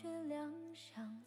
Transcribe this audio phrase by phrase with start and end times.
[0.00, 1.17] 却两相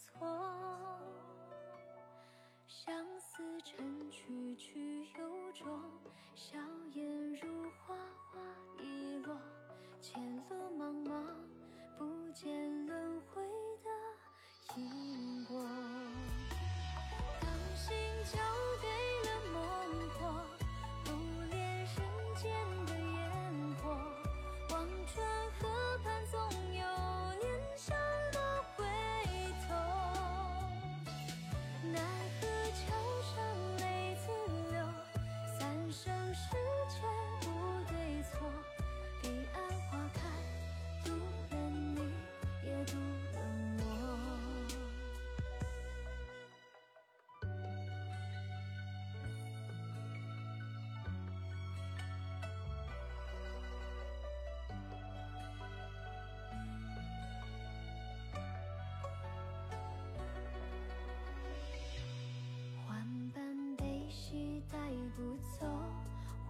[65.15, 65.65] 不走，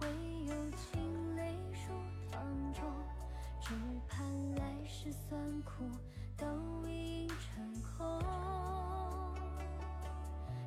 [0.00, 0.08] 唯
[0.46, 1.94] 有清泪入
[2.30, 2.82] 堂中，
[3.60, 3.74] 只
[4.08, 4.24] 盼
[4.54, 5.84] 来世酸苦
[6.36, 6.46] 都
[6.88, 8.22] 已成空。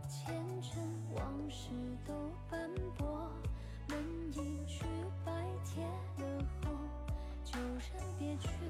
[0.08, 0.82] 前尘
[1.14, 1.70] 往事
[2.06, 2.14] 都
[2.50, 3.32] 斑驳，
[3.88, 3.98] 门
[4.32, 4.86] 一去
[5.26, 5.32] 白
[5.64, 5.84] 铁
[6.18, 6.72] 了后，
[7.44, 7.84] 旧人
[8.20, 8.65] 别去。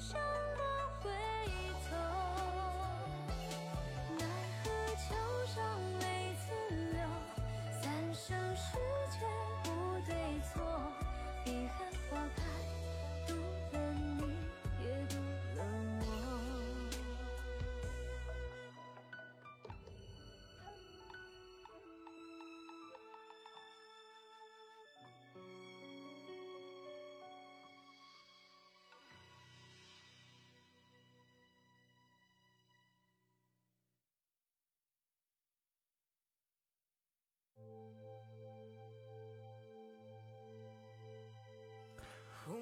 [0.00, 0.62] 想到
[1.02, 1.10] 回
[1.90, 1.94] 头
[4.18, 4.24] 奈
[4.64, 5.60] 何桥上
[6.00, 6.98] 泪自流
[7.82, 8.78] 三生石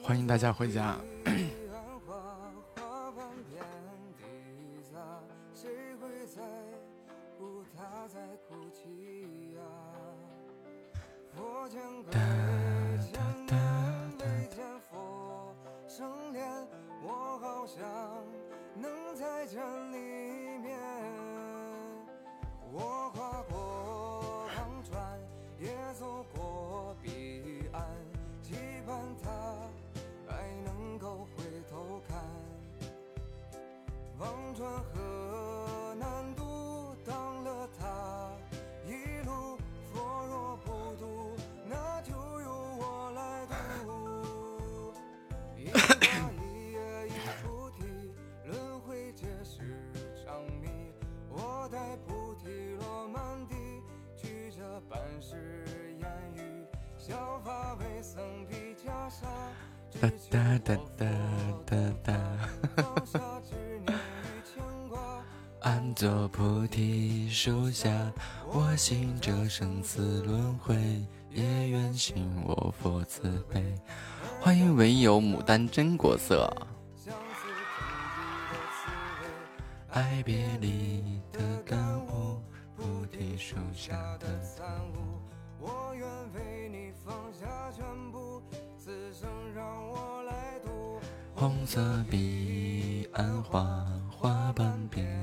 [0.03, 0.97] 欢迎大家回家。
[67.41, 67.89] 树下，
[68.53, 70.75] 我信这生死轮回，
[71.31, 73.63] 也愿信我佛慈悲。
[74.41, 76.53] 欢迎唯有牡丹真国色。
[79.91, 82.43] 爱别离的感悟，
[82.77, 85.23] 菩提树下的参悟，
[85.61, 88.43] 我愿为你放下全部，
[88.77, 90.99] 此生让我来渡。
[91.37, 95.18] 红色彼岸花，花瓣边。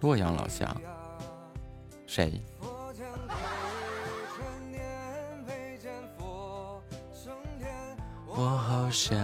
[0.00, 0.66] 洛阳老乡，
[2.06, 2.42] 谁？
[8.26, 9.18] 我好想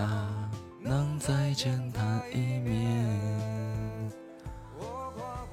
[0.80, 4.12] 能再见他一面。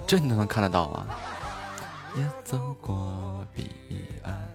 [0.05, 1.07] 这你都能看得到啊，
[2.17, 3.71] 也走过彼
[4.23, 4.52] 岸。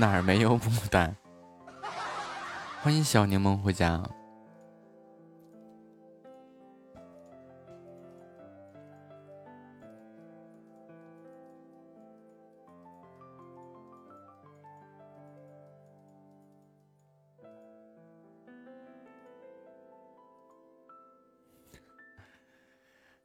[0.00, 1.14] 哪儿没有牡丹？
[2.82, 4.02] 欢迎小柠檬回家。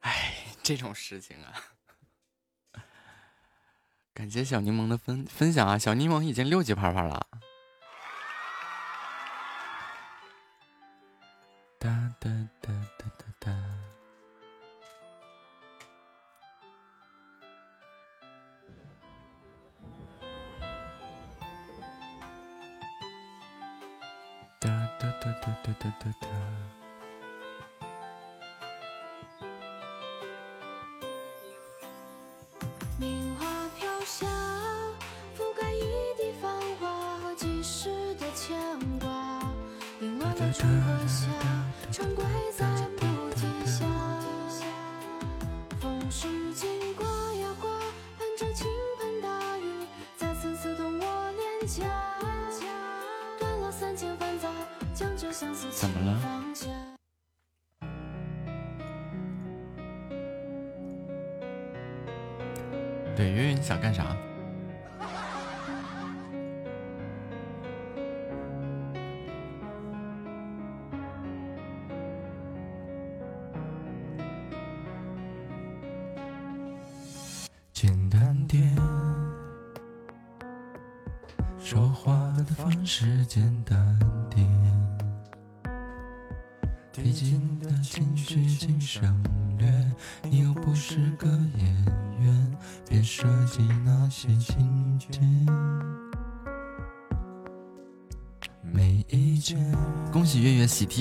[0.00, 1.54] 哎这种事情啊，
[4.26, 5.78] 感谢小柠檬的分分享啊！
[5.78, 7.25] 小柠檬已经六级牌牌了。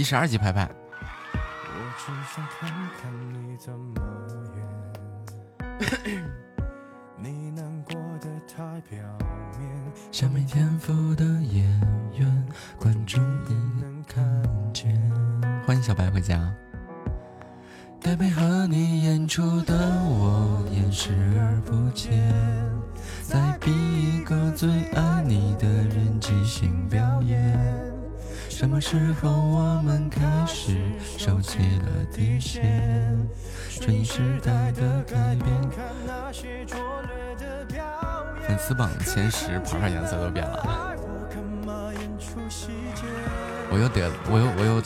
[0.06, 0.75] 十二级拍拍。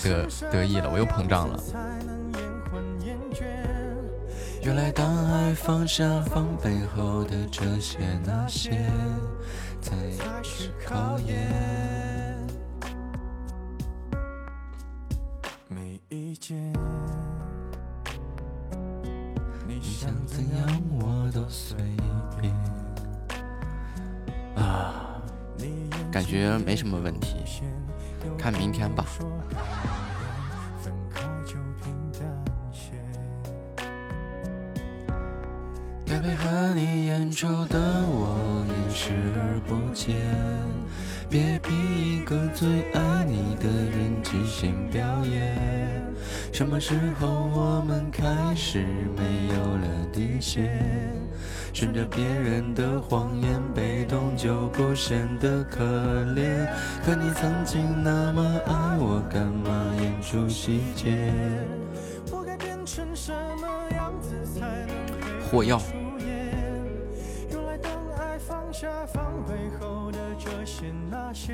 [0.10, 1.60] 得得意了，我又膨胀了。
[4.62, 8.72] 原来当爱放下防备后的这些那些，
[9.82, 9.96] 才
[10.44, 11.69] 是考验。
[46.60, 48.86] 什么时候我们开始
[49.16, 50.70] 没有了底线？
[51.72, 55.82] 顺着别人的谎言，被动就不显得可
[56.36, 56.68] 怜。
[57.06, 61.34] 可你曾经那么爱我，干嘛演出细节？
[62.30, 65.82] 我该变成什么样子才能火药。
[71.32, 71.54] 其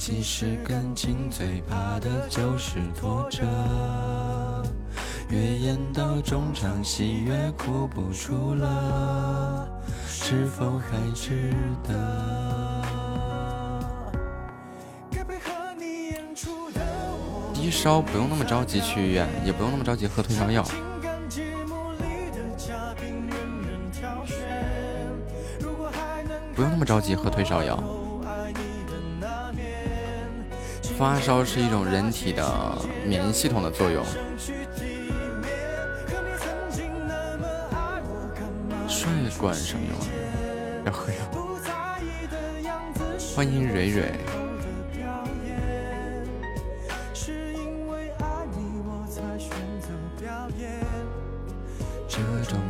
[0.00, 3.42] 其实感情最怕的就是拖着，
[5.28, 9.68] 越演到中场戏越哭不出了，
[10.08, 11.52] 是否还值
[11.86, 12.82] 得？
[17.52, 20.64] 低烧不用那么着急去医院，也不用那么着急喝退烧药。
[26.54, 27.78] 不用那么着急喝退烧药。
[31.00, 32.76] 发烧是一种人体的
[33.06, 34.04] 免疫系统的作用。
[38.86, 39.96] 帅管什么用？
[40.84, 41.18] 要喝药。
[43.34, 44.12] 欢迎蕊蕊。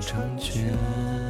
[0.01, 1.30] 成全。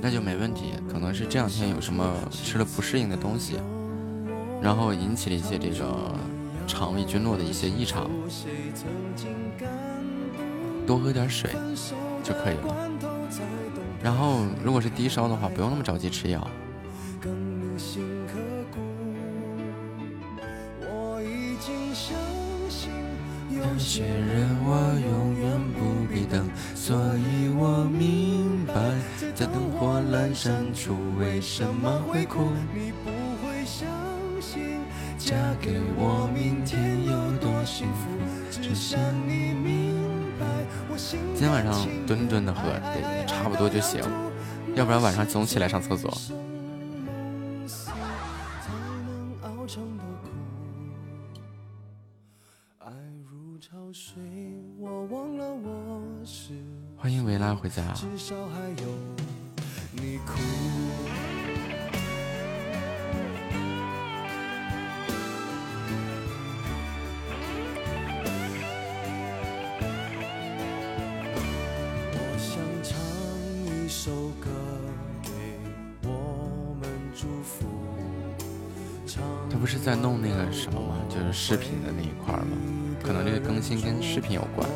[0.00, 3.58] 那就没问题，可能是这两天有什么吃了不适应的东西，
[4.62, 6.14] 然后引起了一些这个
[6.66, 8.10] 肠胃菌落的一些异常，
[10.86, 11.50] 多喝点水
[12.22, 12.74] 就可以了。
[14.02, 16.48] 然后如果是低烧的话，不用那么着急吃药。
[23.86, 25.46] 些人我永远
[25.78, 28.74] 不必等，所以我明白，
[29.32, 32.48] 在灯火阑珊处为什么会哭。
[32.74, 33.10] 你不
[33.46, 33.86] 会相
[34.40, 34.80] 信，
[35.16, 38.10] 嫁给我明天有多幸福，
[38.50, 39.94] 只想你明
[40.40, 40.44] 白。
[40.98, 44.02] 今天晚上吨吨的喝，得差不多就行，
[44.74, 46.12] 要不然晚上总起来上厕所。
[57.66, 57.82] 回家。
[79.48, 80.94] 他不是在弄那个什么吗？
[81.08, 82.56] 就是视频的那一块吗？
[83.02, 84.68] 可能这个更新跟视频有关。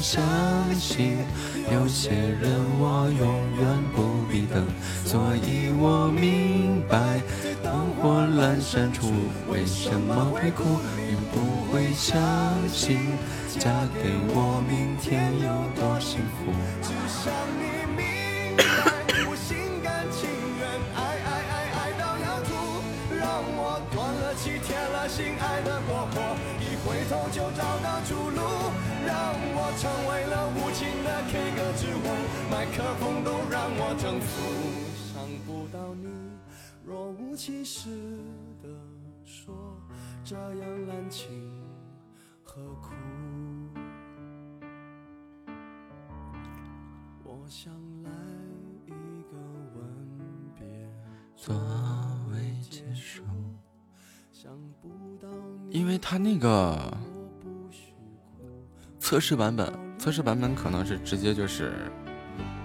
[0.00, 0.22] 相
[0.74, 1.18] 信。
[1.72, 3.28] 有些人我永
[3.60, 4.66] 远不必等，
[5.04, 7.20] 所以我明白，
[7.62, 9.12] 灯火阑珊处
[9.48, 10.80] 为什么会哭？
[10.96, 12.18] 你不会相
[12.68, 12.98] 信，
[13.58, 15.46] 嫁给我明天有
[15.80, 16.52] 多幸福。
[25.10, 28.40] 心爱的过火，一回头就找到出路，
[29.04, 32.08] 让我成为了无情的 K 歌之王，
[32.48, 34.30] 麦克风都让我征服。
[35.12, 36.06] 想不到你
[36.84, 37.90] 若无其事
[38.62, 38.68] 的
[39.24, 39.52] 说，
[40.24, 41.28] 这样滥情
[42.44, 42.94] 何苦？
[47.24, 47.72] 我想
[48.04, 48.10] 来
[48.86, 49.36] 一个
[49.74, 49.82] 吻
[50.56, 50.64] 别，
[51.36, 51.52] 走
[55.70, 56.96] 因为他那个
[58.98, 61.72] 测试版本，测试版本可能是直接就是，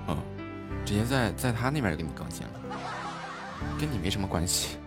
[0.07, 0.17] 嗯，
[0.85, 2.61] 直接在在他那边给你更新了，
[3.79, 4.77] 跟你没什么关系。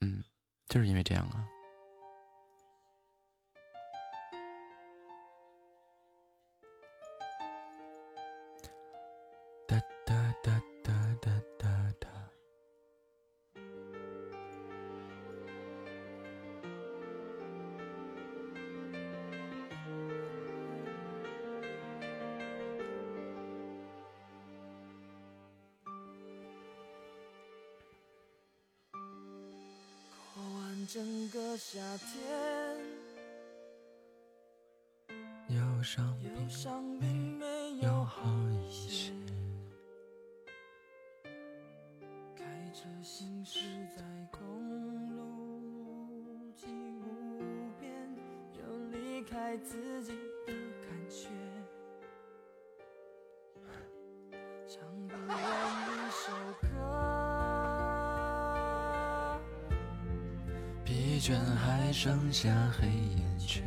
[0.00, 0.22] 嗯，
[0.68, 1.49] 就是因为这样啊。
[31.30, 32.76] 个夏天，
[35.48, 36.18] 忧伤
[36.98, 37.46] 并没
[37.82, 39.12] 有好一些。
[42.34, 42.44] 开
[42.74, 43.60] 车行驶
[43.96, 44.40] 在公
[45.14, 45.22] 路
[46.24, 46.66] 无际
[46.98, 47.92] 无边，
[48.58, 50.12] 有离开自己
[50.46, 51.28] 的感觉。
[61.30, 63.62] 倦还剩下黑眼圈。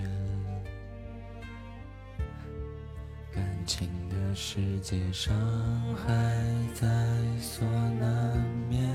[3.33, 5.33] 感情的世界，伤
[5.95, 6.11] 害
[6.73, 6.85] 在
[7.39, 7.65] 所
[8.01, 8.37] 难
[8.69, 8.85] 免。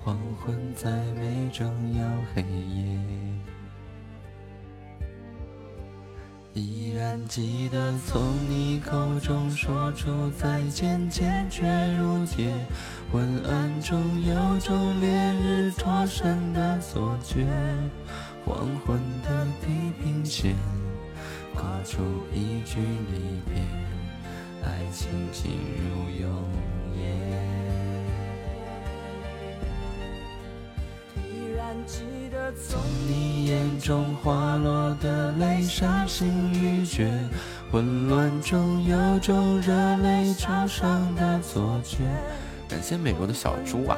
[0.00, 1.66] 黄昏再美，终
[1.98, 3.00] 要黑夜。
[6.52, 11.66] 依然记得从你口中说出再见，坚决
[11.98, 12.54] 如铁。
[13.12, 17.46] 昏暗中有种烈日灼身的错觉。
[18.44, 20.54] 黄昏的地平线，
[21.54, 23.62] 画出一句离别，
[24.62, 25.52] 爱情进
[25.88, 26.30] 入永
[26.94, 27.02] 夜。
[31.16, 37.10] 依然记得从你眼中滑落的泪，伤心欲绝，
[37.72, 41.96] 混乱中有种热泪灼伤的错觉。
[42.74, 43.96] 感谢美国的小猪啊！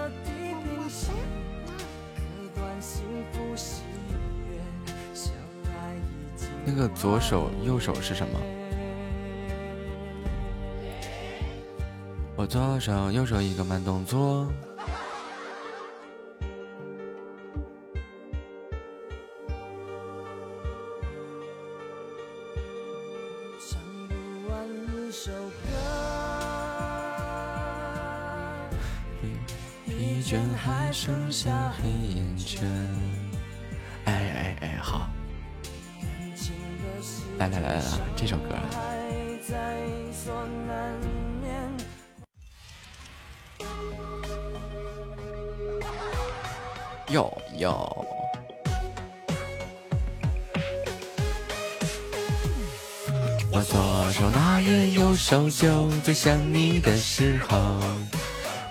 [6.63, 8.39] 那个左手右手是什么？
[12.37, 14.47] 我左手右手一个慢动作。
[55.29, 57.81] 守旧，最想你的时候，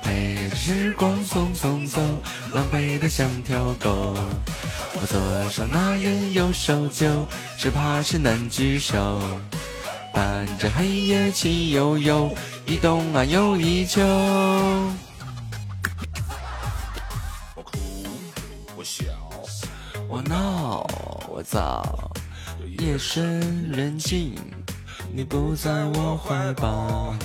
[0.02, 2.00] 陪着时光匆匆走，
[2.54, 4.16] 狼狈的像条狗。
[4.94, 9.22] 我左手拿烟，右手酒，只怕是难聚首。
[10.14, 12.34] 伴着黑夜气悠悠，
[12.66, 14.02] 一冬啊又一秋。
[17.54, 17.78] 我哭，
[18.78, 19.04] 我笑，
[20.08, 20.88] 我闹，
[21.28, 22.10] 我躁，
[22.80, 24.34] 夜深人静，
[25.18, 27.16] 你不在我怀抱，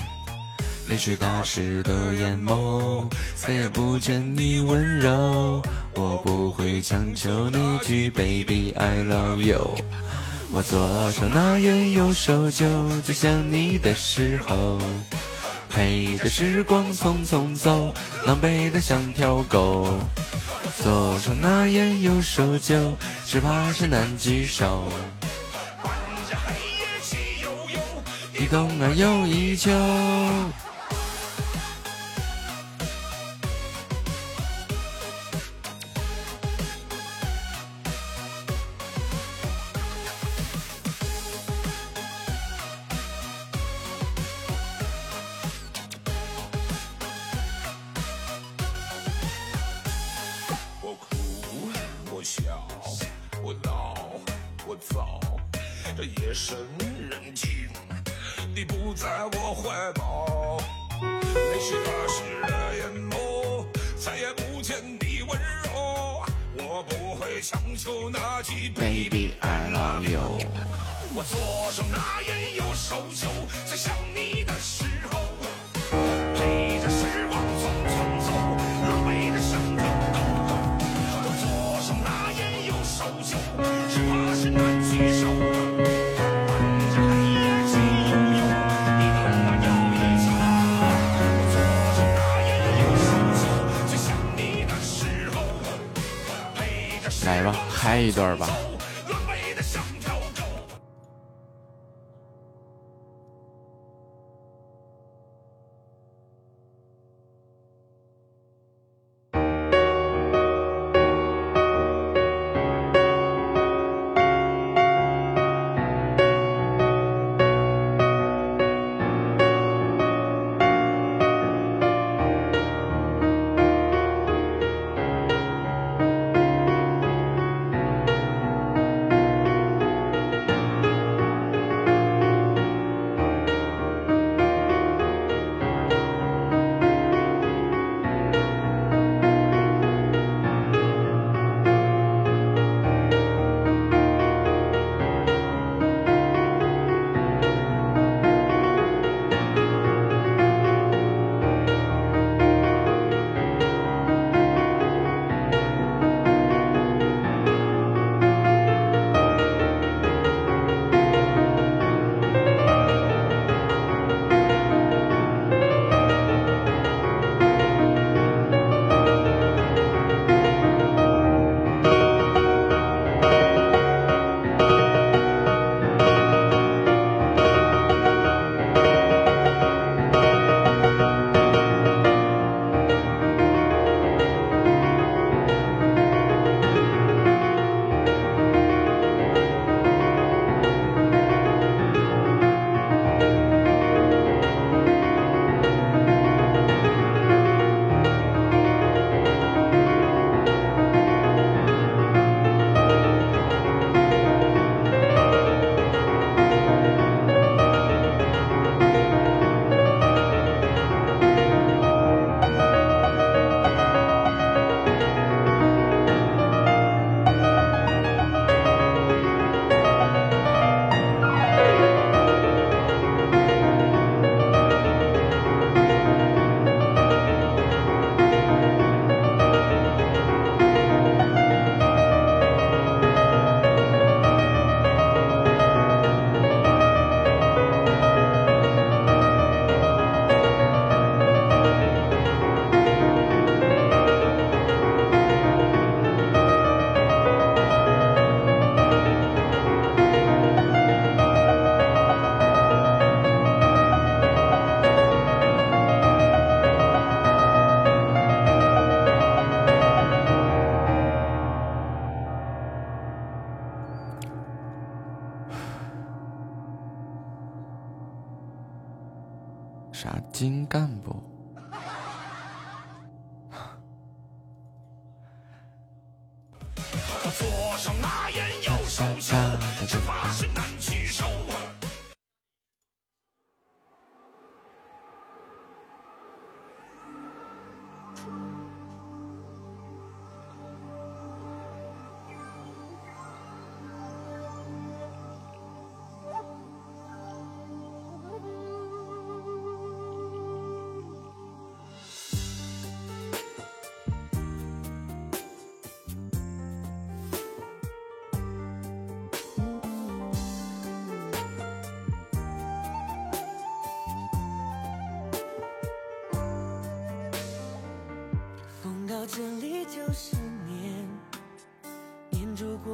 [0.89, 5.61] 泪水打湿的眼眸，再也不见你温柔。
[5.97, 9.77] 我不会强求你句 Baby I love you。
[10.53, 12.65] 我左手拿烟，右手酒，
[13.05, 14.79] 最想你的时候，
[15.69, 17.93] 陪着时光匆匆走，
[18.25, 19.89] 狼狈的像条狗。
[20.81, 24.85] 左手拿烟，右手酒，只怕是难聚首。
[28.41, 29.71] 一冬啊又一秋。
[67.51, 70.39] 强求那句 Baby I love you。
[71.13, 73.27] 我左手拿烟，右手酒，
[73.69, 74.85] 在想你的时
[97.81, 98.47] 拍，一段吧。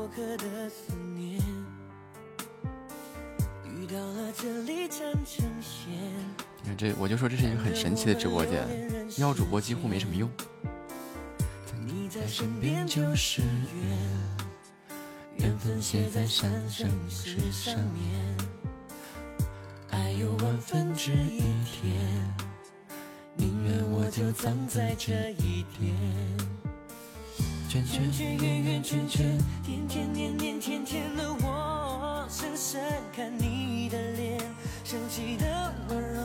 [0.07, 1.40] 念住过客的思念。
[3.64, 5.92] 遇到了这里缠成线，
[6.62, 8.66] 你看这，我就说这是一个很神奇的直播间，
[9.19, 10.31] 邀主播几乎没什么用。
[11.85, 13.99] 你在身边就是缘，
[15.38, 18.37] 缘分写在山生石上面，
[19.90, 22.35] 爱有万分之一甜，
[23.37, 26.56] 宁愿我就葬在这一点。
[27.68, 32.81] 圈圈圆圆圈圈，天天年年天天的我，深深
[33.14, 34.38] 看你的脸，
[34.85, 36.20] 生气的温柔，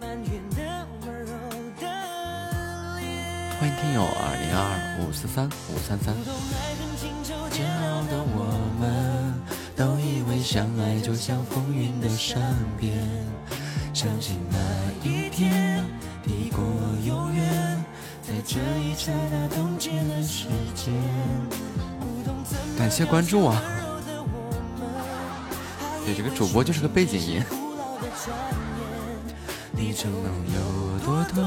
[0.00, 1.32] 埋怨的温柔
[1.80, 3.10] 的脸。
[3.58, 6.14] 欢迎听友二零二五四三五三三。
[6.14, 8.46] 不懂爱恨情仇煎熬的我
[8.78, 9.34] 们，
[9.74, 12.40] 都以为相爱就像风云的善
[12.78, 12.96] 变，
[13.92, 14.58] 相信那
[18.50, 20.94] 这一刹那冻结了时间。
[22.00, 23.60] 不懂怎么感谢关注啊！
[23.62, 24.26] 温柔的我
[24.80, 27.44] 们对，这个主播就是个背景音。
[27.46, 28.34] 古老的传
[28.80, 28.88] 言，
[29.72, 30.22] 你承诺
[30.54, 31.44] 有多痛，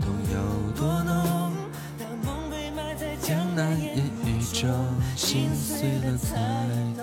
[0.00, 1.52] 痛有多浓，
[1.98, 4.72] 当梦被埋在江南烟雨中，
[5.14, 6.34] 心碎了才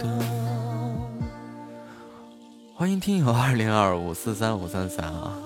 [0.02, 0.10] 懂。
[2.74, 5.38] 欢迎听友二零二五四三五三三啊！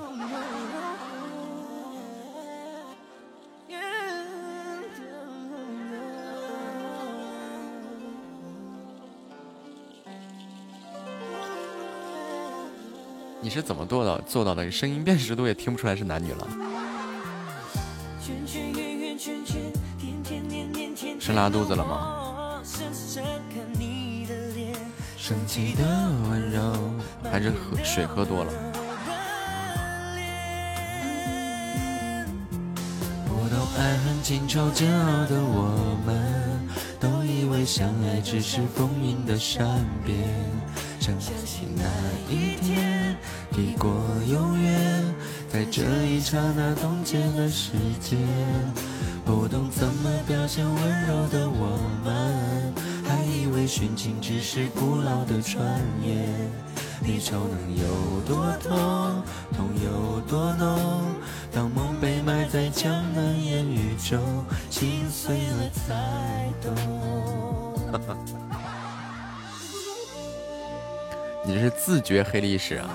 [13.46, 14.72] 你是怎么做到做到的？
[14.72, 16.48] 声音辨识度也听不出来是男女了。
[21.20, 22.60] 是拉肚子了吗吗？
[22.64, 24.74] 深深看你的脸，
[25.16, 25.84] 生气的
[26.28, 26.74] 温柔，
[27.32, 28.52] 还是喝水喝多了？
[33.78, 36.55] 爱恨情仇煎熬的我们，
[37.06, 39.64] 都以为相爱只是风云的善
[40.04, 40.18] 变，
[41.00, 41.84] 相信那
[42.34, 43.16] 一天
[43.52, 43.92] 抵过
[44.28, 45.16] 永远，
[45.48, 48.18] 在这一刹那冻结了时间。
[49.24, 52.74] 不懂怎么表现温柔的我们，
[53.08, 56.28] 还以为殉情只是古老的传言。
[57.04, 59.22] 离愁能有多痛，
[59.56, 61.14] 痛有多浓？
[61.52, 66.74] 当梦被埋在江南烟雨中，心碎了才懂。
[71.46, 72.90] 你这是自觉黑历史啊！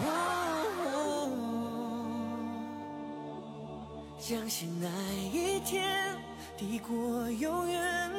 [4.18, 4.88] 相信那
[5.32, 6.16] 一天
[6.56, 8.10] 抵过永远，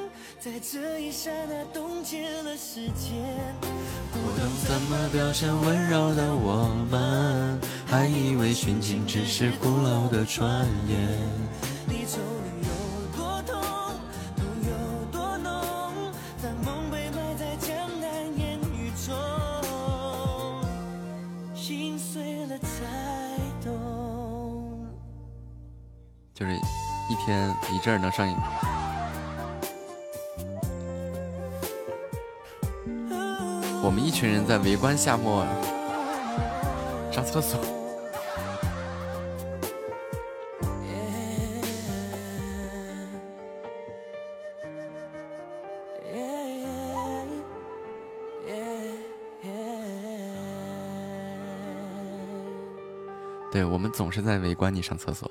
[0.44, 3.14] 在这一刹那冻结了时间。
[4.12, 10.98] 不懂怎么表现温柔的我们，还以为殉情只是古老的传言。
[11.88, 12.72] 离愁能有
[13.16, 13.62] 多痛，
[14.36, 14.72] 痛有
[15.12, 15.52] 多浓？
[16.42, 19.16] 当梦被埋在江南烟雨中，
[21.54, 24.90] 心碎了才懂。
[26.34, 28.36] 就是一天一阵能上瘾。
[33.84, 35.44] 我们一群人在围观夏末
[37.12, 37.60] 上厕所，
[53.52, 55.30] 对我们总是在围观你上厕所。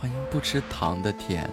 [0.00, 1.46] 欢迎不吃糖的甜。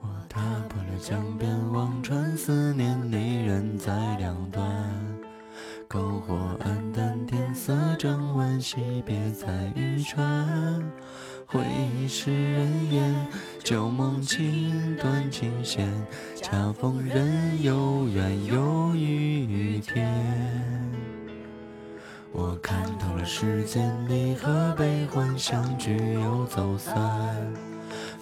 [0.00, 4.64] 我踏破了江边，望穿思念，离人在两端。
[5.90, 10.82] 篝火暗淡，天色正晚，惜别在渔船。
[11.48, 11.60] 回
[11.96, 13.14] 忆是人烟，
[13.62, 15.88] 旧梦情断琴弦，
[16.34, 20.12] 恰逢人有缘，有雨天。
[22.32, 26.94] 我看透了世间离合悲欢，相聚又走散。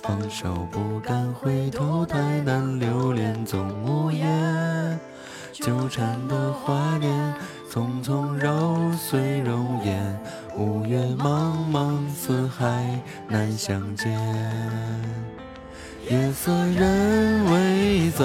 [0.03, 5.01] 放手不敢回头，太难留恋总无言。
[5.51, 7.35] 纠缠的怀念，
[7.71, 10.21] 匆匆揉碎容颜。
[10.57, 14.13] 五月茫茫，四海难相见。
[16.09, 18.25] 夜色人未走，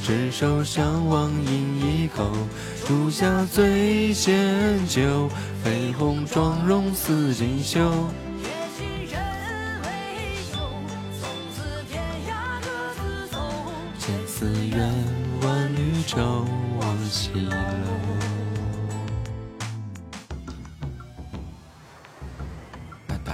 [0.00, 2.30] 执手相望饮一口。
[2.86, 5.28] 烛下醉仙酒，
[5.64, 7.80] 绯红妆容似锦绣。
[8.40, 9.20] 夜尽人
[9.82, 9.88] 未
[10.44, 10.58] 休，
[11.20, 13.38] 从此天涯各自走。
[13.98, 14.92] 千丝缘，
[15.42, 16.46] 万缕愁，
[16.80, 17.56] 望西楼。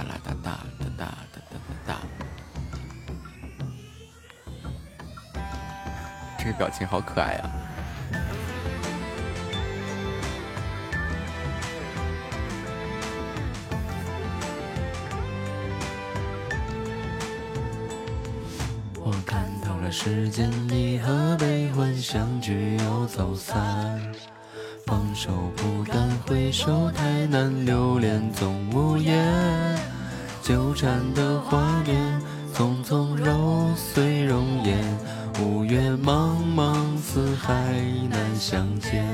[0.03, 1.99] 哒哒啦哒哒哒哒哒哒哒哒。
[6.37, 7.51] 这个表情好可爱啊！
[19.03, 24.01] 我看透了世间离合悲欢，相聚又走散。
[24.91, 29.25] 放手不敢回首，太难留恋总无言。
[30.43, 32.21] 纠缠的画面，
[32.53, 34.77] 匆匆揉碎容颜。
[35.41, 37.53] 五月茫茫，四海
[38.09, 39.07] 难相见。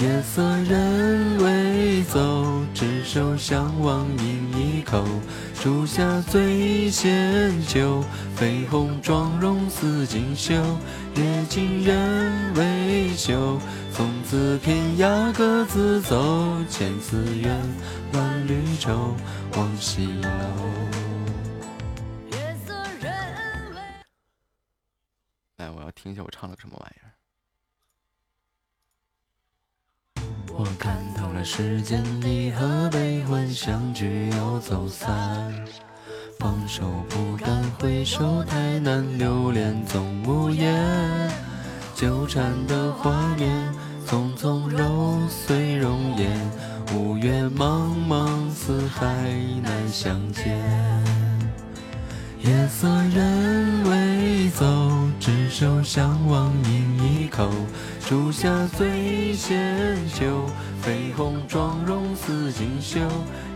[0.00, 5.04] 夜色人未走，执手相望饮一口。
[5.60, 8.04] 烛下醉仙酒，
[8.36, 10.54] 绯红妆容似锦绣。
[11.16, 13.58] 夜尽人未休，
[13.92, 16.56] 从此天涯各自走。
[16.70, 17.60] 千丝怨，
[18.12, 19.16] 万缕愁，
[19.56, 20.28] 望西楼。
[22.30, 23.12] 夜色人
[23.74, 23.80] 未
[25.56, 27.10] 来，我要听一下我唱的什么玩意儿。
[30.58, 35.54] 我看透了世间离合悲欢，相聚又走散。
[36.40, 40.76] 放手不敢回首，太难留恋总无言。
[41.94, 43.72] 纠缠的画面，
[44.04, 46.28] 匆匆揉碎容颜。
[46.92, 49.06] 五月茫茫，四海
[49.62, 51.17] 难相见。
[52.40, 54.64] 夜色人未走，
[55.18, 57.50] 执手相望饮一口。
[58.06, 60.48] 烛下醉仙酒，
[60.82, 63.00] 绯红妆容似锦绣。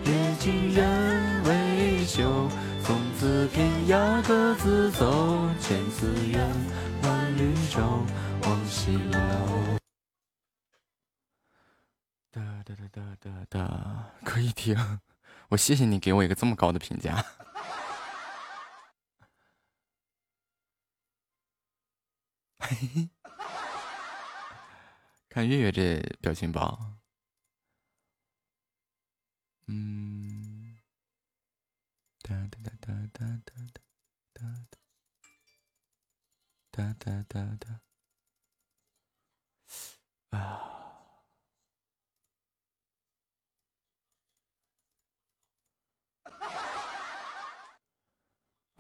[0.05, 2.49] 夜尽人未休，
[2.83, 5.49] 从此天涯各自走。
[5.61, 6.41] 千丝缘，
[7.03, 8.05] 万缕愁，
[8.43, 9.79] 望西楼。
[12.33, 14.99] 哒哒哒哒哒哒，可以听。
[15.51, 17.25] 我谢谢你给我一个这么高的评价。
[22.63, 23.11] 嘿 嘿
[25.29, 27.01] 看月月这表情包，
[29.67, 30.79] 嗯，
[32.23, 33.55] 哒哒哒哒哒哒
[34.35, 34.67] 哒
[36.71, 37.81] 哒哒哒哒哒，
[40.39, 40.73] 啊。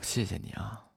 [0.03, 0.92] 谢谢你啊！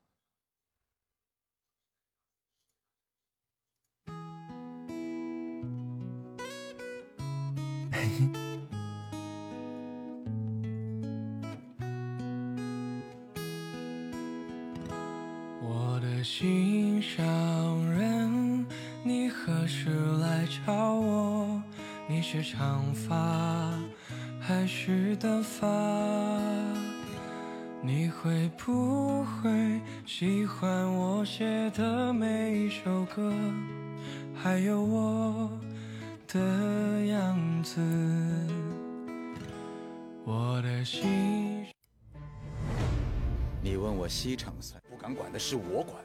[16.25, 17.23] 心上
[17.91, 18.65] 人，
[19.03, 21.61] 你何时来找我？
[22.09, 23.71] 你是长发
[24.41, 25.67] 还是短发？
[27.83, 33.31] 你会不会喜欢我写的每一首歌？
[34.33, 35.51] 还有我
[36.27, 37.79] 的样子，
[40.23, 41.67] 我的心。
[43.61, 46.03] 你问我西城赛，不敢管的是我管。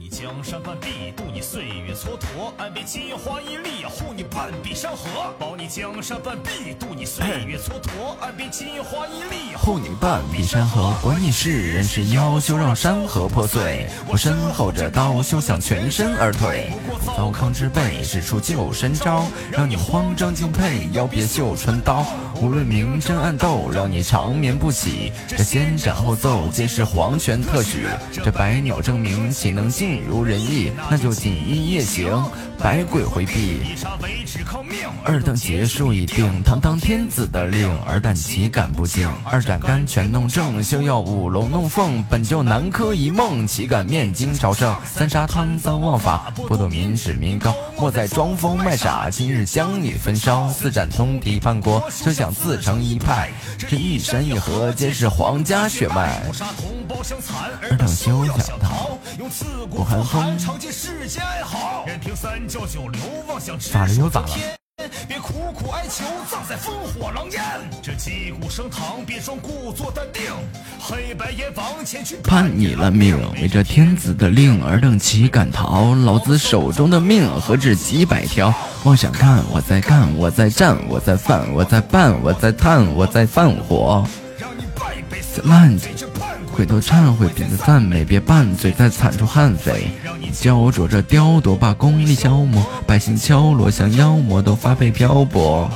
[0.00, 5.34] 你江山半壁，渡你岁月蹉跎；岸边金花一粒，护你半壁山河。
[5.40, 10.94] 保你江山半壁，渡你岁月蹉跎；岸边金花一粒，护你半壁山河。
[11.02, 13.88] 管你是人是妖，休让山河破碎。
[14.06, 16.70] 我身后这刀，休想全身而退。
[17.16, 22.06] 糟糠之辈，使出救身招，让你慌张敬佩，要别绣春刀。
[22.40, 25.12] 无论明争暗斗，让你长眠不起。
[25.26, 27.86] 这先斩后奏，皆是皇权特许。
[28.12, 30.72] 这百鸟争鸣，岂能尽如人意？
[30.90, 32.24] 那就锦衣夜行，
[32.58, 33.76] 百鬼回避。
[35.04, 39.08] 二等结束已定，堂堂天子的令，尔胆岂敢不敬？
[39.24, 44.74] 二斩甘泉弄正，休要舞龙弄凤，本就南柯一梦，岂敢面经朝圣？
[44.84, 50.48] 三杀贪赃枉法，剥夺民脂民膏，莫再装疯卖傻，今日将你焚烧。
[50.48, 53.30] 四斩通敌叛国，休想自成一派，
[53.68, 56.20] 这一山一河皆是皇家血脉。
[56.32, 58.98] 杀同胞相残，尔等休想逃
[59.84, 61.84] 逃，用刺骨寒风寒尝尽世间哀嚎。
[61.86, 64.58] 任凭三教九流妄想直法律又咋了指天
[65.08, 67.42] 别苦苦哀求，葬在烽火狼烟。
[67.82, 70.22] 这击鼓升堂，别装故作淡定。
[70.80, 75.94] 黑白阎王前去判你了命，为这天子的令，尔等岂敢逃？
[75.94, 78.54] 老子手中的命何止几百条？
[78.84, 84.06] 妄想看我在干，我在战，我在犯，我在办，我在探，我在放火。
[84.38, 85.76] 让你败北死烂
[86.58, 89.92] 回头忏悔，别再赞美，别拌嘴，再惨出悍匪。
[90.32, 95.70] 焦灼着雕琢，把功力消磨，百姓敲锣像妖魔，都发配漂泊。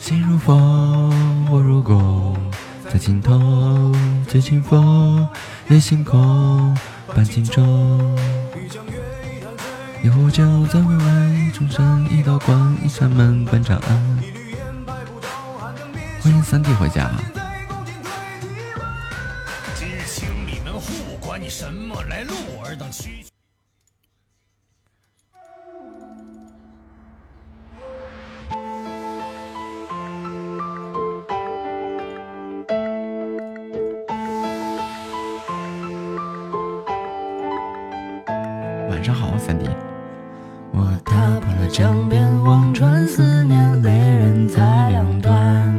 [0.00, 2.36] 心如风，火如弓，
[2.92, 3.92] 在尽头
[4.26, 5.28] 最清风，
[5.68, 6.76] 也星空
[7.14, 8.18] 半斤重。
[10.02, 14.18] 有酒在未来，重生一道光，一扇门半长安。
[16.20, 17.08] 欢迎三弟回家。
[19.76, 22.34] 今日清理门户，管你什么来路，
[22.64, 22.90] 尔等
[41.72, 45.74] 江边望穿思念，泪人在两端。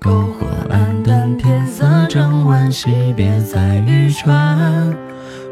[0.00, 4.90] 篝火暗淡，天色正晚，惜别在渔船。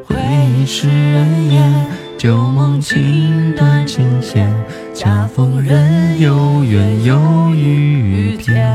[0.06, 0.16] 回
[0.48, 1.86] 忆是人烟，
[2.16, 4.50] 旧梦情断琴弦。
[4.94, 8.66] 恰逢人有缘，有雨天。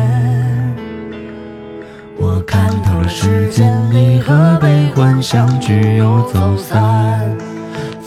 [2.16, 7.36] 我看透了世间离合悲欢，相聚又走散。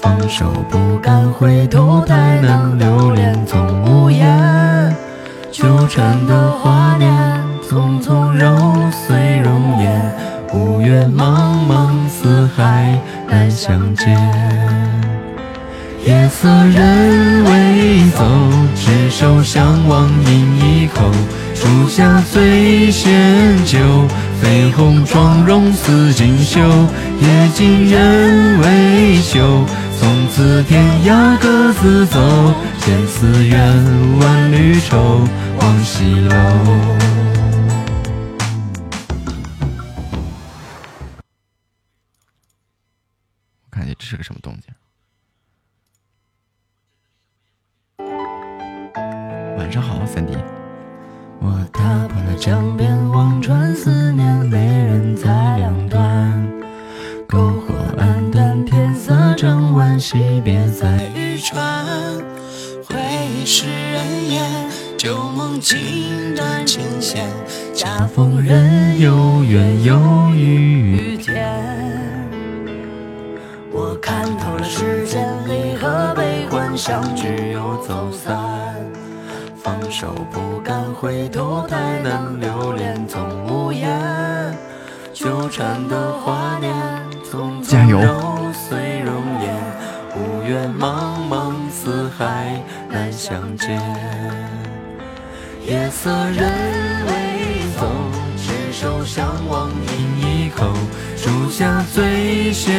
[0.01, 4.96] 放手不敢回头，太难留恋总无言。
[5.51, 8.57] 纠缠的华年，匆匆揉
[8.90, 10.14] 碎容颜。
[10.55, 14.16] 五月茫茫四海难相见。
[16.07, 18.24] 夜色人未走，
[18.74, 21.11] 执手相望饮一口。
[21.55, 23.78] 树下醉仙酒，
[24.42, 26.61] 绯红妆容似锦绣。
[27.20, 29.64] 夜尽人未休，
[29.99, 32.18] 从此天涯各自走。
[32.78, 33.59] 千丝怨，
[34.20, 35.26] 万缕愁，
[35.61, 36.34] 望西楼。
[43.64, 44.72] 我看见这是个什么动静？
[49.59, 50.36] 晚上好，三弟。
[51.40, 56.57] 我踏破了江边，望穿思念，泪人在两端。
[57.28, 61.84] 篝火暗淡，天色正晚，惜别在渔船。
[62.86, 62.96] 回
[63.30, 67.28] 忆是人烟，旧梦情断琴弦。
[67.74, 69.98] 恰逢人有缘，有
[70.34, 71.46] 雨天。
[73.70, 78.38] 我看透了世间离合悲欢，相聚又走散。
[79.62, 83.86] 放手不敢回头，太难留恋总无言。
[85.12, 86.72] 纠缠的华年，
[87.62, 89.54] 加油匆揉碎容颜。
[90.16, 93.78] 五月茫茫四海难相见。
[95.66, 96.50] 夜色人
[97.06, 97.12] 未
[97.78, 97.86] 走，
[98.36, 100.72] 执手相望饮一口。
[101.16, 102.74] 煮下醉仙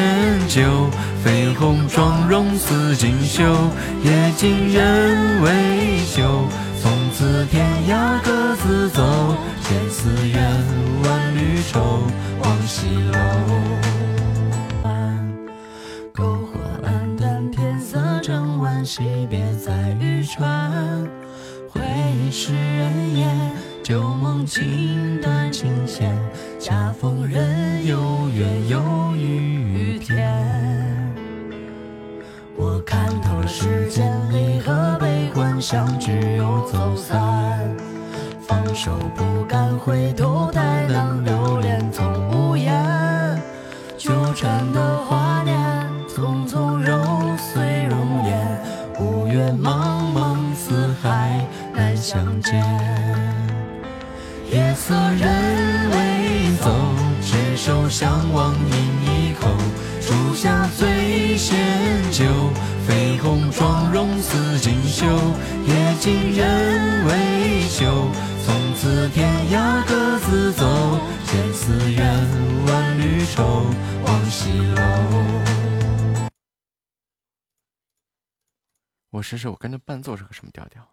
[0.48, 0.62] 酒，
[1.24, 3.44] 绯红妆容似锦绣。
[4.04, 6.24] 夜尽人未休，
[6.82, 9.04] 从此天涯各自走。
[9.62, 10.42] 千丝怨，
[11.04, 12.02] 万缕愁，
[12.42, 13.99] 望西楼。
[18.86, 20.72] 惜别在渔船，
[21.70, 21.82] 回
[22.16, 23.52] 忆是人烟，
[23.84, 26.18] 旧梦尽断琴弦，
[26.60, 28.82] 恰逢人有缘又
[29.16, 30.34] 遇雨天。
[32.56, 37.76] 我看透了世间离合悲欢，相聚又走散，
[38.42, 42.74] 放手不敢回头，太难留恋，总无言。
[43.98, 45.58] 纠缠的华年，
[46.08, 46.79] 匆匆。
[49.54, 52.64] 茫茫四海难相见。
[54.52, 56.72] 夜色人未走
[57.22, 58.74] 执手相望饮
[59.06, 59.48] 一口
[60.02, 61.56] 煮下醉仙
[62.12, 62.26] 酒
[62.88, 65.06] 绯红妆容似锦绣
[65.68, 67.86] 夜尽人未休
[68.44, 70.66] 从此天涯各自走
[71.26, 72.04] 千丝怨
[72.66, 73.66] 万缕愁
[74.04, 75.59] 望西楼
[79.12, 80.88] 我试试我跟着伴奏是个什么调调。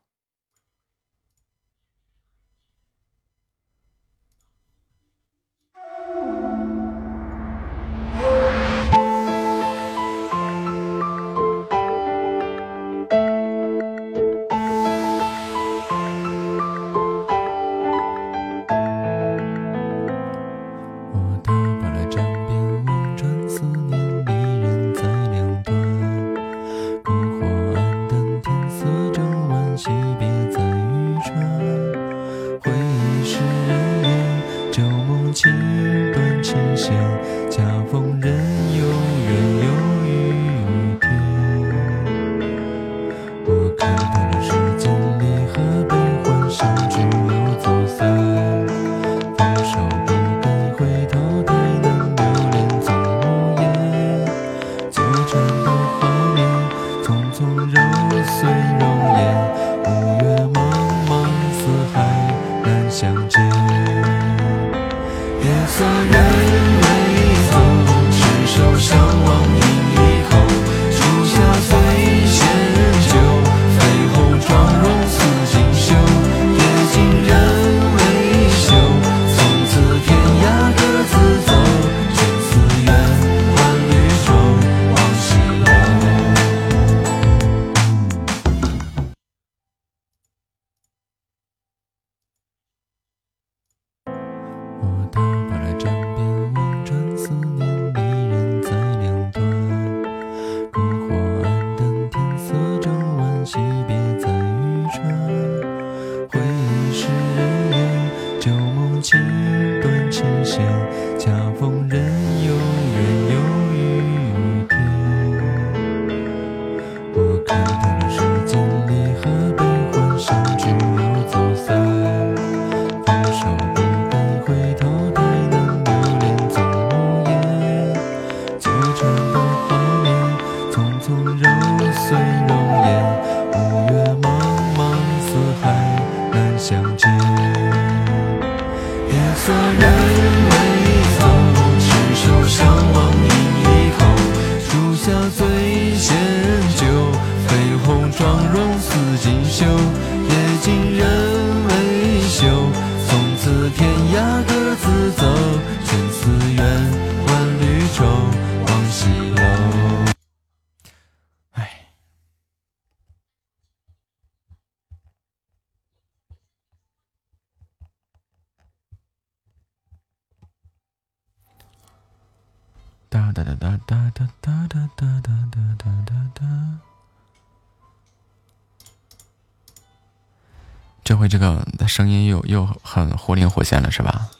[181.86, 184.30] 声音又又很活灵活现了是吧？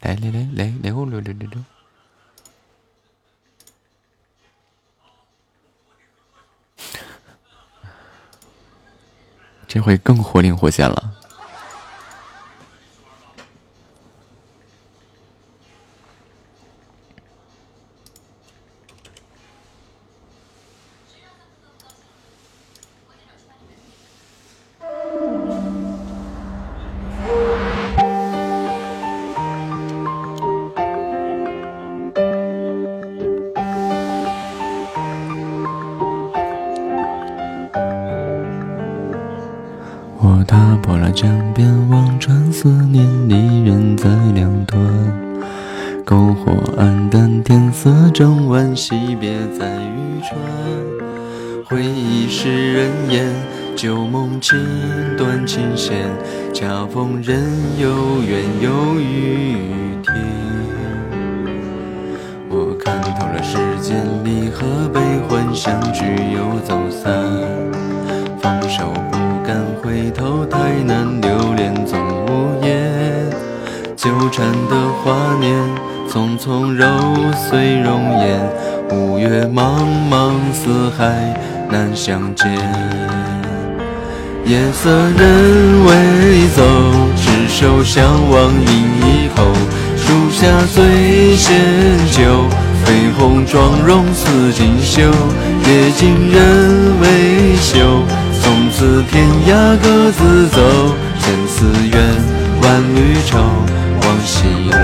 [0.00, 1.64] 来来来来来我六六六六
[9.66, 11.17] 这回更活灵活现了
[55.78, 56.10] 断琴弦，
[56.52, 57.40] 恰逢人
[57.78, 60.12] 有缘有雨天。
[62.50, 66.04] 我看透了世间离合悲欢，相聚
[66.34, 67.14] 又走散。
[68.40, 69.16] 放手不
[69.46, 73.30] 敢回头，太难留恋总无言。
[73.96, 75.54] 纠缠的华年，
[76.08, 76.86] 匆匆揉
[77.48, 78.40] 碎容颜。
[78.90, 81.38] 五月茫茫四海
[81.70, 83.47] 难相见。
[84.48, 86.64] 夜色人未走，
[87.14, 88.66] 执手相望饮
[89.02, 89.44] 一口。
[89.94, 91.60] 树下醉仙
[92.10, 92.48] 酒，
[92.82, 95.02] 绯红妆容似锦绣。
[95.66, 98.02] 夜尽人未休，
[98.40, 100.94] 从此天涯各自走。
[101.20, 102.02] 千丝怨，
[102.62, 103.38] 万缕愁，
[104.00, 104.78] 望西楼。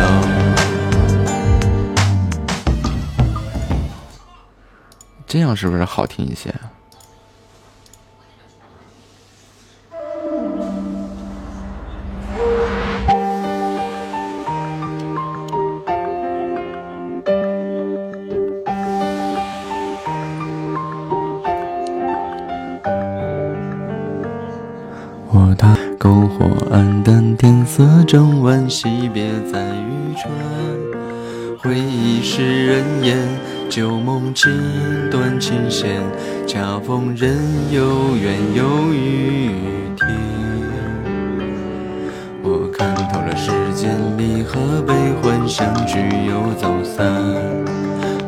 [5.27, 6.54] 这样是不是好听一些？
[36.55, 37.37] 恰逢人
[37.73, 39.51] 有缘有雨
[39.97, 40.09] 天。
[42.45, 45.99] 我看透了世间离合悲欢，相聚
[46.29, 47.13] 又走散。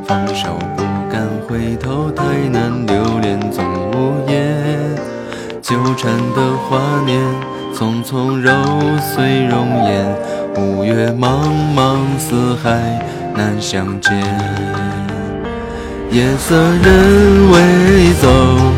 [0.04, 4.56] 放手不敢回头，太难留恋总无言。
[5.62, 7.22] 纠缠的华年，
[7.72, 8.50] 匆匆揉
[8.98, 10.04] 碎容颜。
[10.56, 11.44] 五月茫
[11.76, 13.00] 茫四海
[13.36, 14.10] 难相见。
[16.16, 18.26] 夜色人未走，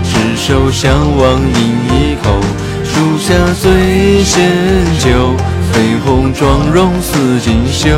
[0.03, 2.41] 执手相望饮一口。
[2.83, 4.51] 树下醉仙
[4.99, 5.37] 酒，
[5.73, 7.91] 绯红妆容似锦绣。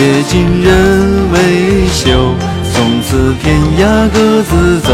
[0.00, 2.34] 夜尽人未休，
[2.74, 4.92] 从此天涯各自走。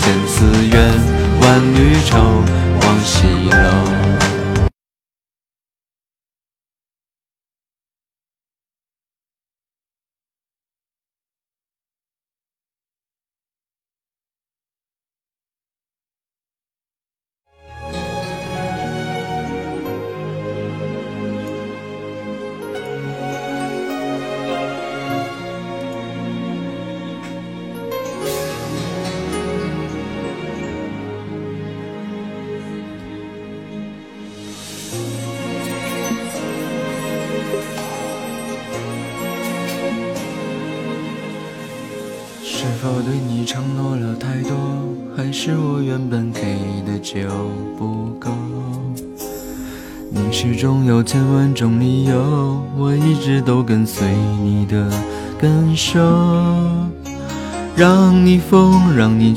[0.00, 0.90] 千丝怨，
[1.40, 2.18] 万缕愁，
[2.82, 3.99] 望西楼。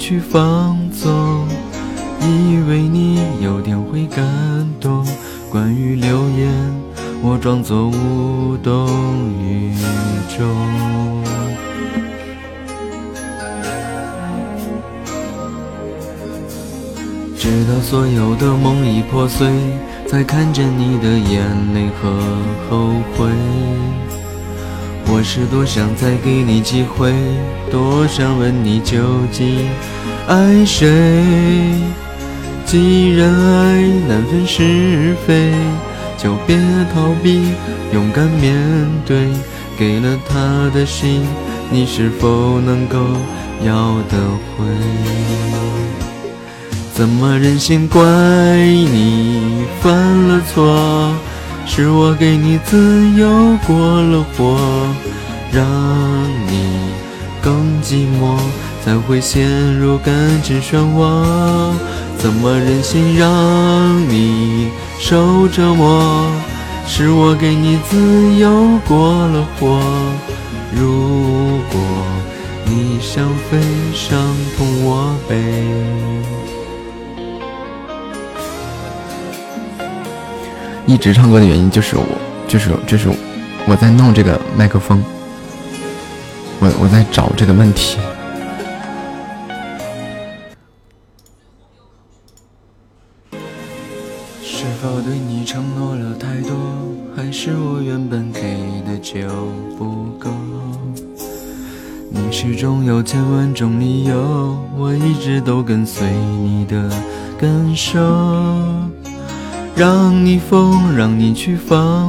[0.06, 1.48] 去放纵，
[2.20, 4.22] 以为你有天会感
[4.82, 5.06] 动。
[5.50, 6.52] 关于流言，
[7.22, 8.86] 我装作无动
[9.42, 9.74] 于
[10.28, 10.46] 衷。
[17.38, 19.48] 直到所有的梦已破碎，
[20.06, 22.12] 才看见你的眼泪和
[22.70, 23.30] 后悔。
[25.06, 27.14] 我是多想再给你机会，
[27.74, 29.00] 多想问你究
[29.32, 29.68] 竟
[30.28, 31.74] 爱谁。
[32.68, 35.52] 既然爱难分是非，
[36.16, 36.56] 就别
[36.94, 37.42] 逃避，
[37.92, 38.56] 勇敢面
[39.08, 39.28] 对。
[39.76, 41.26] 给了他的心，
[41.72, 43.00] 你是否能够
[43.66, 44.18] 要得
[44.56, 44.64] 回？
[46.94, 49.92] 怎么忍心怪你犯
[50.28, 51.12] 了错？
[51.66, 54.60] 是我给你自由过了火，
[55.52, 55.66] 让
[56.46, 56.93] 你
[57.44, 58.38] 更寂寞，
[58.86, 61.74] 才会陷入感情漩涡。
[62.18, 63.30] 怎么忍心让
[64.10, 66.26] 你受折磨？
[66.88, 69.82] 是我给你自由过了火。
[70.74, 71.82] 如果
[72.66, 73.60] 你想飞，
[73.94, 74.18] 伤
[74.58, 75.36] 痛我背。
[80.86, 82.06] 一直唱歌的原因就是我，
[82.48, 83.10] 就是就是
[83.66, 85.04] 我在弄这个麦克风，
[86.64, 87.98] 我我在找这个问题。
[94.42, 96.56] 是否对你承诺了太多，
[97.14, 98.42] 还是我原本给
[98.88, 99.28] 的就
[99.78, 100.30] 不够？
[102.10, 106.10] 你始终有千万种理由，我一直都跟随
[106.42, 106.90] 你的
[107.38, 108.00] 感受，
[109.76, 112.03] 让你疯，让你去放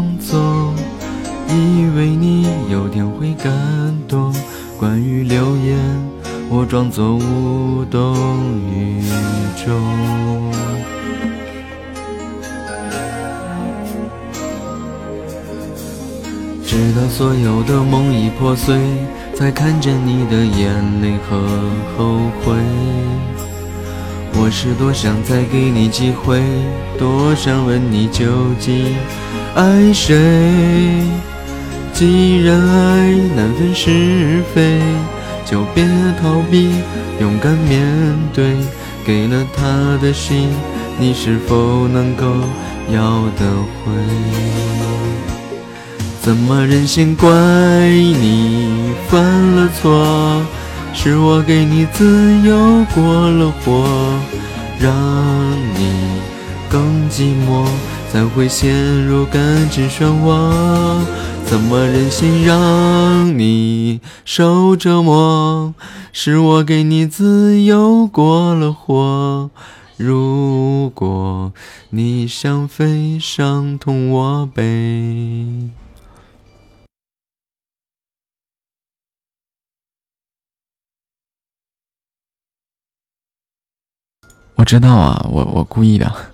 [7.85, 9.03] 无动于
[9.64, 10.51] 衷。
[16.64, 18.78] 直到所有的梦已破碎，
[19.35, 21.37] 才看见你的眼泪和
[21.97, 22.55] 后悔。
[24.37, 26.41] 我是多想再给你机会，
[26.99, 28.24] 多想问你究
[28.59, 28.97] 竟
[29.55, 31.03] 爱谁。
[31.93, 34.80] 既然爱难分是非，
[35.45, 35.84] 就别
[36.20, 36.70] 逃避，
[37.20, 37.86] 勇敢面
[38.32, 38.57] 对。
[39.07, 40.49] 给了他的心，
[40.99, 42.24] 你是否能够
[42.90, 43.45] 要得
[43.84, 43.92] 回？
[46.22, 50.40] 怎么忍心怪你犯了错？
[50.95, 53.84] 是我给你自由过了火，
[54.78, 54.90] 让
[55.74, 55.92] 你
[56.70, 56.80] 更
[57.11, 57.66] 寂寞，
[58.11, 58.72] 才会陷
[59.05, 60.99] 入感情漩涡。
[61.55, 65.72] 怎么忍心让你受折磨？
[66.12, 69.48] 是我给你自由过了火。
[69.96, 71.52] 如果
[71.90, 75.70] 你想飞，伤痛我背。
[84.57, 86.34] 我知道啊，我我故意的。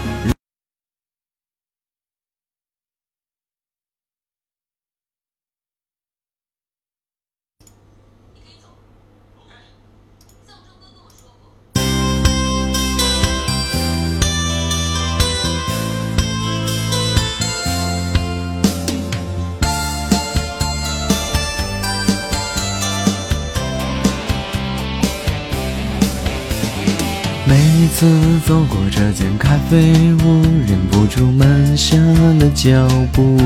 [28.01, 28.07] 次
[28.47, 29.93] 走过这间咖啡
[30.23, 31.95] 屋，忍不住慢下
[32.39, 32.71] 了脚
[33.13, 33.37] 步。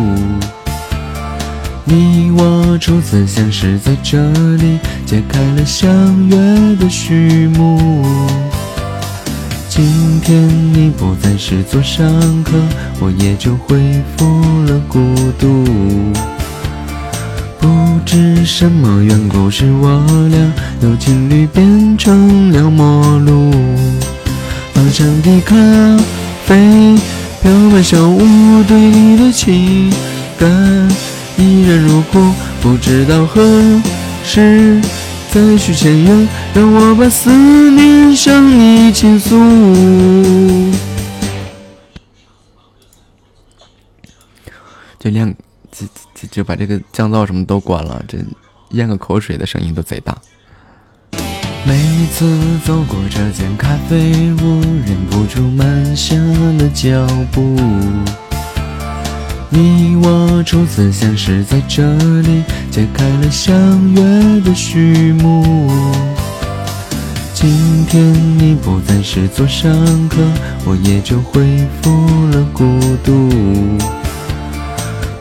[1.84, 4.18] 你我初次相识在这
[4.54, 5.90] 里，揭开了相
[6.30, 6.38] 约
[6.78, 8.06] 的序幕。
[9.68, 12.08] 今天你不再是座上
[12.46, 12.54] 客，
[13.02, 14.26] 我也就恢复
[14.72, 15.00] 了孤
[15.38, 15.66] 独。
[17.60, 17.68] 不
[18.06, 23.52] 知什么缘故，使我俩由情侣变成了陌路。
[24.76, 25.56] 芳香的咖
[26.46, 26.96] 啡
[27.42, 28.20] 飘满小屋
[28.68, 29.90] 对你的情
[30.38, 30.50] 感，
[31.38, 32.20] 依然如故。
[32.62, 33.42] 不知道何
[34.22, 34.82] 时
[35.32, 37.32] 再续前缘，让我把思
[37.72, 39.40] 念向你倾诉。
[45.00, 45.34] 就连
[45.72, 48.18] 就就就把这个降噪什么都关了，这
[48.72, 50.18] 咽个口水的声音都贼大。
[51.68, 52.24] 每次
[52.64, 57.58] 走过这间咖啡屋，忍不住慢下了脚步。
[59.50, 61.82] 你我初次相识在这
[62.22, 63.52] 里，揭开了相
[63.94, 64.02] 约
[64.42, 65.72] 的序幕。
[67.34, 69.72] 今天你不再是座上
[70.08, 70.18] 客，
[70.66, 71.42] 我也就恢
[71.82, 71.90] 复
[72.28, 73.28] 了孤独。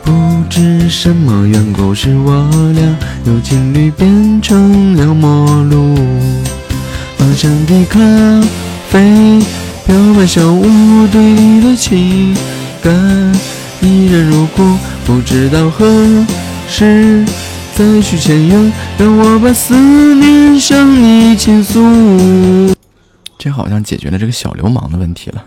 [0.05, 0.13] 不
[0.51, 5.97] 知什么缘故，使我俩由情侣变成了陌路。
[7.17, 7.99] 芳香的咖
[8.91, 9.41] 啡
[9.87, 10.63] 飘满小屋
[11.11, 12.37] 对你的情
[12.83, 12.93] 感，
[13.81, 14.77] 依然如故。
[15.07, 15.87] 不知道何
[16.69, 17.25] 时
[17.75, 19.75] 再续前缘，让我把思
[20.15, 22.75] 念向你倾诉。
[23.39, 25.43] 这好像解决了这个小流氓的问题了。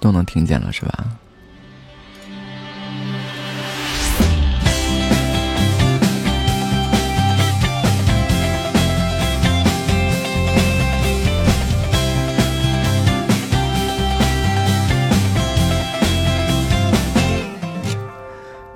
[0.00, 1.04] 都能听见了是吧？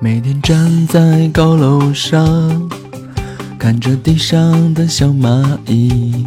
[0.03, 2.71] 每天站在高楼上
[3.59, 6.27] 看着地上的小蚂蚁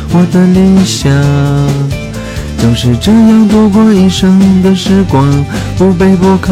[0.13, 1.09] 我的理想
[2.57, 5.25] 就是这样度过一生的时光？
[5.77, 6.51] 不卑不亢，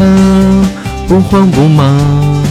[1.06, 2.42] 不慌不忙。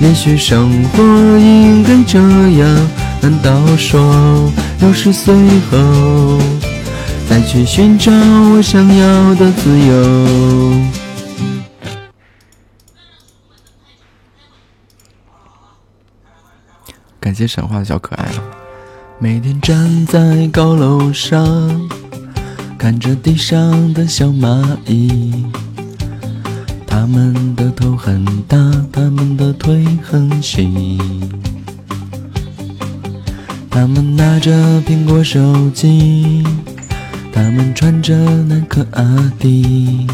[0.00, 1.02] 也许生活
[1.38, 2.88] 应该这样。
[3.20, 5.34] 难道说六十岁
[5.70, 6.38] 后
[7.28, 10.82] 再去寻找我想要的自由？
[17.18, 18.28] 感谢神话的小可爱！
[19.20, 21.88] 每天站在高楼上，
[22.78, 25.44] 看着地上的小蚂蚁。
[26.86, 28.56] 它们的头很大，
[28.92, 30.96] 它们的腿很细。
[33.68, 34.52] 他们拿着
[34.82, 36.44] 苹果手机，
[37.32, 40.06] 他们穿着耐克阿迪。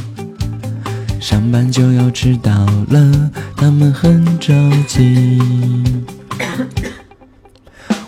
[1.21, 2.51] 上班就要迟到
[2.89, 4.55] 了，他们很着
[4.89, 5.39] 急。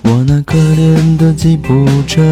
[0.09, 2.22] 我那可怜的吉普车，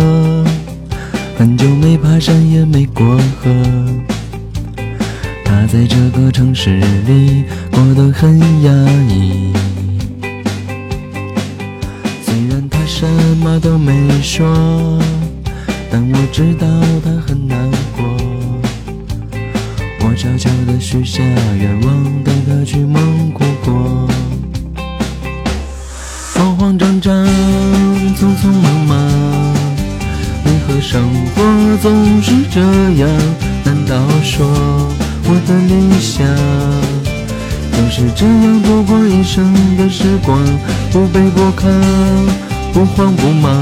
[1.37, 3.05] 很久没爬山也没过
[3.41, 3.51] 河。
[5.45, 8.71] 它在这个城市里过得很压
[9.09, 9.53] 抑。
[12.25, 13.05] 虽然他什
[13.39, 14.47] 么都没说，
[15.91, 16.67] 但我知道
[17.05, 17.59] 他很难
[17.97, 18.05] 过。
[20.01, 21.21] 我悄悄地许下
[21.59, 24.14] 愿望，带他去蒙古国。
[26.35, 27.27] 慌慌张张，
[28.17, 28.97] 匆匆忙忙，
[30.45, 31.03] 为何生
[31.35, 31.43] 活
[31.81, 33.09] 总是这样？
[33.65, 34.47] 难道说
[35.27, 36.27] 我的理想
[37.73, 40.39] 总是这样度过一生的时光？
[40.93, 41.67] 不卑不亢，
[42.73, 43.55] 不慌不忙。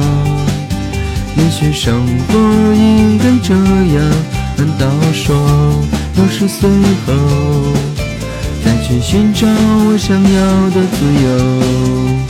[1.37, 2.35] 也许生活
[2.75, 4.05] 应该这样。
[4.57, 5.35] 难道说
[6.15, 6.69] 六十岁
[7.07, 7.13] 后
[8.65, 12.22] 再去寻找我想要的自由？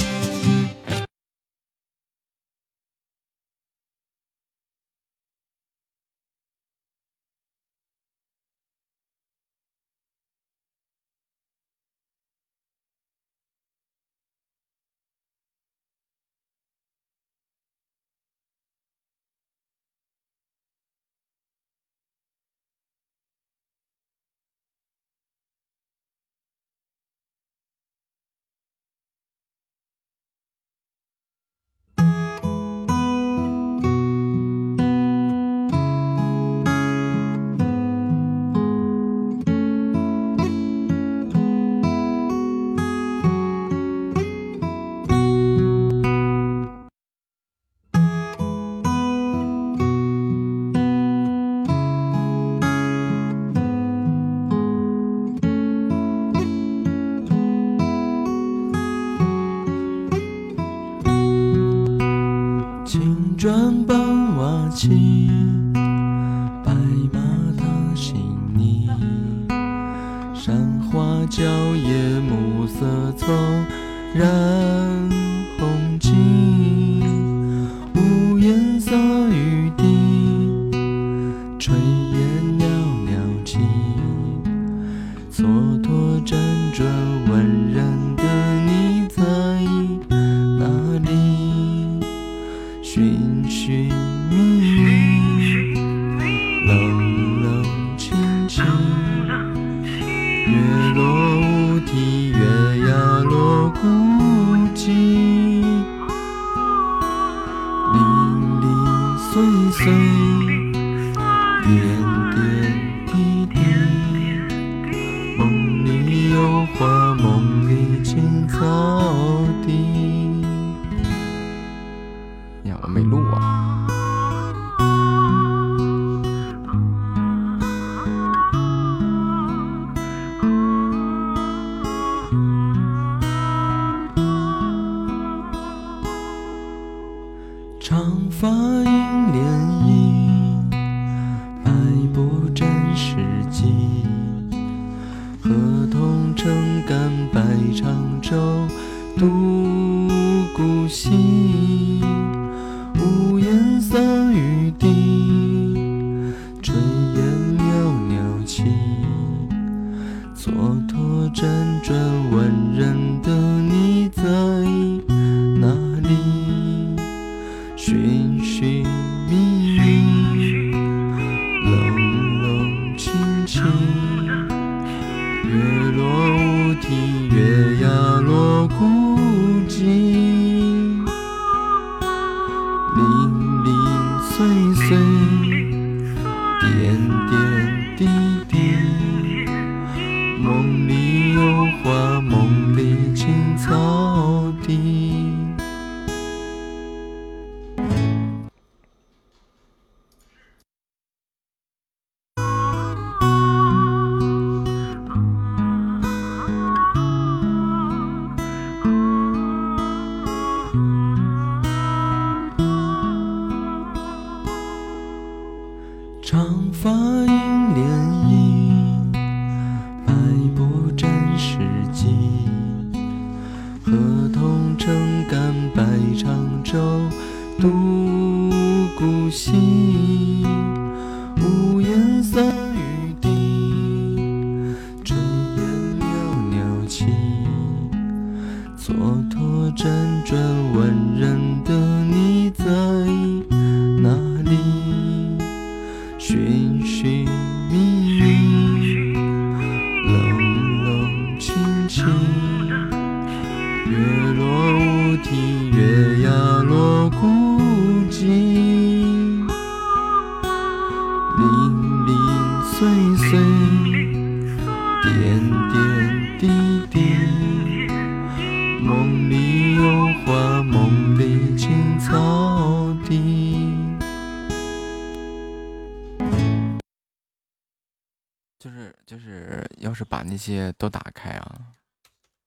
[280.42, 281.74] 些都打开啊，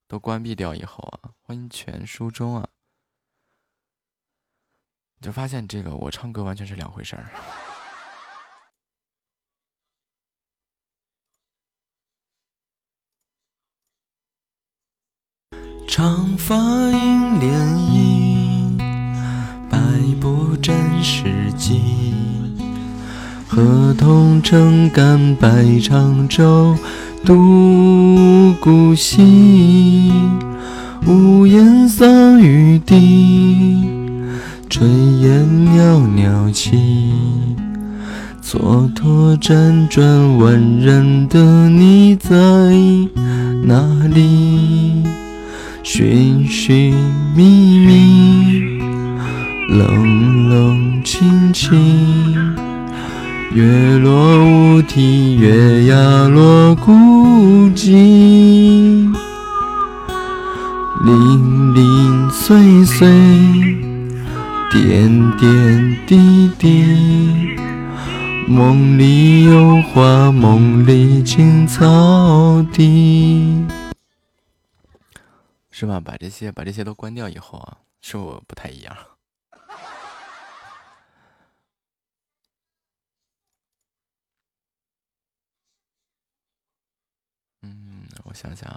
[0.06, 2.68] 都关闭掉以后啊，欢迎全书中啊，
[5.18, 7.32] 你就发现这个我唱歌完全是两回事儿。
[15.88, 17.48] 长发映涟
[17.94, 18.78] 漪，
[19.70, 19.80] 百
[20.20, 21.80] 步沾石矶。
[23.48, 26.76] 河童撑杆摆长舟，
[27.26, 30.12] 渡孤西。
[31.08, 32.06] 屋檐洒
[32.40, 33.90] 雨滴，
[34.70, 34.86] 炊
[35.22, 36.78] 烟袅袅起。
[38.44, 42.32] 蹉跎辗转万人的你在
[43.64, 43.82] 哪
[44.14, 45.04] 里？
[45.82, 46.94] 寻寻
[47.36, 47.44] 觅
[47.88, 48.80] 觅，
[49.70, 52.56] 冷冷清清。
[53.56, 56.92] 月落乌啼，月牙落孤
[57.70, 59.14] 寂。
[61.06, 63.08] 零零碎碎，
[64.70, 67.56] 点点滴滴。
[68.46, 73.66] 梦里有花，梦里青草地。
[75.72, 76.02] 是吧？
[76.02, 78.94] 把这些把这些都关掉以后啊，是我不太一样。
[88.36, 88.70] 想想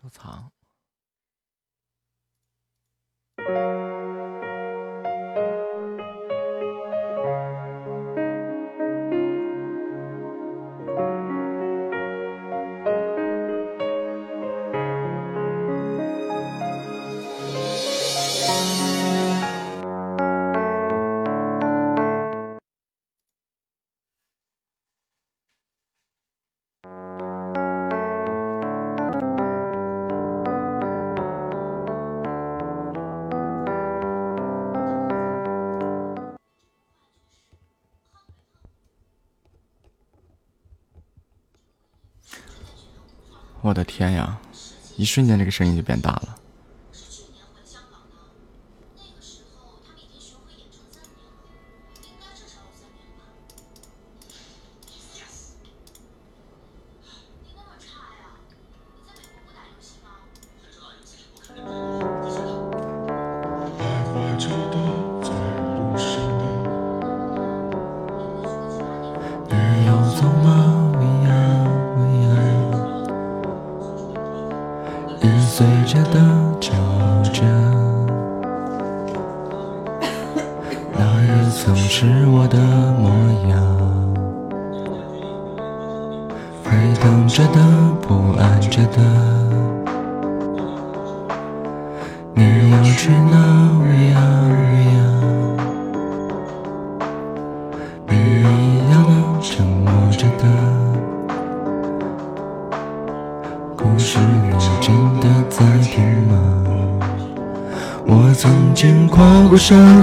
[0.00, 0.52] 收藏。
[43.78, 44.36] 我的天呀！
[44.96, 46.27] 一瞬间，这个声音就变大了。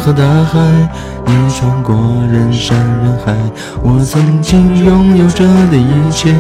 [0.06, 0.60] 和大海，
[1.26, 1.96] 你穿过
[2.32, 3.34] 人山人海。
[3.82, 6.32] 我曾经拥有着的一切，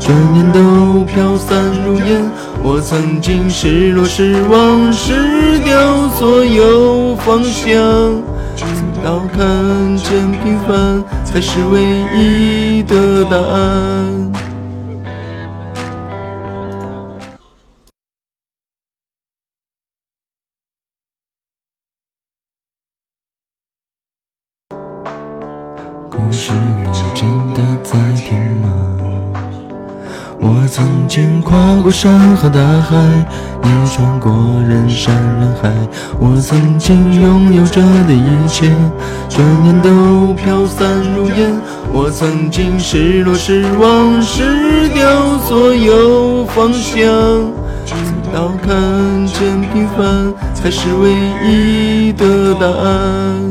[0.00, 2.22] 转眼都飘散如烟。
[2.62, 7.68] 我曾经失落失望失掉所有方向，
[8.56, 8.64] 直
[9.04, 11.82] 到看见平凡才是唯
[12.16, 13.91] 一的答案。
[32.52, 32.96] 大海，
[33.62, 34.30] 你穿过
[34.68, 35.72] 人山人海。
[36.20, 38.70] 我曾经拥有着的一切，
[39.28, 40.86] 转眼都飘散
[41.16, 41.58] 如烟。
[41.90, 47.02] 我曾经失落失望失掉所有方向，
[47.86, 47.94] 直
[48.34, 51.10] 到看见平凡才是唯
[51.42, 53.41] 一的答案。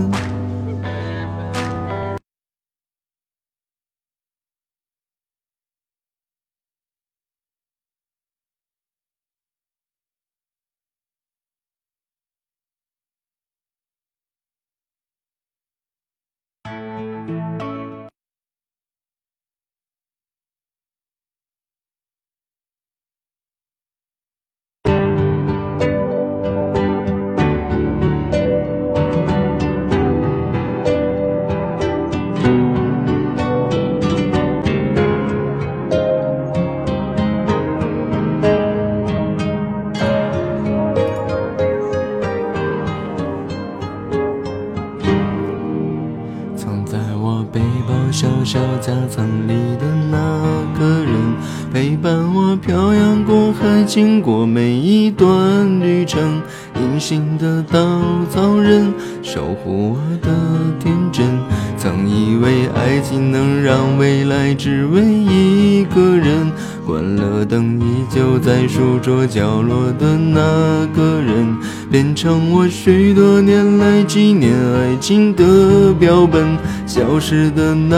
[72.22, 76.56] 成我许多年来纪念爱情的标本。
[76.86, 77.98] 消失的那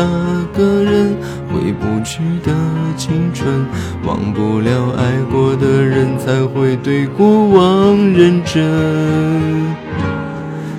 [0.53, 1.17] 个人，
[1.51, 2.53] 回不去的
[2.95, 3.65] 青春，
[4.05, 8.63] 忘不了爱过的人，才会对过往认真。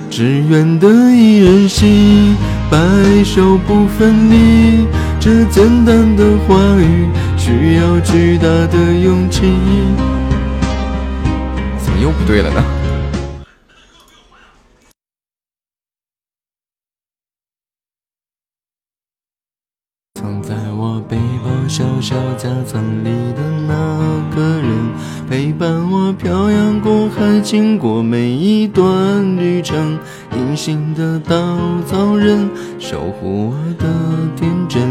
[0.09, 2.35] 只愿得一人心，
[2.71, 2.79] 白
[3.23, 4.87] 首不分离。
[5.19, 7.05] 这简单的话语，
[7.37, 9.41] 需要巨大的勇气。
[11.77, 12.63] 怎么又不对了呢？
[30.95, 31.35] 的稻
[31.85, 33.85] 草人，守护我的
[34.35, 34.81] 天真。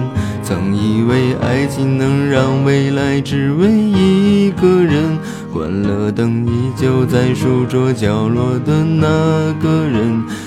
[0.42, 5.18] 曾以为爱情能让未来只为一个人，
[5.50, 10.13] 关了灯依旧在书桌角落的那个人，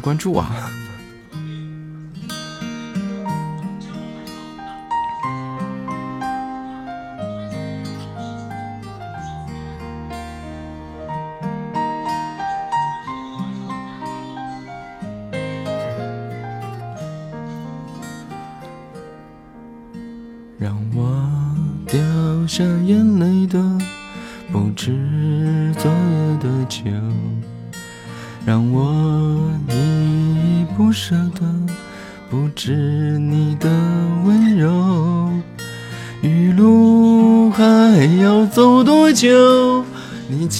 [0.00, 0.70] 关注啊！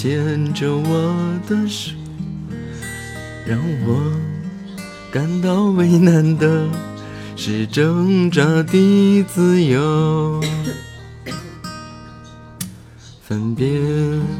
[0.01, 1.91] 牵着我的手，
[3.45, 4.01] 让我
[5.11, 6.67] 感到为难的
[7.35, 10.41] 是挣扎的自由。
[13.21, 13.79] 分别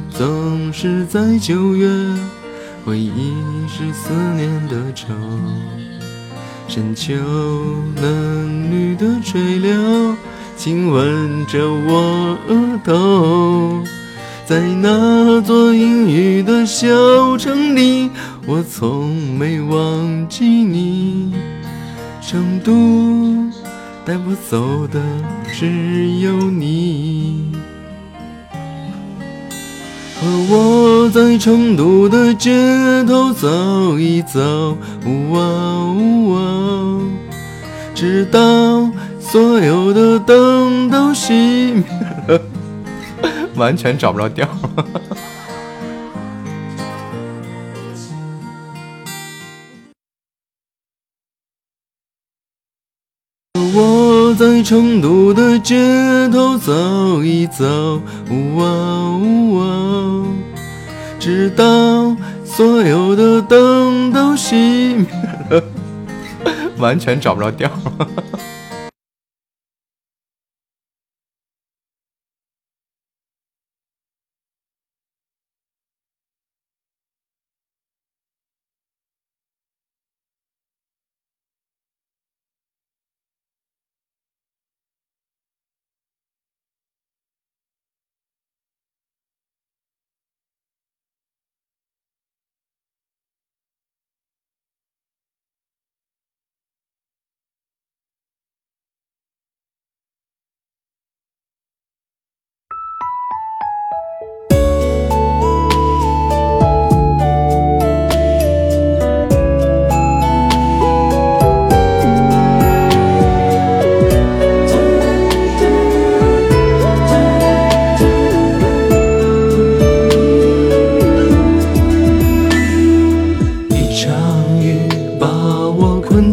[0.09, 1.87] 总是在九月。
[2.83, 3.35] 回忆
[3.67, 5.13] 是思念的愁，
[6.67, 7.13] 深秋
[7.97, 10.15] 嫩绿的垂柳，
[10.57, 13.40] 亲吻着我额头。
[14.51, 16.85] 在那座阴雨的小
[17.37, 18.09] 城里，
[18.45, 21.33] 我从没忘记你。
[22.21, 23.49] 成都
[24.03, 24.99] 带不走的
[25.53, 27.49] 只有你。
[30.19, 32.51] 和我在成都的街
[33.07, 37.01] 头走一走，呜哦呜哦，
[37.95, 41.83] 直到所有的灯都熄灭，
[43.61, 44.49] 完全找不着调。
[53.53, 58.01] 我在成都的街头走一走，
[61.19, 65.05] 直到所有的灯都熄灭
[65.51, 65.63] 了，
[66.79, 67.69] 完全找不着调。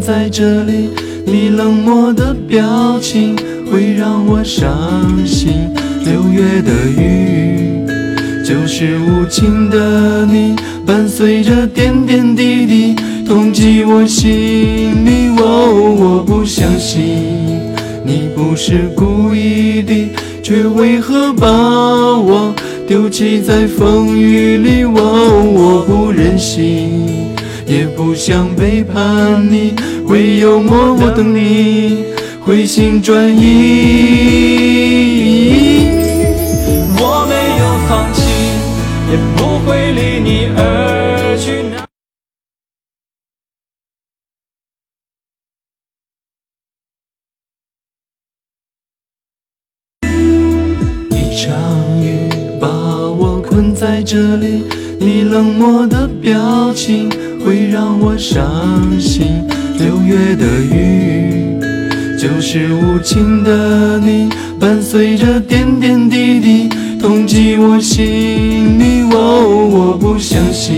[0.09, 0.89] 在这里，
[1.26, 3.36] 你冷漠的表情
[3.70, 5.68] 会让我伤心。
[6.02, 7.85] 六月的雨
[8.43, 10.56] 就是无情的你，
[10.86, 15.28] 伴随着点点滴滴，痛击我心里。
[15.43, 17.02] 哦，我不相信
[18.02, 20.09] 你不是故意的，
[20.43, 22.55] 却为何把我
[22.86, 24.85] 丢弃在风雨里？
[24.85, 27.28] 哦，我不忍心。
[27.70, 29.74] 也不想背叛你，
[30.09, 32.05] 唯有默默等你
[32.40, 33.44] 回心转意。
[36.98, 38.22] 我没有放弃，
[39.10, 40.59] 也不会离你而
[41.39, 41.64] 去。
[51.10, 51.47] 那一场
[52.02, 54.64] 雨把我困在这里，
[54.98, 57.10] 你冷漠的表情
[57.44, 59.27] 会让我伤心。
[59.78, 61.59] 六月的雨
[62.19, 64.28] 就是无情的你，
[64.59, 66.69] 伴随着点点滴滴，
[67.01, 69.02] 痛击我心里。
[69.12, 70.74] 哦，我不相信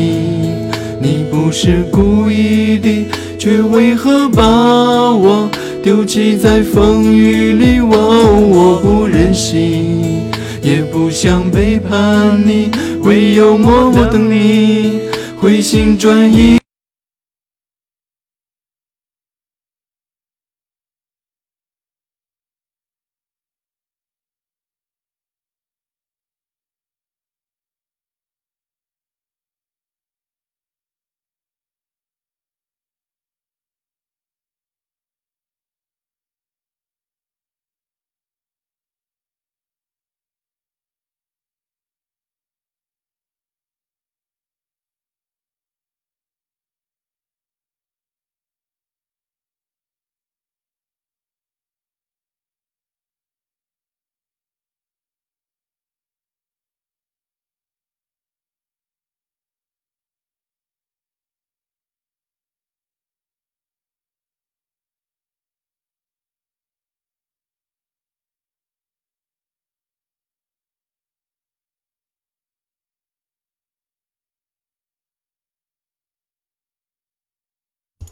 [1.01, 3.07] 你不是故意的，
[3.39, 5.49] 却为何把我
[5.83, 7.79] 丢弃在风雨里？
[7.81, 10.23] 哦，我不忍心，
[10.63, 12.71] 也不想背叛你，
[13.03, 15.01] 唯有默默等你
[15.41, 16.60] 回心转意。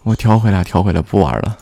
[0.09, 1.59] 我调回来，调回来，不玩了。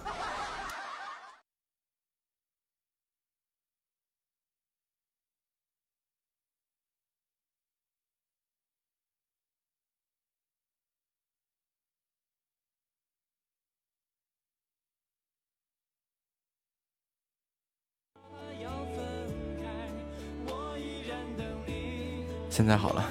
[22.49, 23.05] 现在好了，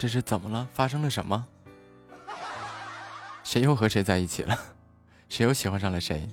[0.00, 0.66] 这是怎么了？
[0.72, 1.46] 发生了什么？
[3.44, 4.58] 谁又和谁在一起了？
[5.28, 6.26] 谁又喜欢上了谁？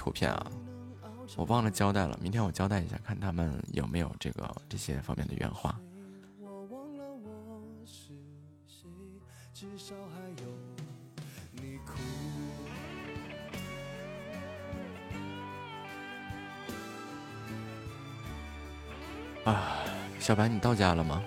[0.00, 0.50] 图片啊，
[1.36, 5.78] 我忘了交代了，明天我交代一下，看他们有没有这个这些方面的原话。
[19.44, 19.84] 啊，
[20.18, 21.22] 小白，你到家了吗？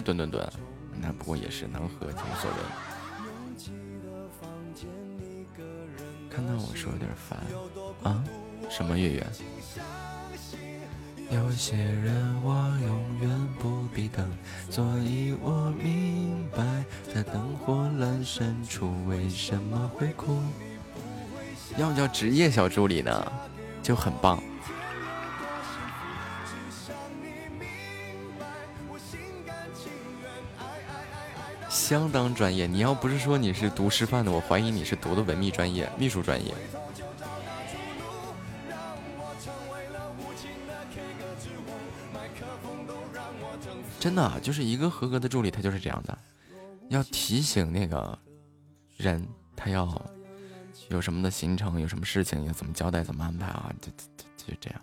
[0.00, 0.46] 蹲蹲蹲，
[1.00, 2.10] 那不过也是能喝，无
[2.40, 2.56] 所谓。
[6.30, 7.38] 看到我说有点烦
[8.02, 8.22] 啊？
[8.68, 9.26] 什么月圆？
[11.30, 12.52] 有些人我
[12.86, 14.30] 永远不必等，
[14.70, 20.38] 所以我明白，在灯火阑珊处为什么会哭。
[21.78, 23.32] 要叫职业小助理呢，
[23.82, 24.40] 就很棒，
[31.86, 32.66] 相当专业。
[32.66, 36.52] 你要不是说你是读师范的，我怀疑你是读的文秘专业、秘书专业。
[44.00, 46.18] 真的就是一个合格的助理，他就是这样的，
[46.88, 48.18] 要提醒那个
[48.96, 49.88] 人，他要
[50.88, 53.72] 有什么的行程，有什么事情要怎么交代，怎么安排啊？
[53.80, 54.80] 就就就这样。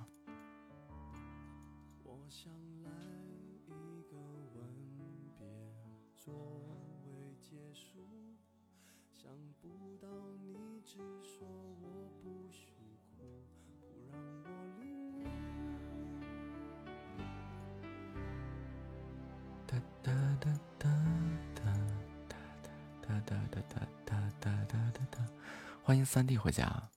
[25.85, 26.89] 欢迎三弟回家。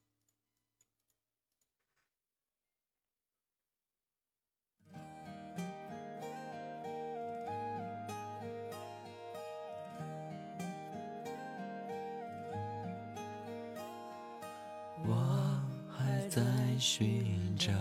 [15.05, 15.61] 我
[15.91, 16.41] 还在
[16.79, 17.73] 寻找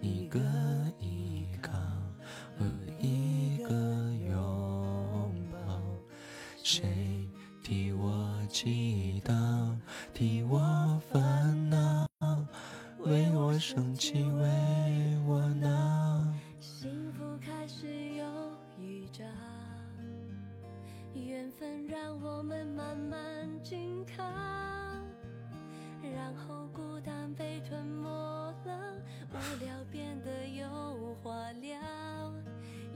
[0.00, 0.40] 一个
[0.98, 1.72] 依靠
[2.58, 2.64] 和
[2.98, 3.74] 一个
[4.30, 5.78] 拥抱，
[6.64, 7.28] 谁
[7.62, 9.76] 替我祈祷？
[10.14, 10.58] 替我
[11.10, 12.06] 烦恼，
[13.00, 16.22] 为我生气，为我闹。
[16.60, 18.24] 幸福开始有
[18.78, 19.24] 预兆，
[21.14, 24.22] 缘分让我们慢慢紧靠，
[26.02, 29.02] 然后孤单被吞没了，
[29.32, 31.78] 无聊变得有话聊，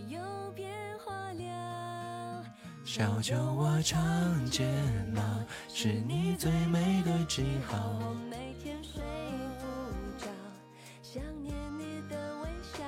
[0.09, 0.70] 有变
[1.05, 2.44] 化了。
[2.84, 3.98] 小酒窝长
[4.47, 4.64] 睫
[5.12, 5.20] 毛，
[5.68, 6.15] 是你
[7.37, 7.77] 记号。
[8.01, 9.03] 我每天睡
[9.61, 10.27] 不着，
[11.03, 12.83] 想念你的微笑。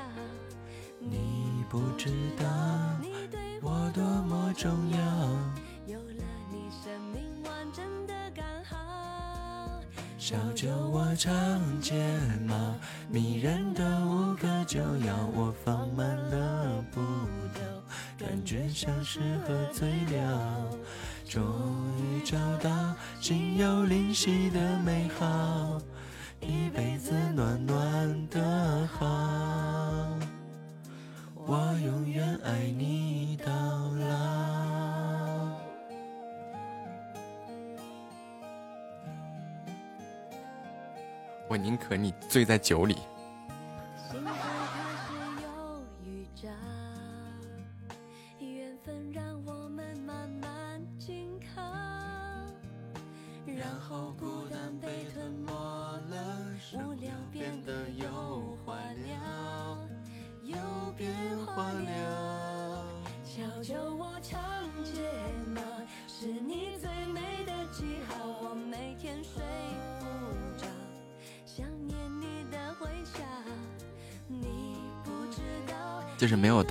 [0.99, 2.09] 你不知
[2.39, 2.47] 道
[2.99, 4.99] 你对我多么重要。
[5.87, 9.83] 有了你，生命完整的刚好。
[10.17, 11.31] 小酒窝长
[11.83, 12.75] 睫毛，
[13.11, 15.15] 迷人的无可救药。
[15.35, 17.03] 我放慢了步
[17.53, 20.71] 调，感觉像是喝醉了。
[21.39, 21.47] 终
[22.01, 22.69] 于找到
[23.21, 25.81] 心有灵犀的美好，
[26.41, 29.07] 一辈子暖暖的好。
[31.37, 34.09] 我永远爱你到老。
[41.47, 42.97] 我宁可你醉在酒里。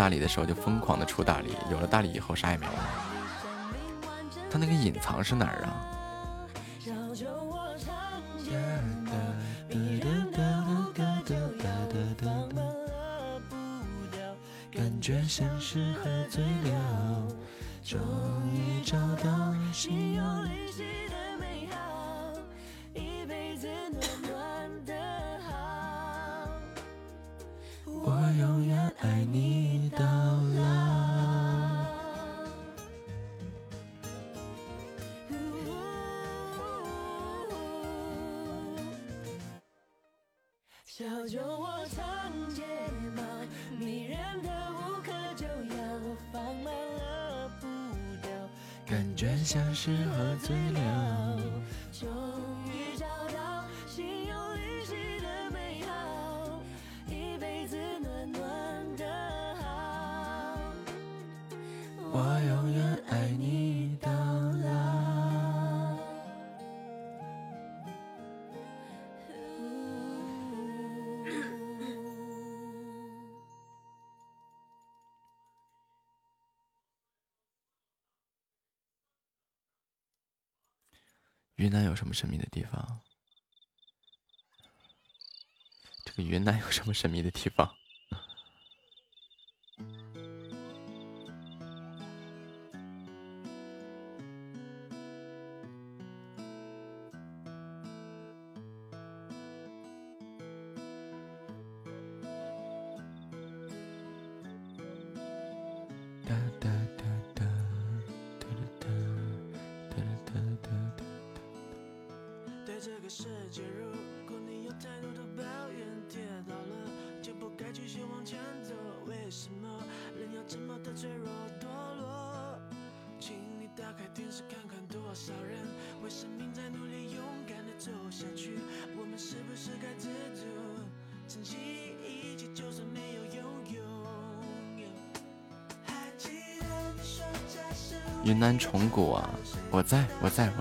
[0.07, 2.79] 大理的时候就疯狂的出大理，有了大理以后啥也没有了。
[3.41, 5.83] 生命完整它那个隐藏是哪儿啊？
[6.79, 7.93] 小酒窝长
[8.41, 8.57] 睫
[9.03, 9.11] 毛，
[12.17, 13.55] 放慢了步
[14.09, 14.21] 调。
[14.71, 17.27] 感觉像是喝醉了，
[17.83, 17.99] 终
[18.53, 20.83] 于找到心有灵犀
[81.67, 83.01] 云南有什么神秘的地方？
[86.05, 87.75] 这个云南有什么神秘的地方？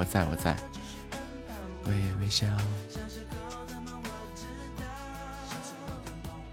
[0.06, 0.56] 在，我在，
[1.84, 1.90] 我在。
[1.90, 2.46] 微微笑，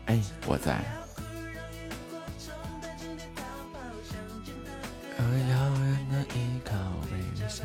[0.05, 0.83] 哎，我在。
[5.17, 6.75] 我遥远的依靠，
[7.11, 7.63] 微微笑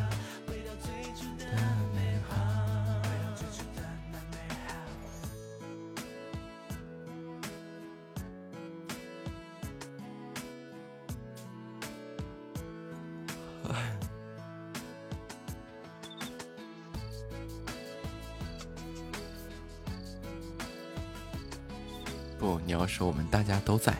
[22.88, 23.94] 说我们大家都在。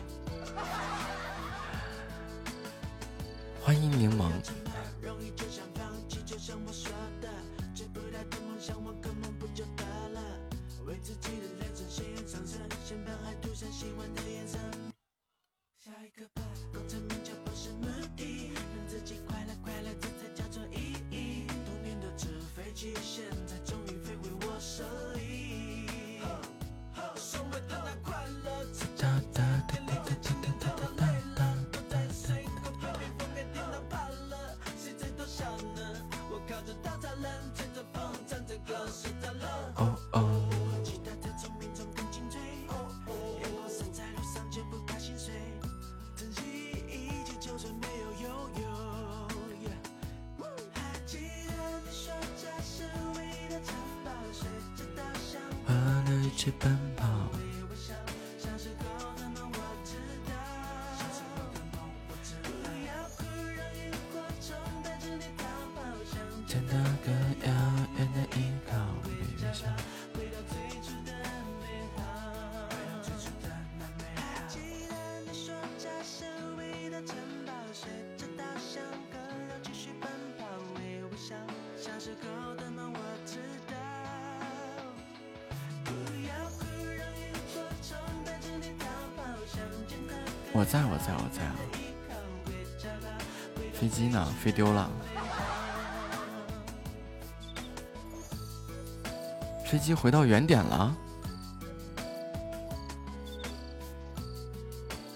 [99.89, 100.95] 又回到原点了。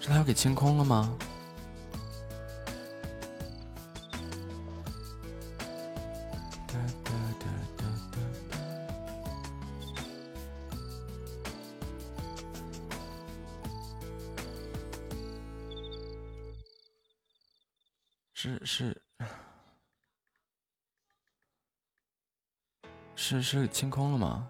[0.02, 1.16] 是他又给清空了吗？
[18.34, 19.02] 是是。
[23.16, 24.50] 是是清空了吗？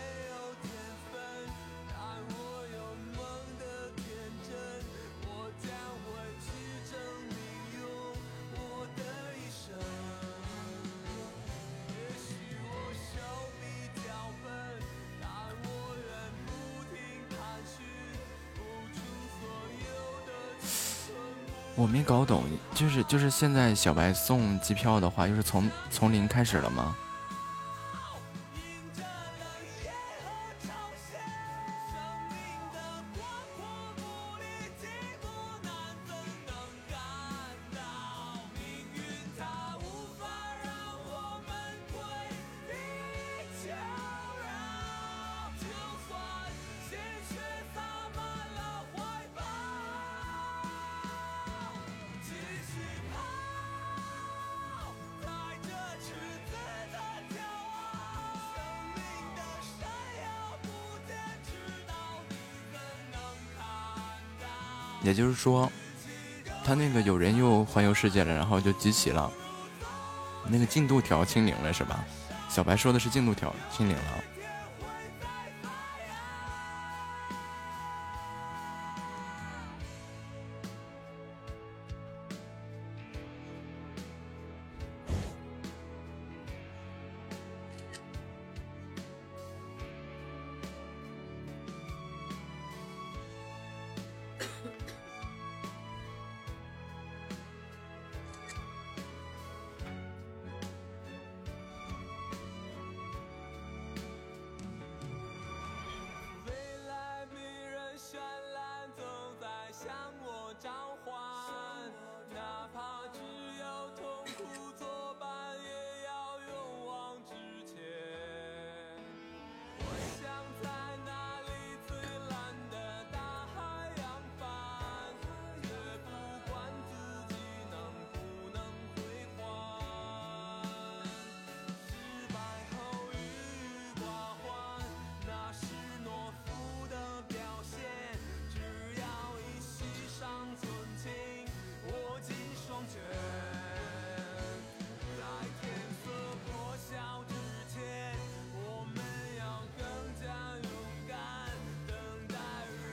[22.01, 26.97] 没搞懂就是就是现在小白送机票的话就是从从零开始了吗？
[65.21, 65.71] 就是说
[66.65, 69.31] 他那个有人又环游世界了然后就集齐了。
[70.47, 72.03] 那个进度条清零了是吧？
[72.49, 74.23] 小白说的是进度条清零了。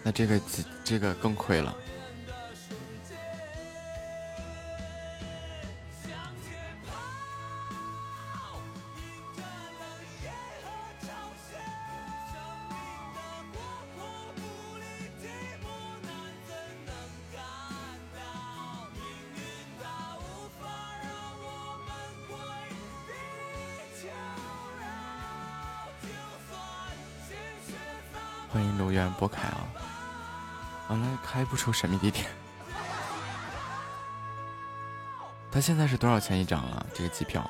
[0.02, 1.76] 那这个这这个更亏了。
[31.68, 32.24] 出神秘地点。
[35.50, 36.86] 他现在是多少钱一张啊？
[36.94, 37.48] 这个机票？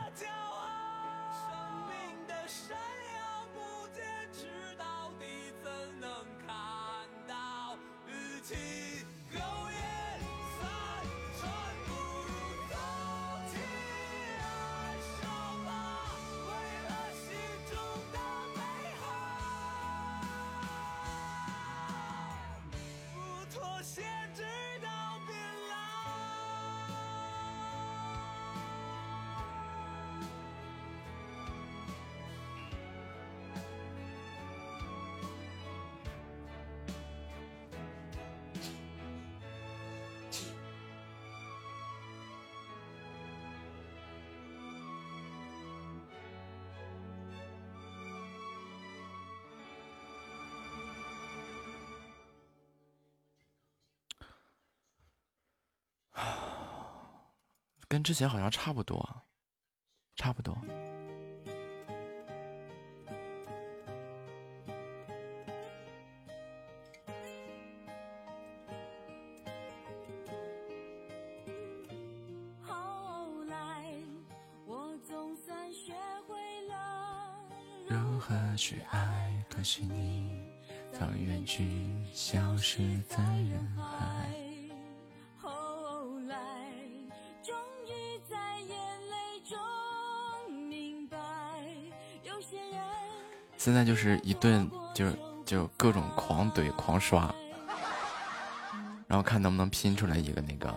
[58.09, 59.22] 之前好像差不多，
[60.16, 60.56] 差不多。
[77.90, 79.44] 如何去爱？
[79.51, 80.48] 可惜你
[80.90, 84.07] 早远去，消失在人海。
[93.59, 95.10] 现在就是一顿，就
[95.44, 97.35] 就各种狂怼狂刷，
[99.09, 100.72] 然后看能不能拼出来一个那个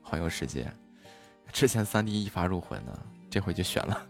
[0.00, 0.72] 环游世界。
[1.52, 2.96] 之前三 D 一发入魂呢，
[3.28, 4.06] 这回就选了。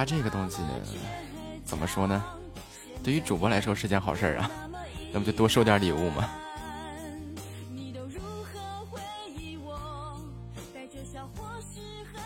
[0.00, 0.62] 他这个东西，
[1.62, 2.24] 怎么说呢？
[3.04, 4.50] 对于主播来说是件好事啊，
[5.12, 6.26] 那不就多收点礼物吗？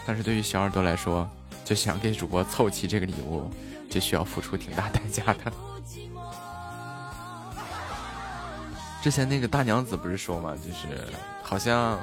[0.07, 1.29] 但是对于小耳朵来说，
[1.65, 3.51] 就想给主播凑齐这个礼物，
[3.91, 5.53] 就需要付出挺大代价的。
[9.03, 11.09] 之前那个大娘子不是说嘛，就是
[11.43, 11.99] 好像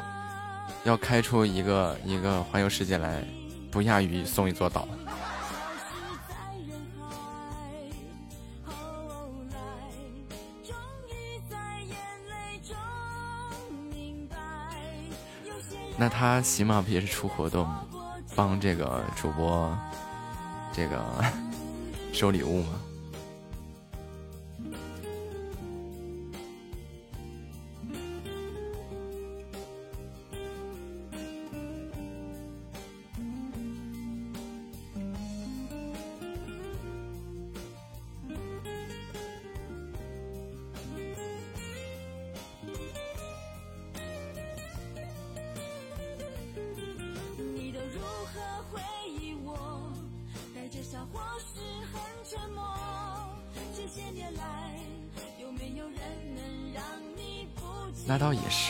[0.84, 3.24] 要开出一个一个环游世界来，
[3.72, 4.86] 不亚于送一座岛。
[16.22, 17.68] 他起码不也是出活动，
[18.36, 19.76] 帮这个主播，
[20.72, 21.04] 这个
[22.14, 22.80] 收礼物吗？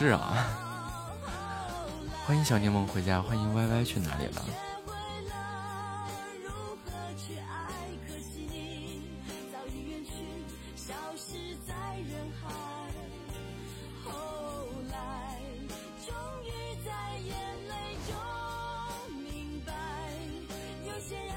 [0.01, 0.47] 是啊。
[2.25, 4.41] 欢迎小柠檬回家欢迎歪歪去哪里了？
[4.41, 4.51] 学
[4.87, 4.95] 会
[5.27, 6.07] 了
[6.43, 6.49] 如
[6.83, 7.69] 何去爱
[8.07, 9.03] 可惜你
[9.53, 10.11] 早已远去
[10.75, 11.73] 消失在
[12.09, 12.49] 人海
[14.03, 14.09] 后
[14.89, 15.39] 来
[16.03, 16.09] 终
[16.45, 16.49] 于
[16.83, 17.37] 在眼
[17.69, 17.73] 泪
[18.07, 18.17] 中
[19.21, 19.71] 明白
[20.87, 21.31] 有些人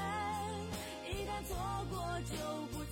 [1.10, 1.54] 一旦错
[1.90, 2.00] 过
[2.30, 2.32] 就
[2.72, 2.82] 不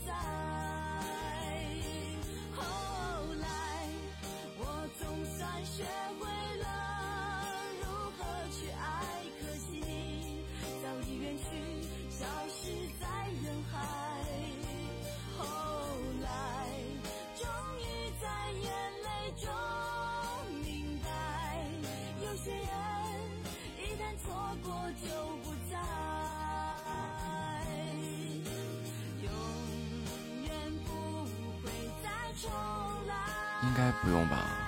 [33.62, 34.58] 应该不用吧？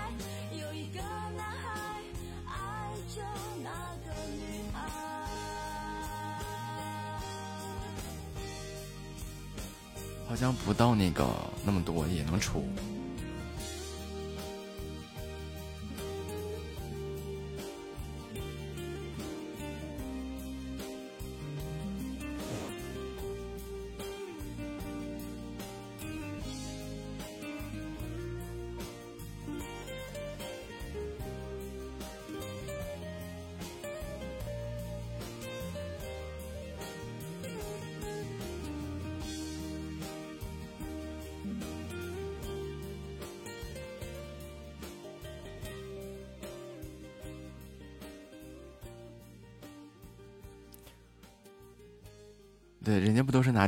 [10.26, 11.24] 好像不到那个
[11.64, 12.64] 那么多也能出。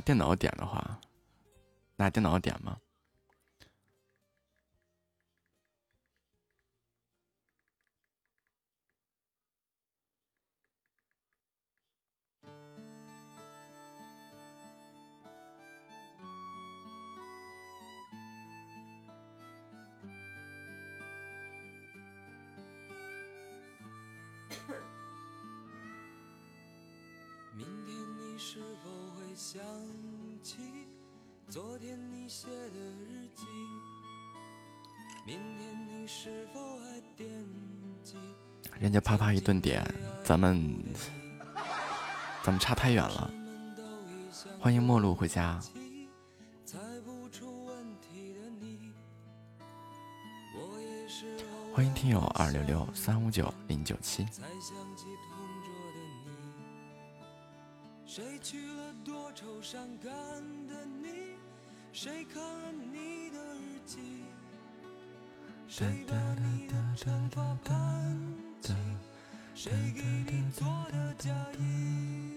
[0.07, 1.01] 电脑点的话，
[1.97, 2.66] 拿电脑点吧？
[39.47, 39.81] 顿点，
[40.25, 40.77] 咱们
[42.43, 43.31] 咱们差太远了。
[44.59, 45.61] 欢迎陌路回家，
[46.65, 48.93] 猜不出问题的你，
[50.53, 54.25] 我也是偶欢迎听友二六六三五九零九七。
[54.25, 56.33] 才想起同桌的你。
[58.05, 60.13] 谁去了多愁善感
[60.67, 61.37] 的你？
[61.93, 64.25] 谁看了你的日记？
[65.69, 68.19] 谁把你的长发盘
[68.61, 68.75] 起？
[69.59, 72.36] 谁给你做的嫁衣？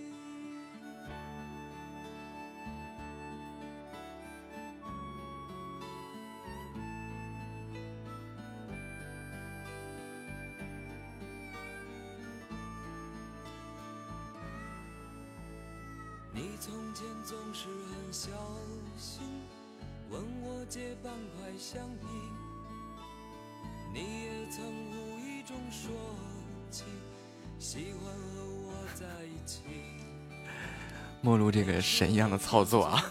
[31.73, 33.03] 个神一样的操作啊！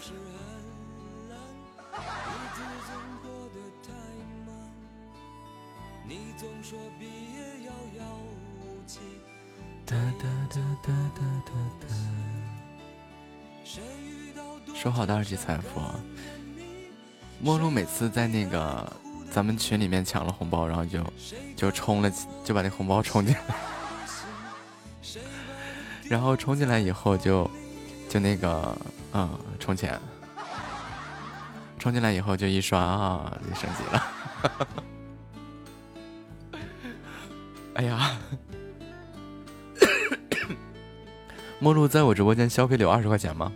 [14.75, 15.99] 说，好的二级财富啊！
[17.41, 18.91] 陌路每次在那个
[19.29, 21.03] 咱们群里面抢了红包，然后就
[21.55, 22.09] 就充了，
[22.45, 23.41] 就把那红包充进来，
[26.07, 27.49] 然后充进来以后就
[28.09, 28.75] 就那个
[29.13, 29.29] 嗯
[29.59, 29.97] 充钱，
[31.79, 34.03] 充进来以后就一刷啊就升级了。
[37.75, 38.17] 哎呀，
[41.59, 43.51] 陌路在我直播间消费了有二十块钱吗？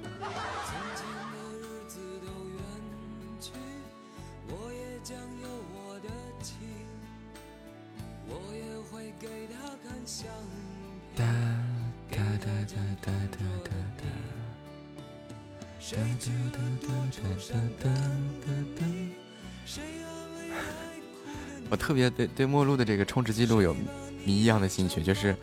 [22.16, 23.76] 对对陌路的这个充值记录有
[24.24, 25.36] 谜一样的兴趣，就是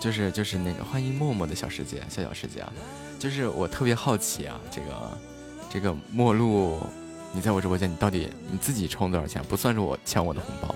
[0.00, 2.72] 就是就是那个欢迎默默的小世界小小世界啊，
[3.18, 5.18] 就是我特别好奇啊，这个
[5.70, 6.80] 这个陌路，
[7.32, 9.42] 你在我直播间你到底你自己充多少钱？
[9.48, 10.74] 不算是我抢我的红包。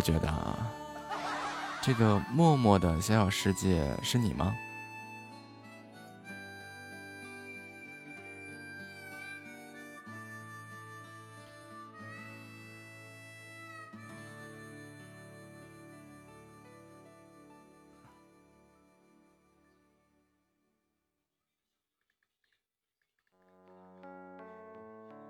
[0.00, 0.56] 我觉得啊，
[1.82, 4.56] 这个默默的小小世界是你吗？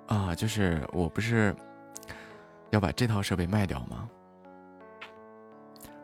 [0.06, 1.52] 啊，就是我不是
[2.70, 4.08] 要把这套设备卖掉吗？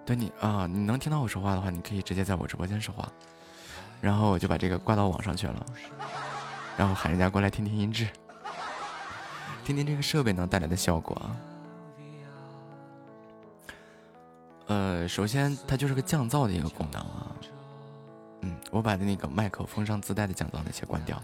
[0.07, 3.11] 对你啊，你能听到我说话的话，你可以直接在我直播间说话，
[4.01, 5.67] 然后我就把这个挂到网上去了，
[6.77, 8.09] 然后喊人家过来听听音质，
[9.65, 11.37] 听听这个设备能带来的效果啊。
[14.69, 17.35] 呃，首先它就是个降噪的一个功能啊。
[18.43, 21.21] 嗯，我把那个麦克风上自带的降噪那些关掉。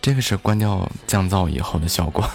[0.00, 2.26] 这个是关掉降噪以后的效果，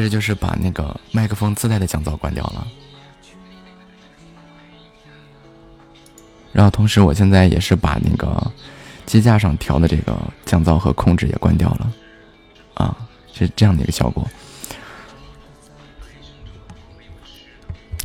[0.00, 2.66] 这就是把那个麦克风自带的降噪关掉了，
[6.52, 8.52] 然后同时我现在也是把那个
[9.06, 11.92] 机架上调的这个降噪和控制也关掉了，
[12.74, 12.96] 啊，
[13.32, 14.26] 是这样的一个效果，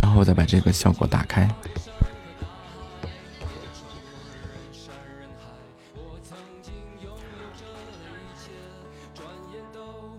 [0.02, 1.50] 然后再把这个效果打开。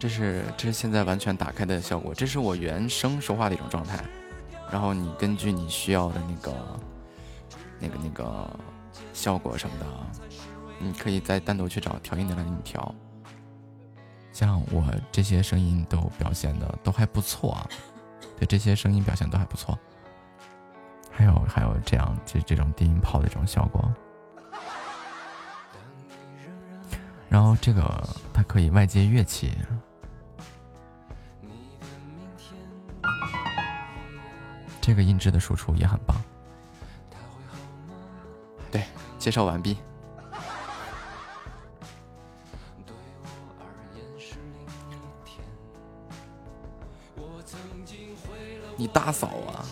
[0.04, 4.04] 这是这是现在完全打开的效果，这是我原声说话的一种状态，
[4.70, 6.80] 然后你根据你需要的那个
[7.80, 8.50] 那个那个
[9.14, 9.86] 效果什么的，
[10.78, 12.94] 你可以再单独去找调音的来给你调。
[14.30, 17.66] 像我这些声音都表现的都还不错啊，
[18.36, 19.78] 对这些声音表现都还不错，
[21.10, 23.82] 还有还有这样这这种低音炮的这种效果。
[27.30, 29.50] 然后这个它可以外接乐器。
[34.86, 36.14] 这个音质的输出也很棒。
[38.70, 38.84] 对，
[39.18, 39.78] 介绍完毕。
[48.76, 49.64] 你大嫂啊！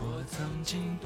[0.00, 0.98] 嗯，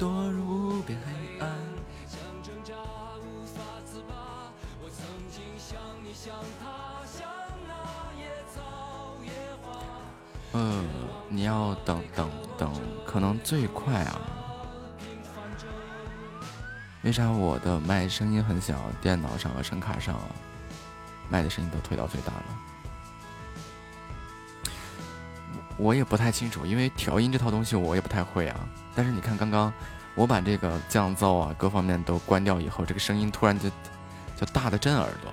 [11.87, 12.69] 等等等，
[13.05, 14.19] 可能最快啊。
[17.03, 18.75] 为啥我的麦声音很小？
[19.01, 20.19] 电脑上和声卡上
[21.29, 22.43] 麦的声音都推到最大了。
[25.77, 28.59] 我也不太清楚，因为调音这套东西我也不太会啊。
[28.93, 29.71] 但是你看，刚刚
[30.13, 33.69] 我把这个降噪啊各方面都关掉以后，这个声音突然就
[34.35, 35.31] 就大的震耳朵。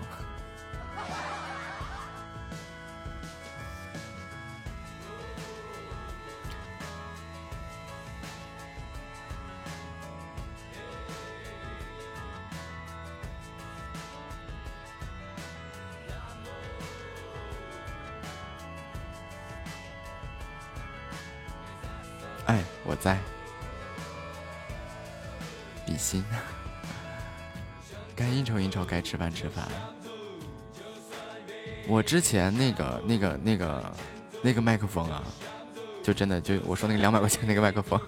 [32.15, 33.93] 之前那个、那个、那个、
[34.41, 35.21] 那个麦克风啊，
[36.01, 38.01] 就真的就我说那个两百块钱那个麦克风，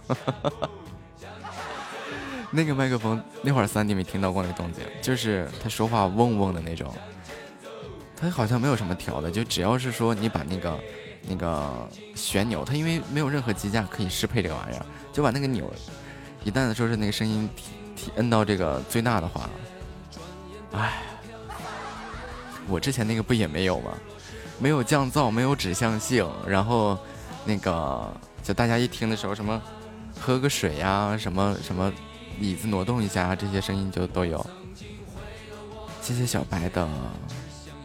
[2.53, 6.95] 那个麦克风那会儿三弟没听到过那个动静，就是他说话嗡嗡的那种。
[8.17, 10.79] 他好像没有什么调的，就只要是说你把那个。
[11.29, 15.69] 那个旋钮，他因为没有任何机架可以适配这个玩意儿，就把那个钮，
[16.45, 17.65] 一旦说是那个声音提
[17.97, 19.51] 提摁到这个最大的话，
[20.75, 21.03] 哎，
[22.69, 23.93] 我之前那个不也没有吗？
[24.59, 26.99] 没有降噪，没有指向性，然后
[27.45, 28.11] 那个
[28.43, 29.61] 就大家一听的时候，什么
[30.19, 31.93] 喝个水呀，什么什么
[32.41, 34.45] 椅子挪动一下，这些声音就都有。
[36.01, 36.89] 谢谢小白的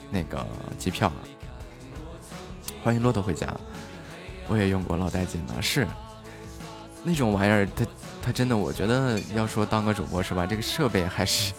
[0.09, 0.45] 那个
[0.77, 1.11] 机票。
[2.83, 3.47] 欢迎骆驼回家，
[4.47, 5.85] 我也用过老带劲了，是
[7.03, 7.85] 那种玩意儿，它
[8.21, 11.53] 它真的，我觉得要说当个主播是吧，这个设备还是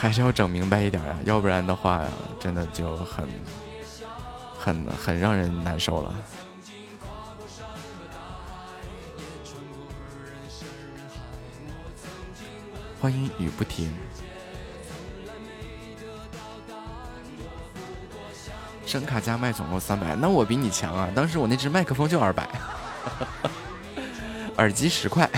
[0.00, 2.04] 还是要整明白一点啊，要不然的话，
[2.38, 3.28] 真的就很
[4.56, 6.14] 很很让人难受了。
[13.00, 13.92] 欢迎雨不停。
[18.86, 21.10] 声卡加麦总共三百，那我比你强啊！
[21.12, 22.48] 当时我那只麦克风就二百，
[24.58, 25.28] 耳机十块。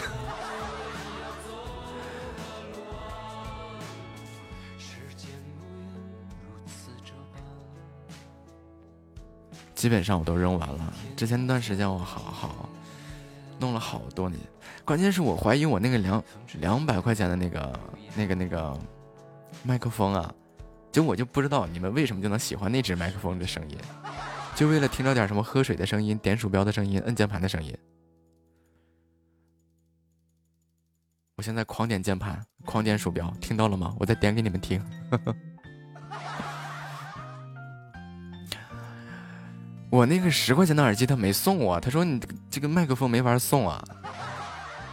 [9.81, 10.93] 基本上我都扔完了。
[11.17, 12.69] 之前那段时间我好好
[13.59, 14.39] 弄了好多年，
[14.85, 16.23] 关键是我怀疑我那个两
[16.59, 17.81] 两百块钱的那个
[18.15, 18.79] 那个那个
[19.63, 20.35] 麦克风啊，
[20.93, 23.79] 就我就不知道你们为什么就能喜欢那只麦克风的声音，
[24.55, 27.75] 就为了听着点什么喝水的声音、点鼠标的声音、摁键盘的声音。
[31.37, 33.97] 我现在狂点键盘，狂点鼠标，听到了吗？
[33.99, 34.79] 我再点给你们听。
[39.91, 43.85] 我那个十块钱的耳机他没送我，他说你这个麦克风没法送啊，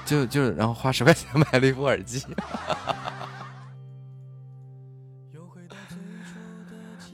[0.06, 2.26] 就就然后花十块钱买了一副耳机。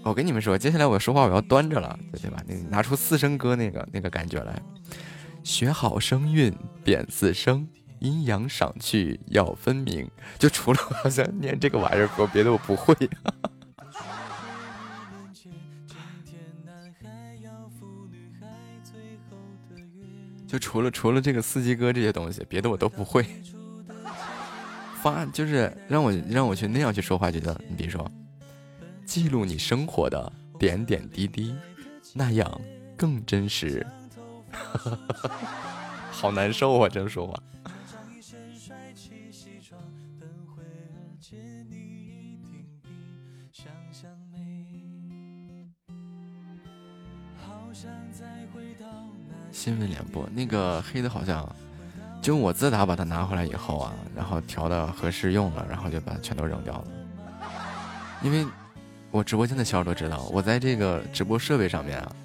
[0.01, 2.41] 我跟你们说，接下来我说话我要端着了，对吧？
[2.47, 4.61] 那拿出四声歌那个那个感觉来，
[5.43, 6.53] 学好声韵
[6.83, 7.67] 辨四声，
[7.99, 10.09] 阴阳赏去要分明。
[10.37, 12.93] 就除了好像念这个玩意儿，我别的我不会。
[20.53, 23.25] 就除了除了这个司机哥这些东西，别的我都不会。
[25.01, 28.07] 发就是让我让我去那样去说话，就行你比如说，
[29.03, 31.55] 记录你生活的点点滴滴，
[32.13, 32.61] 那样
[32.95, 33.83] 更真实。
[36.11, 37.33] 好难受啊，这样说话。
[49.53, 51.47] 新闻联播那个黑的，好像
[52.21, 56.85] 就我自打把它拿回来以后啊，然后调的合适用了，然后就把它全都扔掉了。
[58.23, 58.45] 因为
[59.11, 62.15] 我直播间的小伙都知道，我在这个直播设备上面啊，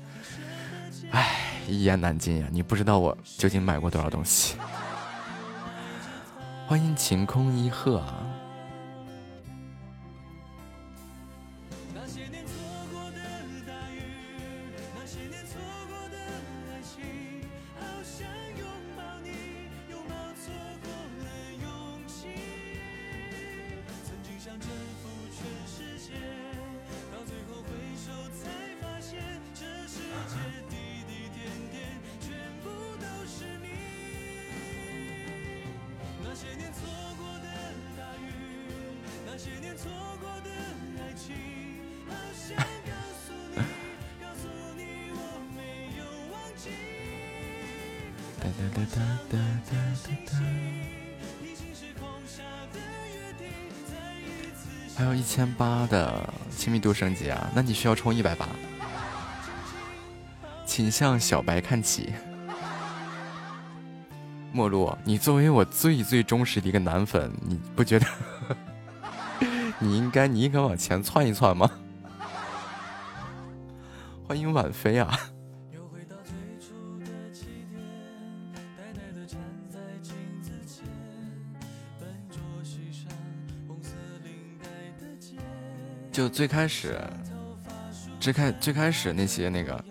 [1.11, 1.37] 唉，
[1.69, 2.49] 一言难尽呀。
[2.51, 4.57] 你不知道我究竟买过多少东西。
[6.67, 8.28] 欢迎晴空一鹤啊。
[56.89, 58.49] 度升级啊，那你需要充一百八。
[60.65, 62.15] 请向小白看齐。
[64.53, 68.07] 陌路，你作为我最最忠实的一个男粉，你不觉得
[69.79, 71.71] 你应该你应该往前窜一窜吗？
[74.27, 75.19] 欢迎婉飞啊！
[86.19, 86.99] 就最开始，
[88.19, 89.85] 最开最开始那些那个。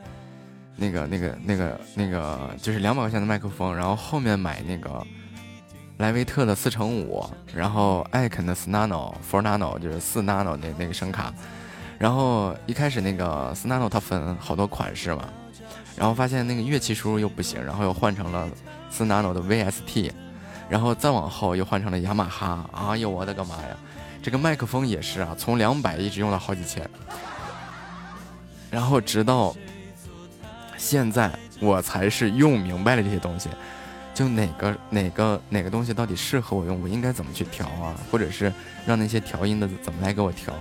[0.79, 5.03] 那个、那个、那个、那个，就是两百块钱的麦克风，然后后面买那个
[5.97, 7.25] 莱维特的四乘五，
[7.55, 11.33] 然后艾肯的四 nano、four nano，就是四 nano 那那个声卡，
[11.97, 15.23] 然后一开始那个四 nano 它分好多款式嘛，
[15.95, 18.47] 然后发现那个乐器输入又不行，然后又换成了
[18.91, 20.11] 四 nano 的 VST，
[20.69, 23.76] 然后再往后又换成了雅马哈，哎呦我的个妈呀，
[24.27, 26.85] 这个麦克风也是啊，从两百一直用到好几千，
[28.69, 29.55] 然后直到。
[30.77, 31.31] 现在
[31.61, 33.49] 我才是用明白了这些东西，
[34.13, 37.95] 就哪个哪个哪个东西到底适合我用，我应该怎么去调啊？
[38.11, 38.51] 或者是
[38.85, 40.53] 让那些调音的怎么来给我调？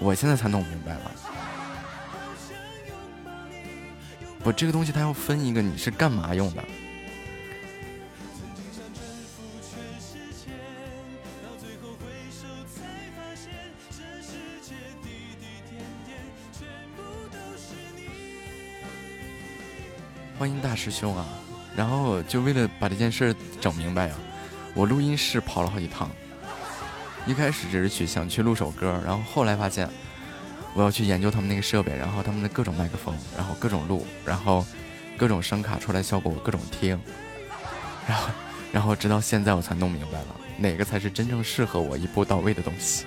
[0.00, 1.12] 我现在才弄明白了。
[4.42, 6.64] 我这个东西它要分一个你是干嘛用的。
[20.46, 21.26] 欢迎大师兄啊！
[21.74, 24.14] 然后就为了把这件事整明白呀，
[24.74, 26.08] 我录音室跑了好几趟。
[27.26, 29.90] 一开始只是去想去录首歌，然后后来发现
[30.72, 34.64] 我要去研究他们那个设备，然后他们的各种麦克风，然后各种录，然后
[35.16, 36.96] 各种声卡出来效果我各种听，
[38.06, 38.28] 然后
[38.70, 40.26] 然后直到现在我才弄明白了
[40.58, 43.04] 哪个才是真正适合我一步到位的东西。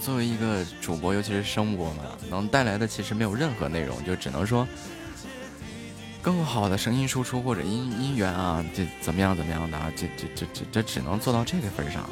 [0.00, 4.66] 作为一个主播，尤其是声播嘛，能带来的其实没有任何内容，就只能说
[6.22, 12.08] 更好的声音输出或者音音源啊，这怎么样怎么样的啊，这这这这这只能做到这个份上。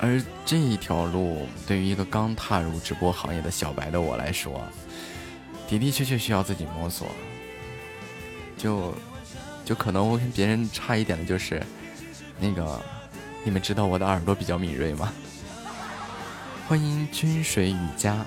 [0.00, 4.62] 而这一条路对于一个刚踏入直播行业的小白的我来说，
[5.68, 7.08] 的的确确需要自己摸索。
[8.56, 8.94] 就
[9.64, 11.62] 就可能我跟别人差一点的就是，
[12.38, 12.80] 那个
[13.44, 15.12] 你们知道我的耳朵比较敏锐吗？
[16.68, 18.26] 欢迎君水雨佳。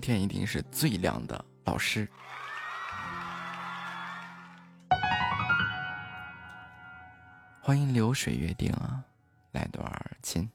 [0.00, 2.08] 天一定是最亮的老师。
[7.60, 9.04] 欢迎流水约定啊，
[9.52, 10.50] 来段儿亲。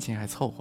[0.00, 0.57] 情还凑合。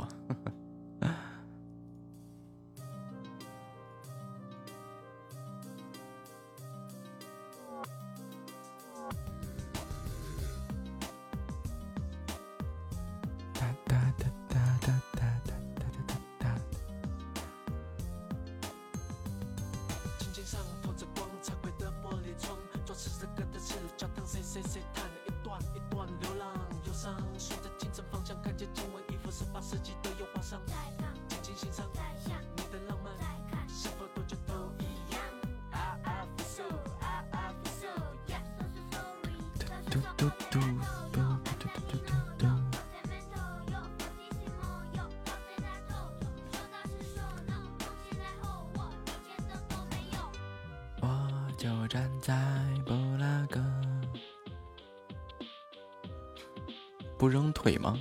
[57.68, 58.00] 鬼吗？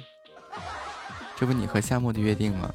[1.36, 2.72] 这不你和夏沫的约定吗？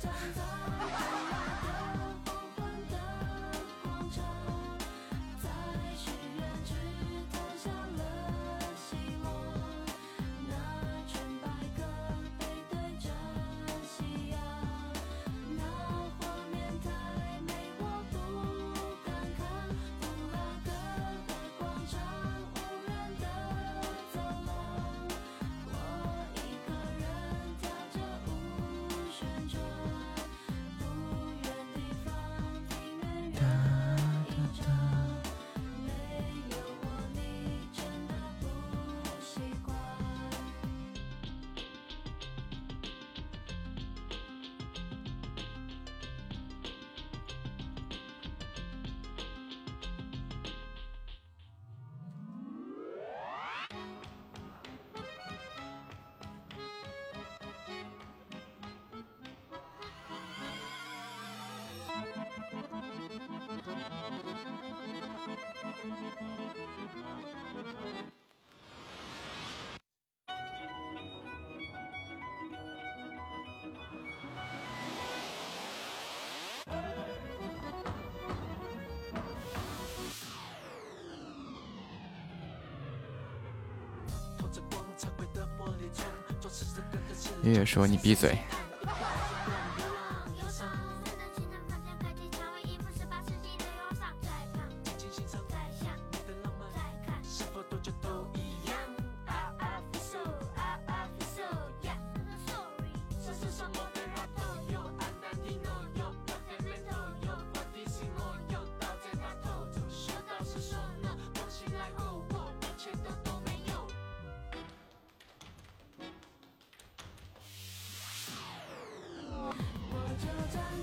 [87.51, 88.37] 月月说你闭嘴。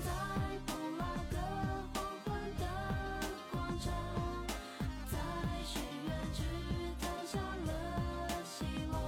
[0.03, 0.11] 在
[0.65, 1.37] 布拉格
[1.93, 2.27] 黄昏
[2.59, 2.63] 的
[3.51, 3.91] 广场
[5.11, 5.17] 在
[5.65, 6.37] 许愿池
[6.99, 7.69] 投下了
[8.43, 8.99] 希望。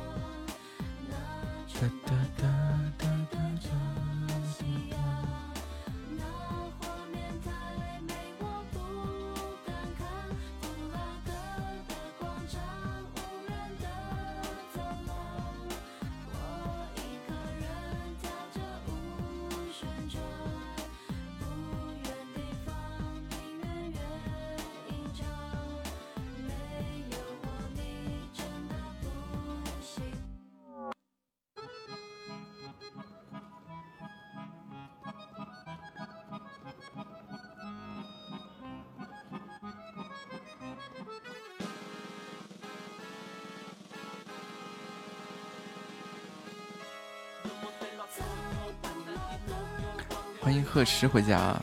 [50.51, 51.57] 欢迎贺驰回家。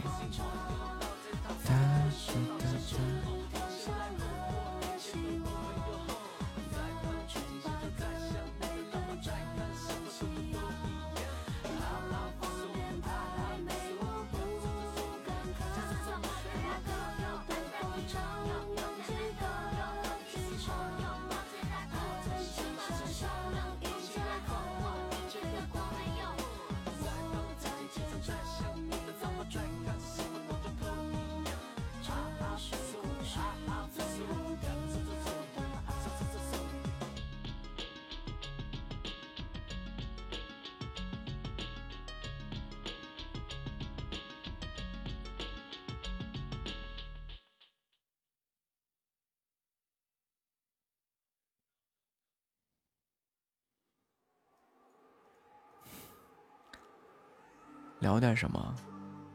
[58.19, 58.75] 聊点什么？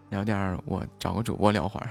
[0.09, 1.89] 聊点我找个主播聊会儿。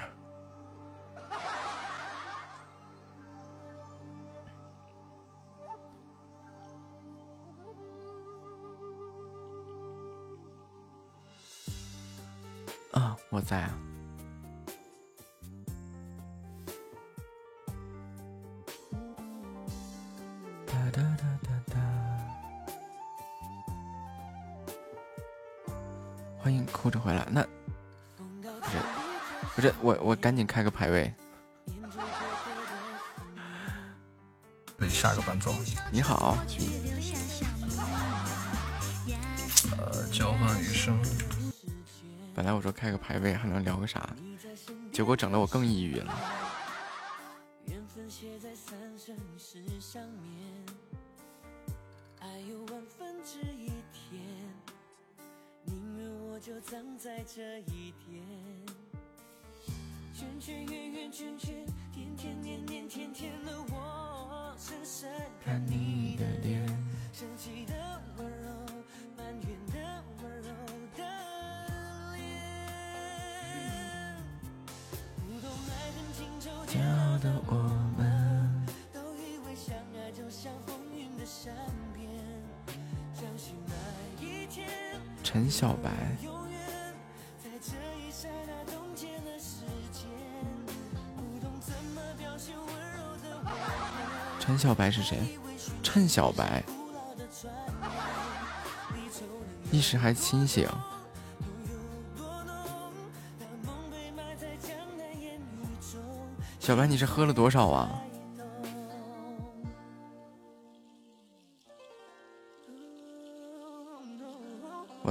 [35.93, 36.39] 你好。
[39.77, 40.99] 呃，交换余生。
[42.35, 44.09] 本来我说开个排位还能聊个啥，
[44.91, 46.15] 结果整的我更抑郁了。
[85.53, 85.91] 小白。
[94.41, 95.39] 陈小白是谁？
[95.83, 96.65] 趁小白，
[99.71, 100.67] 一时还清醒。
[106.59, 108.03] 小白，你是喝了多少啊？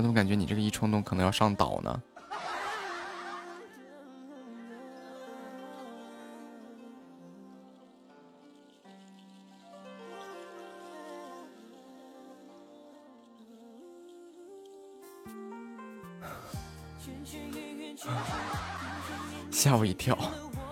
[0.02, 2.02] 我怎么感觉你这个一冲动可能要上岛呢？
[19.52, 20.18] 吓我一跳！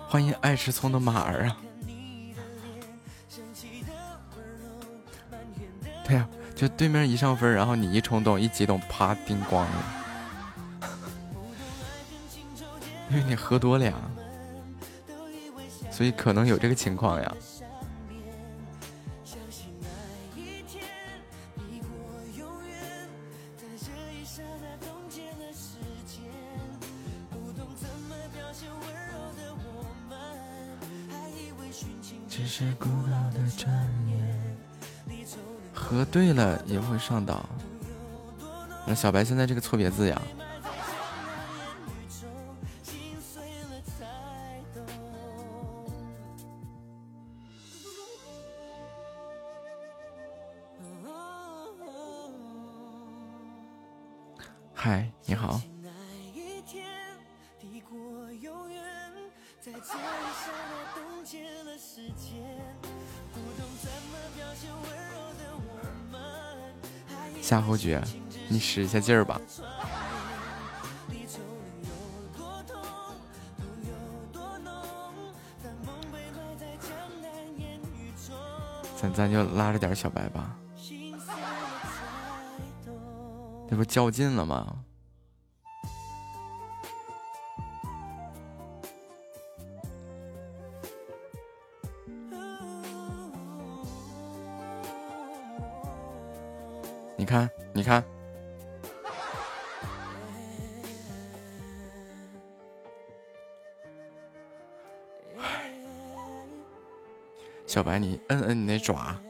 [0.08, 1.56] 欢迎爱吃葱的马儿啊！
[6.60, 9.68] 就对面一上分，然后你一冲动、一激动，啪，叮咣了。
[13.08, 13.94] 因为你喝多了呀，
[15.90, 17.34] 所以可能有这个情况呀。
[36.40, 37.38] 喝对了也会上当。
[38.86, 40.19] 那小白现在这个错别字呀。
[67.80, 68.04] 夏侯爵，
[68.48, 69.40] 你使一下劲儿吧。
[79.00, 80.54] 咱咱就拉着点小白吧，
[83.70, 84.69] 这不较劲了吗？
[97.20, 98.02] 你看，你看，
[107.66, 109.20] 小白，你摁摁你那爪。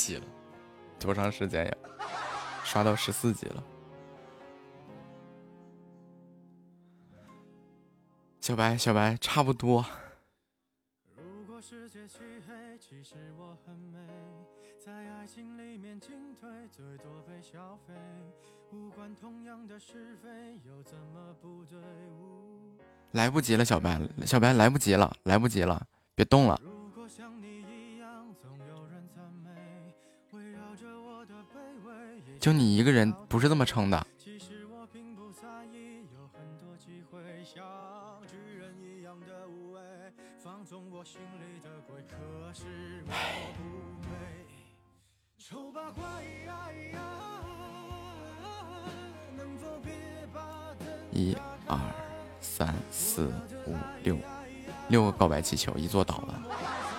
[0.00, 0.24] 级了，
[0.98, 1.76] 多长时间呀？
[2.64, 3.62] 刷到十四级了。
[8.40, 9.84] 小白，小白，差不多。
[23.12, 26.58] 来不及了，小白，小白来不及了，来不及了，别动了。
[32.38, 34.06] 就你一个人不是这么撑的。
[38.78, 39.80] 一样的无畏，
[40.42, 42.16] 放纵我心里的鬼，可
[42.52, 43.12] 是我
[43.56, 43.62] 不
[44.08, 44.14] 美。
[45.36, 46.02] 丑八怪
[46.92, 47.00] 呀，
[49.36, 49.92] 能否别
[50.32, 51.36] 把灯一
[51.66, 51.76] 二
[52.40, 53.32] 三四
[53.66, 53.74] 五
[54.04, 54.16] 六，
[54.88, 56.89] 六个告白气球，一座倒了。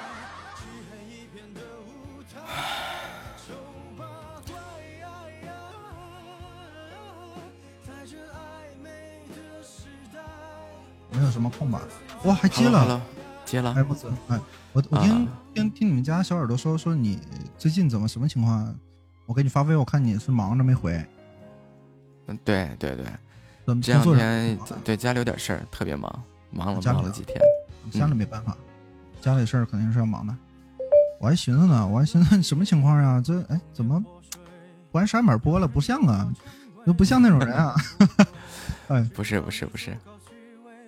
[11.22, 11.80] 没有什么空吧？
[12.24, 13.00] 哇，还接了
[13.46, 13.84] 接了哎，。
[13.84, 14.40] 不是，哎，
[14.74, 17.20] 我我听、啊听听你们家小耳朵说说你
[17.60, 18.74] 最近怎么什么情况？
[19.28, 20.94] 我给你发微，我看你是忙着没回，
[22.26, 23.06] 嗯，对对对，
[23.68, 26.12] 怎么这两天对家里有点事儿，特别忙，
[26.50, 27.40] 忙了忙了几天。
[27.92, 28.58] 家里没办法，
[29.22, 30.36] 家里事儿肯定是要忙的。
[31.20, 33.22] 我还寻思呢，我还寻思什么情况呀？
[33.24, 34.04] 这哎怎么
[34.92, 35.68] 关山门播了？
[35.68, 36.34] 不像啊，
[36.84, 37.76] 都不像那种人啊。
[38.90, 39.96] 哎不是不是不是，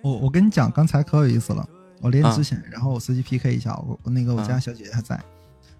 [0.04, 1.66] 我我跟你讲，刚才可有意思了。
[2.02, 5.18] 我连啊之前，然后我随机 PK 一下，我我那个我家啊小姐姐还在，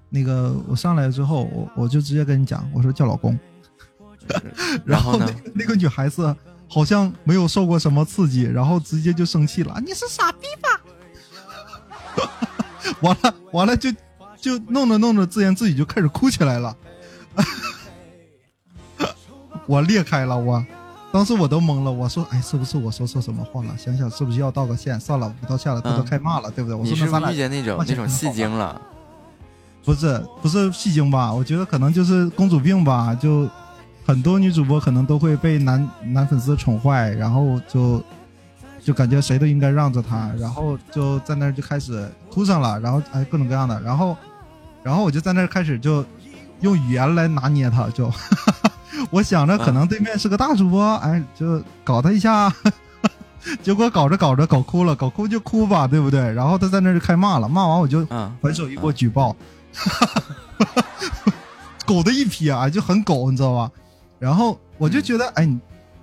[0.08, 3.38] 那个我上来之后，我我就直接跟你讲，我说叫老公。
[4.86, 6.34] 然后呢那个那个女孩子
[6.66, 10.80] 好像没有受过什么刺激，然后直接就生气了，你是傻逼吧？
[13.02, 13.92] 完了完了就
[14.40, 16.74] 就弄着弄着，自言自语就开始哭起来了。
[19.66, 20.64] 我裂开了，我
[21.14, 23.72] 当时我都懵了，我说哎，是不是我说错什么话了？
[23.78, 24.98] 想想是不是要道个歉？
[24.98, 26.74] 算了，不道歉了，他都嗯开骂了，对不对？
[26.76, 28.82] 我你说那咱俩遇见那种那种戏精了？
[29.84, 31.32] 不是不是戏精吧？
[31.32, 33.48] 我觉得可能就是公主病吧，就
[34.04, 38.02] 很多女主播可能都会被男男粉丝宠坏，然后就
[38.82, 44.16] 就感觉谁都应该让着她，然后就在那儿就开始哭上了，然后哎各种各样的，然后
[44.82, 46.04] 然后我就在那儿开始就
[46.58, 48.10] 用语言来拿捏她，就
[49.10, 52.52] 我想着可能对面是个大主播，哎就搞他一下。
[53.62, 56.32] 结果搞着搞着搞哭了，搞哭就哭吧，对不对？
[56.32, 59.36] 然后他在那儿就开骂了，骂完我就嗯，还手一波举报，
[61.86, 63.70] 狗的一批啊，就很狗，你知道吧？
[64.18, 65.60] 然后我就觉得，哎，你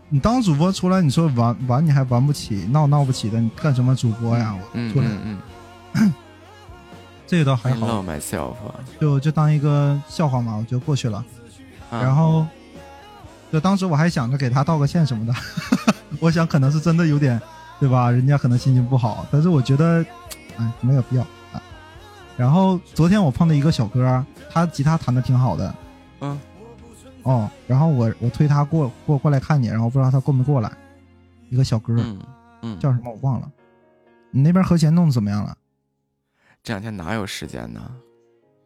[0.10, 4.54] 你当主播出来，你说玩玩你还玩不起，闹闹不起的，你干什么主播呀？
[4.56, 5.40] 我嗯出来、嗯
[5.96, 6.14] 嗯
[7.26, 8.04] 这个倒还好。
[9.00, 11.18] 就就当一个笑话嘛，我就过去了。
[11.90, 12.46] 啊然后
[13.52, 15.34] 就当时我还想着给他道个歉什么的，
[16.22, 17.40] 我想可能是真的有点，
[17.80, 18.10] 对吧？
[18.10, 20.06] 人家可能心情不好，但是我觉得，
[20.58, 21.62] 哎，没有必要啊。
[22.38, 25.76] 然后昨天我碰到一个小哥，他吉他弹的挺好的，
[26.22, 26.40] 嗯，
[27.24, 30.72] 哦，然后我我推他过过过来看你，然后不知道他过没过来，
[31.50, 32.20] 一个小哥、嗯
[32.62, 33.52] 嗯，叫什么我忘了。
[34.32, 35.58] 你那边和弦弄得怎么样了？
[36.64, 37.82] 这两天哪有时间呢？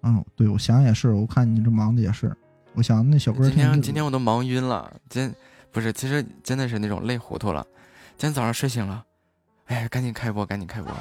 [0.03, 2.31] 嗯，对，我想也是，我看你这忙的也是，
[2.75, 5.33] 我想那小哥今天今天我都忙晕了，今
[5.71, 7.65] 不是，其实真的是那种累糊涂了。
[8.17, 9.05] 今天早上睡醒了，
[9.65, 10.93] 哎，赶紧开播，赶紧开播。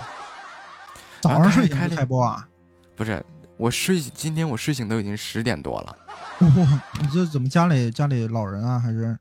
[1.20, 2.48] 早上睡醒开开播啊？
[2.96, 3.24] 不是，
[3.56, 5.96] 我睡今天我睡醒都已经十点多了
[6.40, 8.78] 哇，你这怎么家里家里老人啊？
[8.78, 9.18] 还是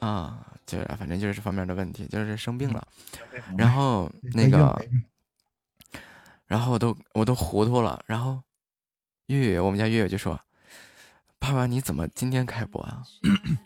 [0.00, 2.86] 啊，就是反正就是这方面的问题，就是生病了，
[3.32, 4.86] 嗯然后那哎个，
[6.46, 8.40] 然后我都我都糊涂了，然后
[9.26, 10.38] 月月我们家月月就说
[11.38, 13.02] ：“爸爸你怎么今天开播啊？”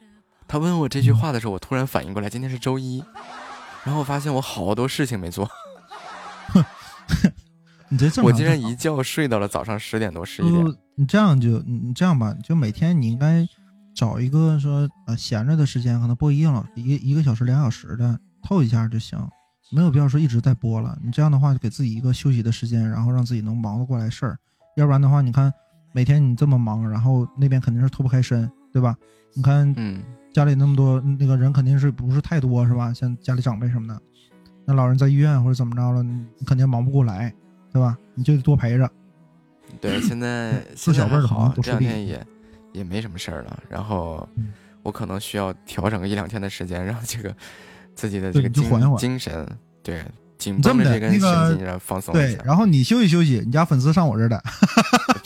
[0.49, 3.05] 他问我这句话的时候，我突然反应过来，今天是周一，
[3.85, 5.49] 然后我发现我好多事情没做，
[7.89, 10.65] 你这正 常我竟然一觉睡到了早上十点多十一点。
[10.65, 13.47] 就你这样就你你这样吧，就每天你应该
[13.95, 19.17] 找一个说呃闲着的时间，可能播一个老一一个小时两小时的透一下就行，
[19.71, 20.99] 没有必要说一直在播了。
[21.03, 24.37] 你这样的话，就给自己一个休息的时间，然后让自己能忙得过来事儿。
[24.77, 25.53] 要不然的话，你看
[25.93, 28.97] 每天你这么忙，然后那边肯定是脱不开身，对吧？
[29.35, 30.03] 你看嗯，
[30.33, 32.93] 家里那么多那个人肯定是不是太多是吧？
[32.93, 34.01] 像家里长辈什么的，
[34.65, 37.33] 那老人在医院或者怎么着了，你肯定忙不过来，
[37.73, 37.97] 对吧？
[38.15, 38.91] 你就得多陪着。
[39.81, 42.27] 对， 现在自现在还小辈儿的好这两天也
[42.73, 43.63] 也没什么事儿了。
[43.69, 44.53] 然后嗯
[44.83, 47.35] 我可能需要调整个一两天的时间，让这个
[47.95, 49.47] 自己的这个精你缓缓精神，
[49.83, 50.03] 对
[50.39, 52.41] 紧绷的这根那个神经，让放松一对，。
[52.45, 54.43] 然后你休息休息，你家粉丝上我这儿来，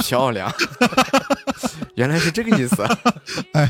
[0.08, 0.52] 漂亮，
[1.96, 2.84] 原来是这个意思。
[3.52, 3.68] 哎，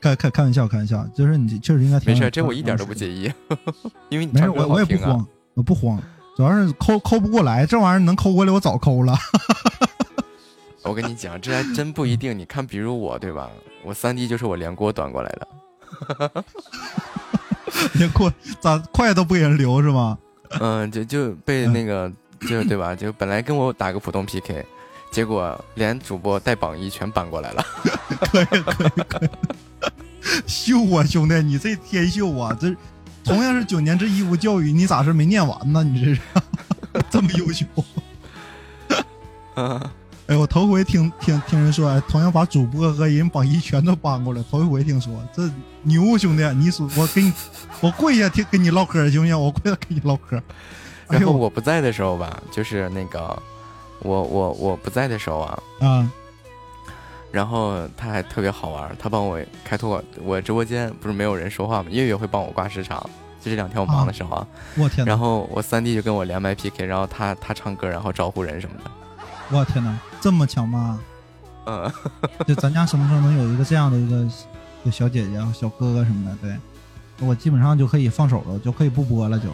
[0.00, 2.96] 开开开玩笑，开玩笑，就是你确实应该没事，这我一点都不意。
[2.96, 3.32] 介意，
[4.08, 4.96] 因为你没事，我我也不。
[5.04, 6.00] 慌，我不慌，
[6.36, 9.14] 主要是抠抠不过来，这玩意儿能抠过来，我早抠了。
[10.84, 12.36] 我跟你讲，这还真不一定。
[12.36, 13.48] 你看，比如我，对吧？
[13.84, 16.44] 我三弟就是我连锅端过来的。
[17.94, 20.18] 连锅咋筷都不给人留是吗？
[20.60, 22.10] 嗯，就就被那个，
[22.48, 22.94] 就对吧？
[22.94, 24.64] 就本来跟我打个普通 PK，
[25.12, 27.64] 结果连主播带榜一全搬过来了。
[28.32, 29.28] 可以可以可以，
[30.46, 32.56] 秀啊兄弟，你这天秀啊！
[32.58, 32.74] 这
[33.24, 35.84] 同样是九年制义务教育，你咋是没念完呢？
[35.84, 36.20] 你这是
[37.10, 37.66] 这么优秀？
[39.56, 39.90] 嗯，
[40.28, 45.50] 哎，我头回听听听人说，哎，同样把主播和人榜一全都搬过来，头一回听说，这
[45.82, 47.32] 牛兄弟，你说我给你，
[47.80, 49.38] 我跪下听跟你唠嗑行不行？
[49.38, 50.36] 我跪下跟你唠嗑。
[51.08, 53.42] 哎然后我不在的时候吧，就是那个
[54.02, 56.10] 我我我不在的时候啊，啊
[57.30, 61.88] 然后他还特别好玩，他帮我开拓我我直播间，不是没有人说话吗？
[61.90, 63.00] 月月会帮我挂时长，
[63.40, 64.46] 就这两天我忙的时候啊，
[64.76, 65.18] 我天哪然！
[65.18, 68.90] 后我三弟就跟我连麦 PK，然后他他唱歌，然后招呼人什么的，
[69.56, 71.00] 我天哪，这么强吗？
[71.64, 71.90] 嗯，
[72.46, 74.28] 就咱家什么时候能有一个这样的一个
[74.84, 76.36] 就小姐姐、小哥哥什么的？
[76.42, 79.48] 对，我基本上就可以放手了，就可以不播了，就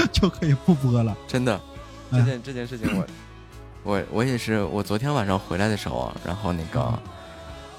[0.12, 1.16] 就可以不播了。
[1.26, 1.60] 真的，哎
[2.10, 3.06] 这件这件事情我
[3.82, 6.98] 我我也是，我昨天晚上回来的时候啊，然后那个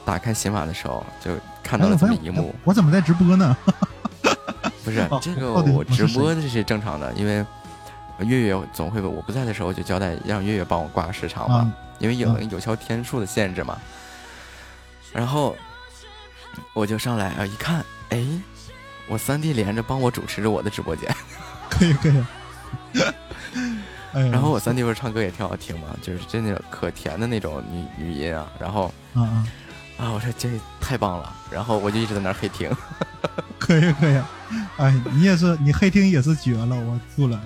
[0.05, 1.31] 打开喜马的时候就
[1.61, 3.57] 看到了这么一幕，我怎么在直播呢？
[4.83, 7.45] 不是哦这个我直播这是正常的，因为
[8.19, 13.77] 月月总会我不在的时候就交代让月月帮我挂时长嘛，啊因为有啊有效天数的限制嘛。
[15.13, 15.55] 然后
[16.73, 18.25] 我就上来啊一看，哎，
[19.07, 21.13] 我三弟连着帮我主持着我的直播间，
[21.69, 22.23] 可 以可以。
[24.17, 29.45] 哎，然后我三弟不是唱歌也挺好听嘛，就是真的可甜的那种女女音啊，然后啊啊，
[29.99, 30.49] 啊我说这
[30.81, 32.71] 太棒了，然后我就一直在那儿黑听，
[33.59, 34.19] 可以可以。
[34.77, 37.39] 哎，你也是，你黑听也是绝了，我吐了。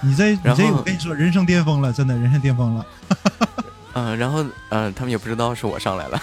[0.00, 2.86] 你这你这，我跟你说，人生巅峰了，真的人生巅峰了。
[3.94, 6.20] 嗯、然后嗯、他们也不知道是我上来了，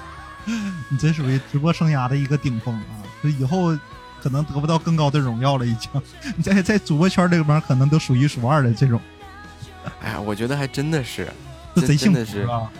[0.88, 3.04] 你这属于直播生涯的一个顶峰啊！
[3.22, 3.76] 就以后
[4.22, 5.90] 可能得不到更高的荣耀了，已经。
[6.36, 9.00] 你 在在主播圈里边，可能都数一数二的这种，
[10.00, 11.28] 哎呀，我觉得还真的是，
[11.74, 12.72] 这贼幸真真的是福啊！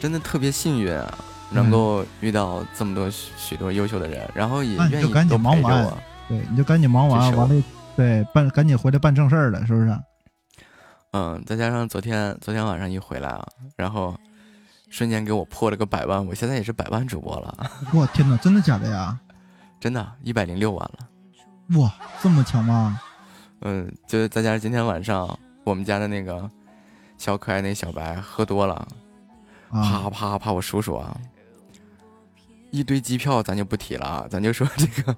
[0.00, 1.18] 真的特别幸运啊，
[1.50, 5.92] 能够遇到这么多许许多优秀的人，然后也愿意那你就赶都紧忙完。
[6.28, 7.62] 对，你就赶紧忙完，完了，
[7.96, 9.96] 对，办赶紧回来办正事儿了，是不是？
[11.12, 13.46] 嗯，再加上昨天昨天晚上一回来啊，
[13.76, 14.14] 然后
[14.90, 19.18] 瞬间给我破了个百万，我现在也是百万主播了， 我天哪，真的假的呀？
[19.78, 21.08] 真的，一百零六万了。
[21.78, 21.92] 哇，
[22.22, 23.00] 这么强吗？
[23.60, 26.48] 嗯，就是再加上今天晚上我们家的那个
[27.18, 28.86] 小可爱那小白喝多了，
[29.70, 31.16] 啪啊，啪啪，我数数啊，
[32.70, 35.16] 一堆机票咱就不提了啊，咱就说这个，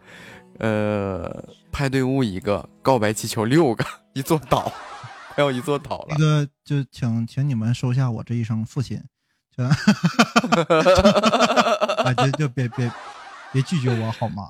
[0.58, 4.72] 呃，派对屋一个，告白气球六个，一座岛，
[5.34, 6.18] 还有一座岛了那。
[6.18, 9.02] 个就请请你们收下我这一声父亲，
[9.56, 9.64] 就
[12.04, 12.90] 啊，就就别别
[13.52, 14.48] 别拒绝我好吗？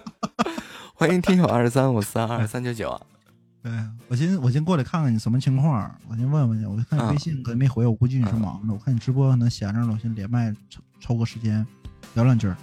[0.94, 3.00] 欢迎听友二三五三二三九九啊。
[3.62, 3.70] 对
[4.08, 6.66] 我先我先过来看看你什么情况，我先问问去。
[6.66, 8.72] 我看你啊微信可能没回，我估计你是忙的。
[8.72, 11.66] 我看你直播可能闲着了，我先连麦抽抽个时间
[12.14, 12.56] 聊两句儿，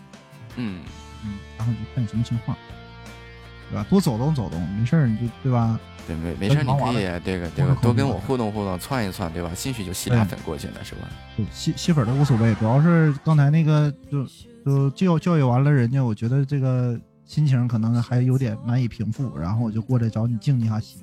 [0.55, 0.81] 嗯，
[1.23, 2.57] 嗯，然后就看你什么情况，
[3.69, 3.85] 对吧？
[3.89, 5.79] 多走动走动，没事儿你就对吧？
[6.07, 9.51] 对，没没事儿，你可以这个这个多跟我互动互动，窜一窜，对吧？
[9.55, 11.01] 兴许就吸俩粉过去了，是吧？
[11.37, 14.25] 就吸吸粉都无所谓，主要是刚才那个就
[14.67, 21.01] 就教教育完了人家，我觉得这个心情可能还有点难以平复，然后我就过来找你静一下心，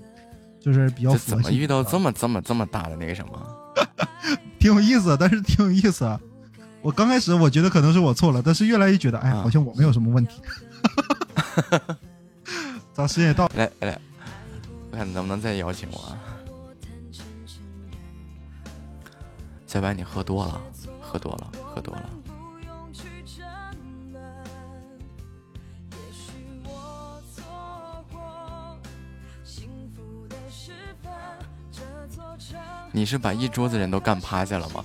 [0.60, 1.50] 就是比较这怎么。
[1.50, 3.56] 遇到这么这么这么大的那个什么？
[4.60, 6.20] 挺有意思，但是挺有意思啊。
[6.82, 10.42] 我刚开始我觉得可能是我错了，但是越来越觉得，哎，啊好像我没有什么问题。
[12.92, 13.98] 咱时间也到，来来，
[14.90, 16.18] 我看能不能再邀请我啊？
[19.66, 20.60] 小白，你喝多了，
[21.00, 22.10] 喝多了，喝多了。
[32.96, 34.84] 你是把一桌子人都干趴下了吗？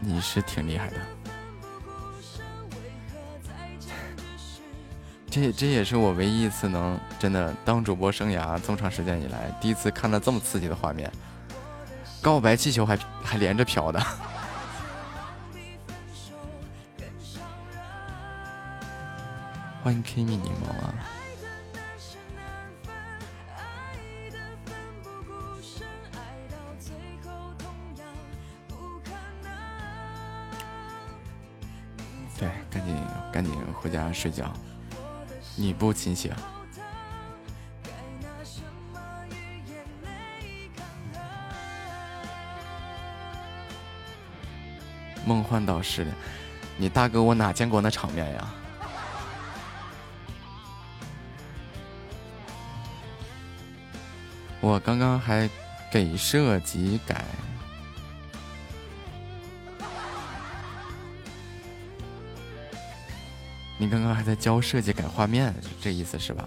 [0.00, 0.96] 你是挺厉害的，
[5.30, 11.08] 这这也是我唯一一次能真的当主播生涯这么长时间以来第一次看到这么刺激的画面，
[12.20, 14.00] 告白气球还还连着飘的。
[19.84, 20.92] 欢迎 Kimi 柠檬啊！
[32.38, 32.96] 对，赶紧
[33.32, 34.52] 赶紧回家睡觉，
[35.56, 36.32] 你不清醒。
[45.26, 46.14] 梦幻岛失恋，
[46.76, 48.48] 你大哥我哪见过那场面呀？
[54.60, 55.50] 我刚刚还
[55.90, 57.24] 给设计改。
[63.80, 66.44] 你刚刚还在教设计改画面，这意思是吧？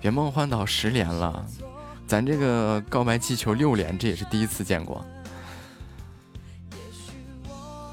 [0.00, 1.44] 别梦幻岛十连了，
[2.06, 5.04] 咱这个告白气球六连，这也是第一次见过。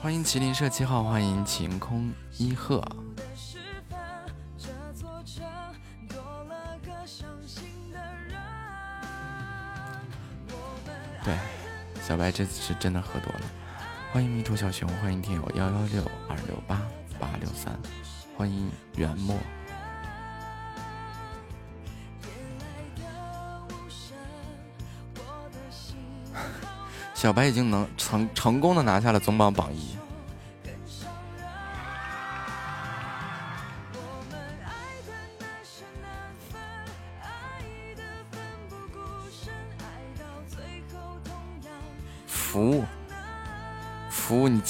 [0.02, 2.86] 欢迎麒麟社七号，欢迎晴空一鹤。
[11.24, 11.38] 对，
[12.02, 13.42] 小白这次是真的喝多了。
[14.14, 16.82] 欢迎迷途小熊，欢迎听友幺幺六二六八
[17.20, 17.78] 八六三，
[18.36, 19.36] 欢迎元末。
[27.14, 29.98] 小白已经能成成功的拿下了总榜榜一。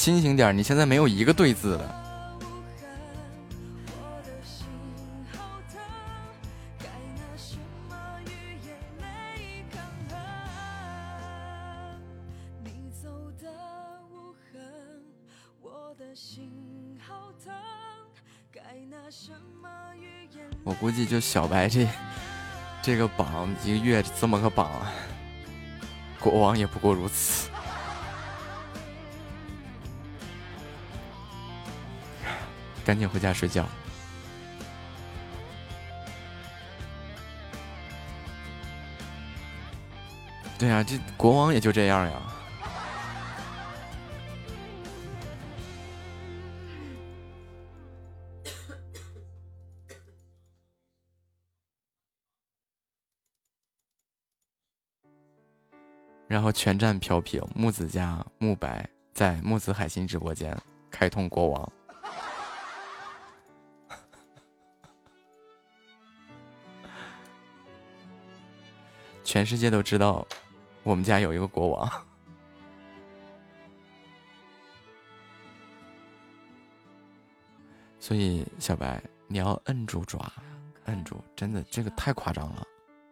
[0.07, 0.57] 清醒点！
[0.57, 2.03] 你现在没有一个对字的。
[20.63, 21.85] 我估计就小白这
[22.81, 24.71] 这个榜一个月这么个榜，
[26.17, 27.49] 国王也不过如此。
[32.87, 33.67] 赶紧回家睡觉。
[40.57, 42.21] 对啊，这国王也就这样呀。
[56.29, 60.57] 然后全站飘屏，木子家木白在木子海心直播间
[60.89, 61.69] 开通国王。
[69.37, 70.25] 全世界都知道
[70.81, 71.87] 我们家有一个国王。
[78.01, 80.33] 所以小白你要摁住爪
[80.85, 82.63] 摁住真的这个太夸张了。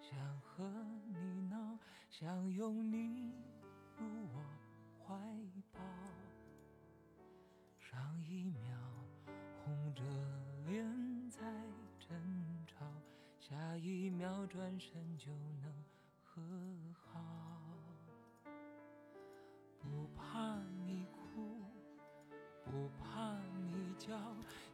[0.02, 0.68] 想和
[1.14, 1.78] 你闹
[2.10, 3.32] 想拥你
[4.00, 4.44] 入我
[5.06, 5.14] 怀
[5.74, 5.80] 抱。
[7.80, 8.76] 上一秒
[9.64, 10.02] 红着
[10.66, 10.84] 脸
[11.30, 11.44] 在
[12.00, 12.18] 争
[12.66, 12.84] 吵
[13.40, 15.32] 下一秒转身就
[15.62, 15.65] 能
[16.36, 16.44] 很
[16.94, 17.22] 好。
[20.18, 21.06] 怕你
[23.02, 23.38] 怕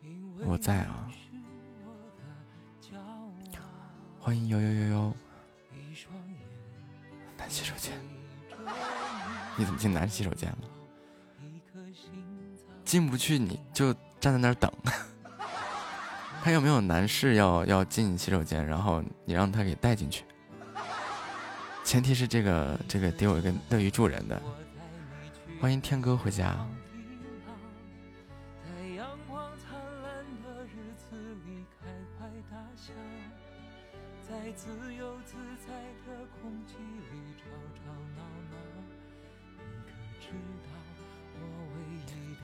[0.02, 1.08] 你我在啊，
[4.20, 5.14] 欢迎悠悠悠悠，
[7.38, 7.96] 男洗手间，
[9.56, 10.58] 你怎么进男洗手间了？
[12.84, 14.72] 进不去你就站在那儿等，
[16.42, 20.26] 他有没有男士要要进洗手间，然后你让他给带进去。
[21.92, 24.42] 前提是这个这个得有一个乐于助人的。
[25.60, 26.56] 欢迎天哥回家。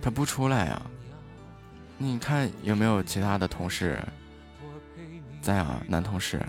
[0.01, 0.81] 他不出来呀？
[1.97, 3.97] 你看有没有其他的同事
[5.41, 5.81] 在啊？
[5.87, 6.45] 男同事。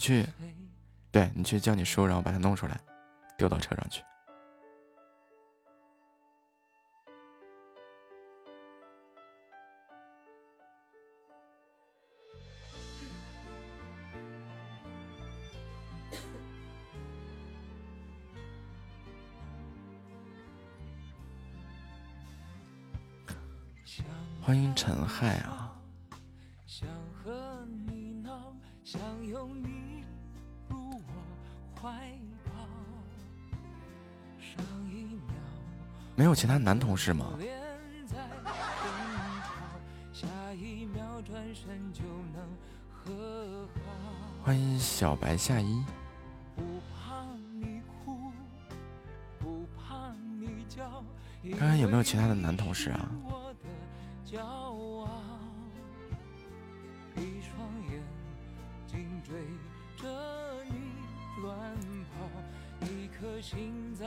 [0.00, 0.26] 去，
[1.12, 2.80] 对你去叫你叔，然后把他弄出来，
[3.36, 4.02] 丢到车上去。
[24.42, 25.59] 欢迎陈海啊！
[36.20, 37.32] 没有其他男同事吗？
[44.44, 45.82] 欢迎小白夏衣。
[46.54, 47.24] 不怕
[47.58, 48.30] 你哭，
[49.38, 51.02] 不怕你叫。
[51.78, 53.08] 有没有其他的男同事啊？
[53.24, 53.70] 我的
[54.30, 55.08] 骄傲，
[57.16, 57.56] 一双
[57.90, 58.02] 眼
[58.86, 59.32] 睛追
[59.96, 60.06] 着
[60.68, 60.92] 你
[61.40, 61.74] 乱
[62.12, 64.04] 跑，一颗心早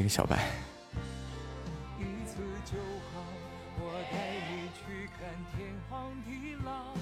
[0.00, 0.48] 一个小白。
[2.26, 2.78] 次就
[3.12, 3.20] 好
[3.76, 4.16] 我带
[4.48, 6.96] 你去看天荒地老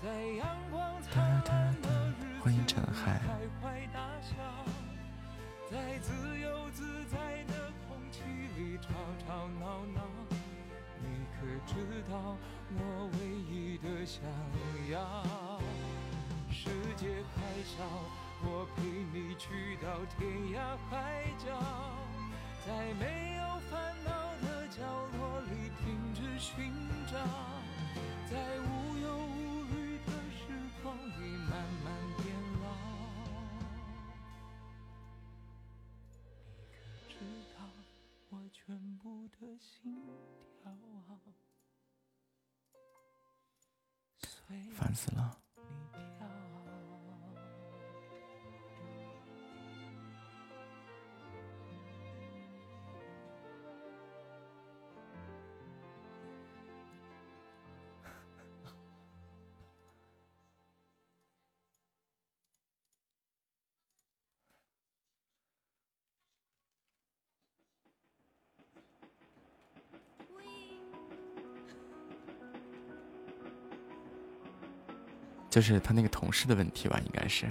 [0.00, 0.06] 在
[0.38, 1.88] 阳光灿烂的
[2.20, 2.38] 日
[5.68, 8.22] 在自由自在的空气
[8.56, 8.88] 里吵
[9.26, 10.00] 吵闹闹
[11.02, 11.74] 你可知
[12.08, 12.36] 道
[12.70, 13.18] 我唯
[13.50, 14.22] 一的想
[14.92, 15.58] 要？
[16.52, 17.82] 世界还小
[18.42, 21.95] 我陪你去到天涯海角。
[22.66, 24.10] 在没有烦恼
[24.42, 24.82] 的角
[25.16, 26.74] 落里停止寻
[27.06, 27.12] 找，
[28.28, 30.42] 在无忧无虑的时
[30.82, 31.52] 光里慢
[31.84, 31.86] 慢
[32.16, 32.26] 变
[32.60, 32.64] 老。
[36.58, 36.76] 你可
[37.08, 37.14] 知
[37.56, 37.58] 道
[38.30, 40.04] 我全部的心
[40.60, 40.72] 跳？
[44.74, 45.38] 烦死了。
[75.56, 77.50] 就是他那个同事的问题吧应该是。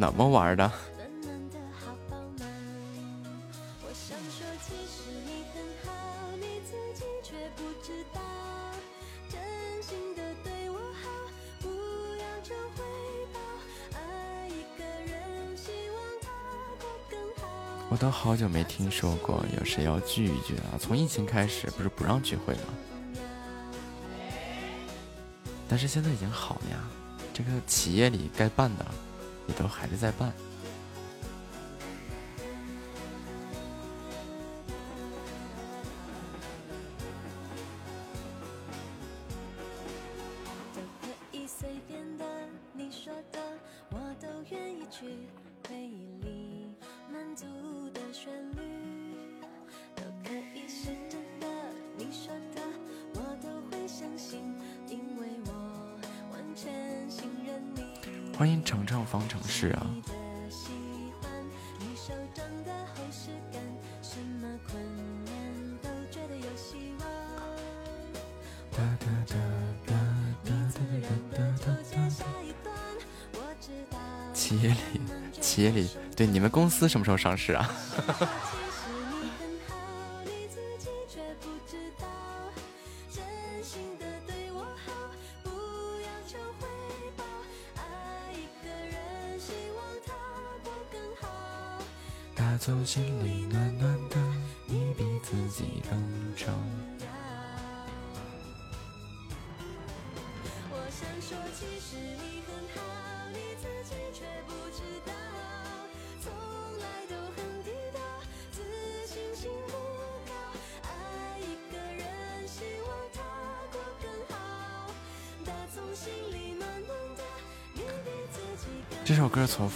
[0.00, 0.70] 怎么玩的？
[17.90, 20.78] 我都好久没听说过有谁要聚一聚了。
[20.78, 22.60] 从疫情开始，不是不让聚会吗？
[25.68, 26.76] 但是现在已经好了呀，
[27.34, 28.86] 这个企业里该办的。
[29.48, 30.32] 也都还是在办。
[76.78, 77.68] 司什么时候上市啊？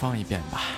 [0.03, 0.72] 放一遍吧。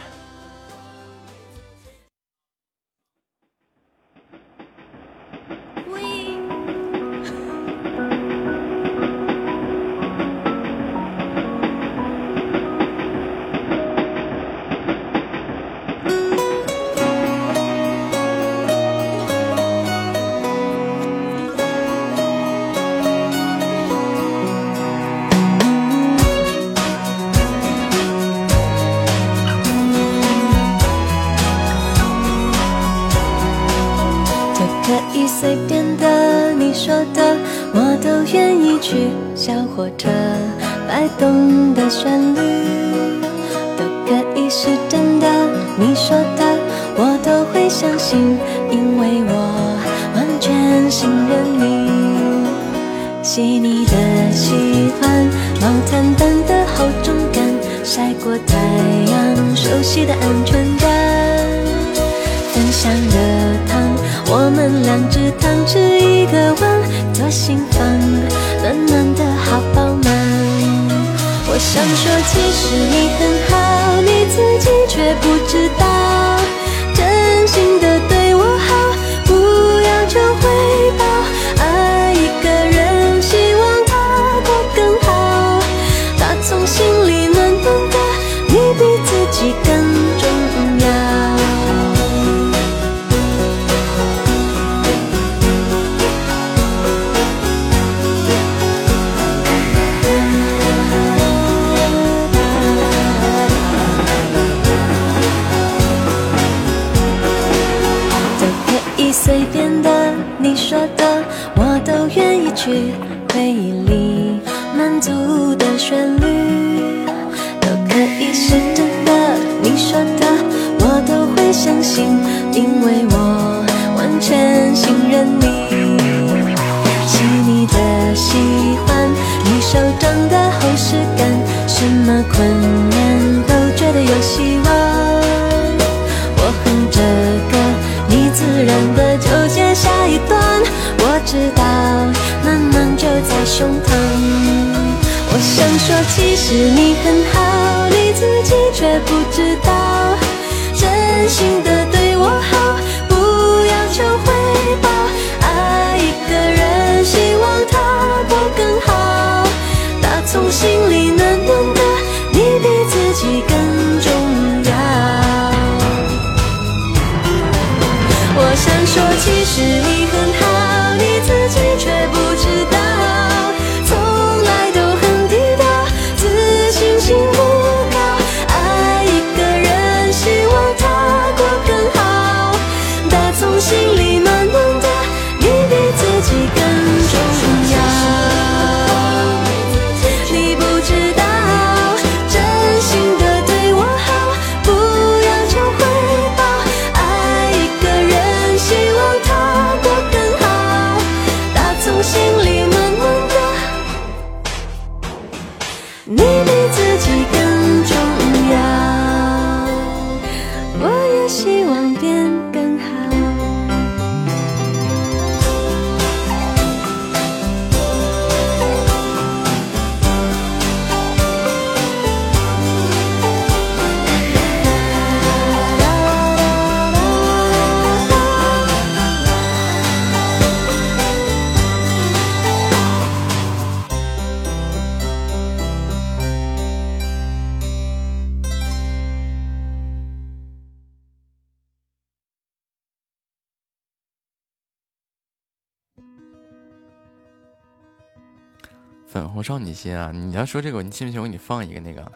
[249.46, 250.12] 少女心啊！
[250.12, 252.12] 你要说这个，你信不信我给你放一个那个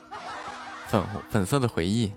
[0.88, 2.11] 粉粉色的回忆。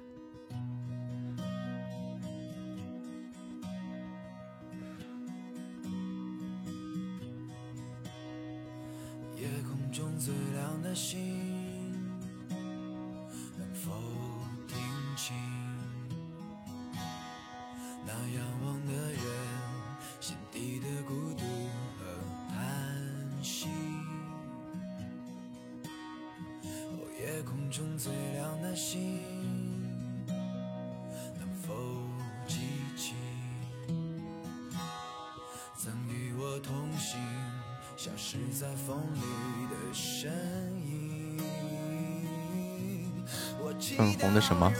[44.03, 44.73] 粉红的什么？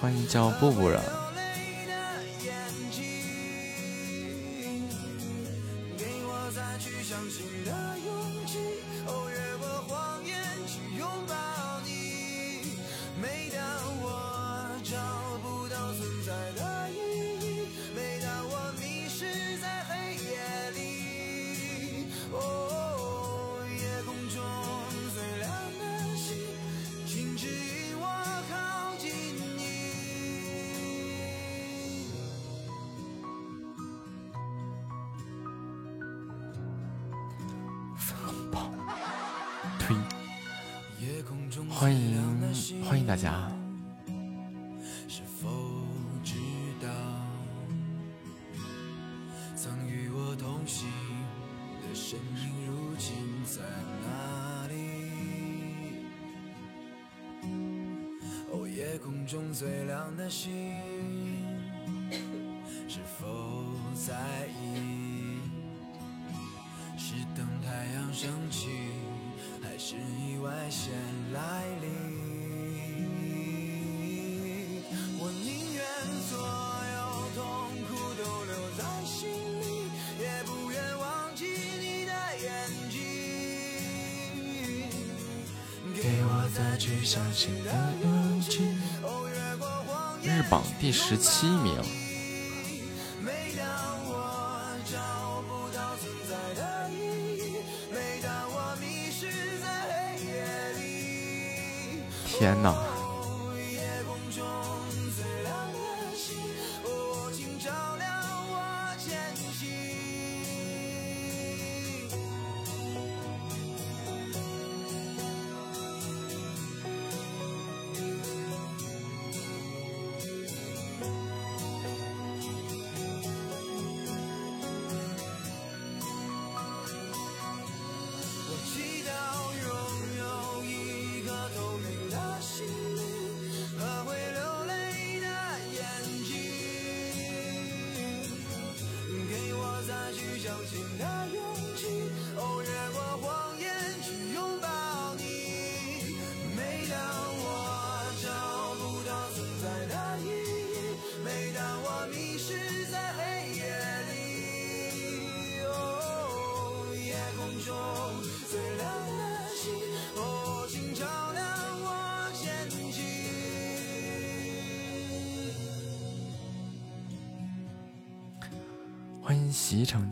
[0.00, 1.27] 欢迎叫布布了。
[43.08, 43.50] 大家。
[45.08, 45.48] 是否
[46.22, 46.34] 知
[46.78, 46.88] 道
[49.56, 50.86] 曾与我同行
[51.80, 53.62] 的身影如今在
[54.02, 54.74] 哪里？
[58.52, 60.67] 哦夜空中最亮的星
[87.64, 87.72] 的
[90.22, 92.07] 日，榜第十七名。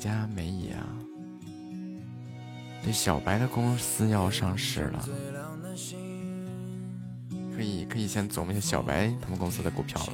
[0.06, 0.86] 呀，梅姨啊，
[2.84, 5.08] 这小白的公司要上市了，
[7.54, 10.12] 可以可以先琢磨一下小白他们公司的股票了。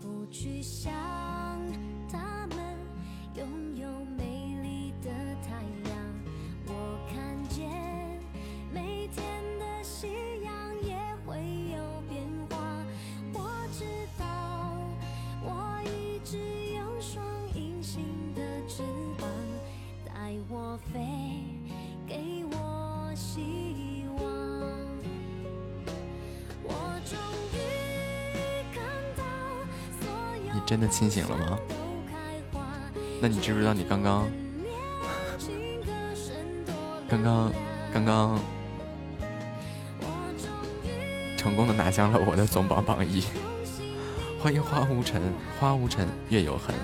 [0.00, 1.25] 不去想。
[30.66, 31.58] 真的清醒了吗？
[33.20, 34.28] 那你知不知道你刚刚
[37.08, 37.52] 刚刚
[37.94, 38.38] 刚刚
[41.36, 43.22] 成功的拿下了我的总榜榜一。
[44.42, 45.22] 欢迎花无尘
[45.58, 46.74] 花无尘月有痕。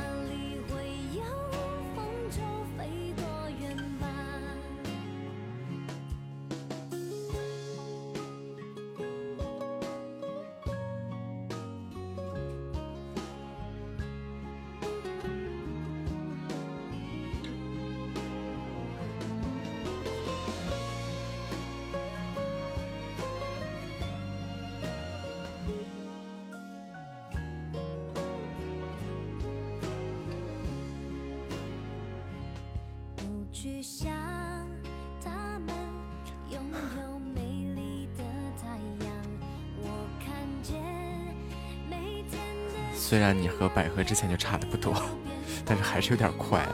[43.63, 44.95] 和百合之前就差的不多，
[45.65, 46.67] 但是还是有点快，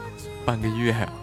[0.45, 1.13] 半个月啊。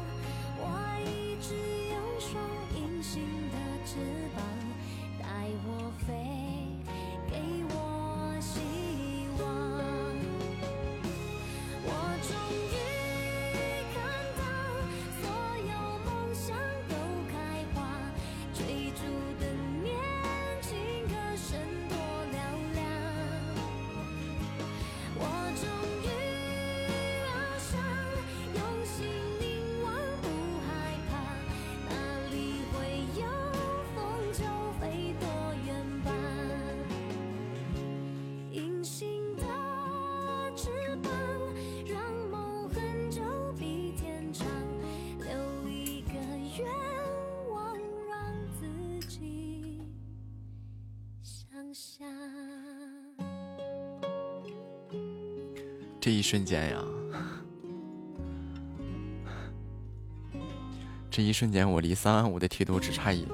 [61.97, 63.27] 三万五的梯度只差一，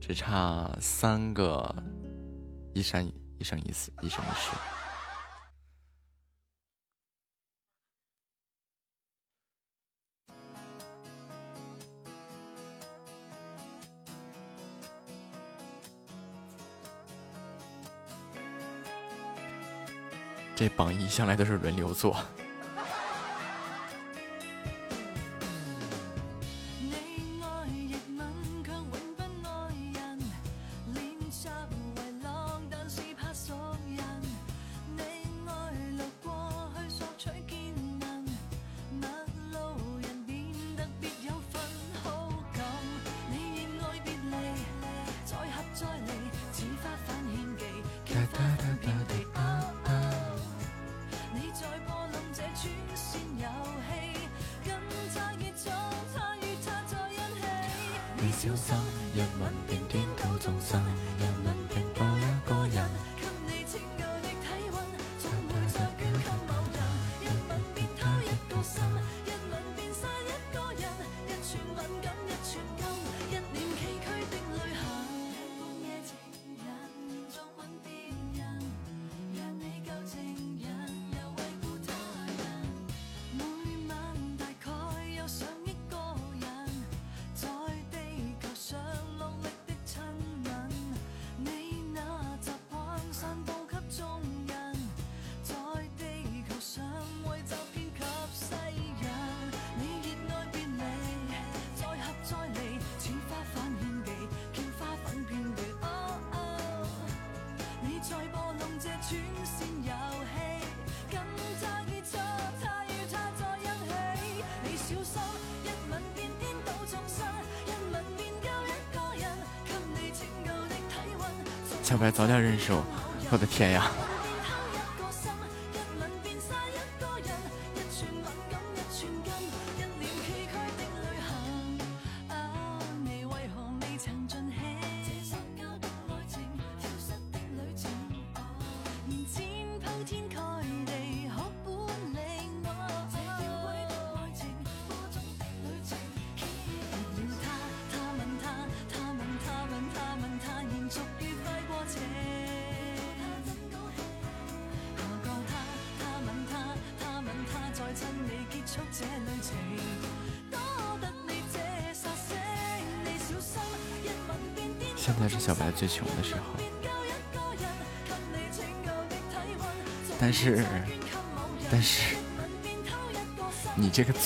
[0.00, 1.74] 只差三个
[2.72, 4.56] 一生一生一死，一生一世。
[20.54, 22.16] 这榜一向来都是轮流做。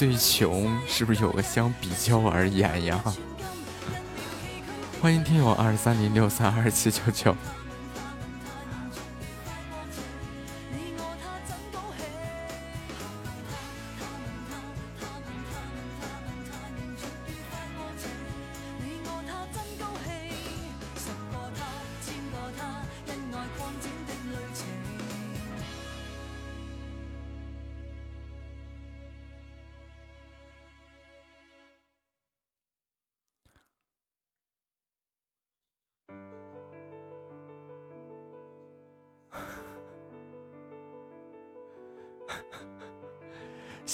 [0.02, 3.00] 最穷是不是有个相比较而言呀？
[5.00, 7.36] 欢迎听友二三零六三二七九九。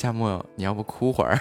[0.09, 1.39] 夏末，你要不哭会儿？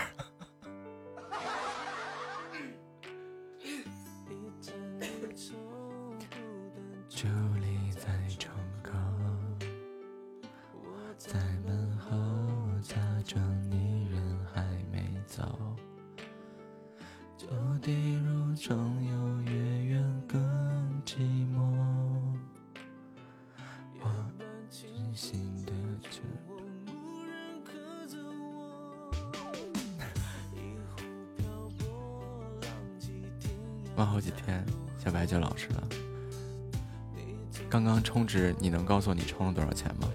[38.60, 40.08] 你能告诉我你充了多少钱吗？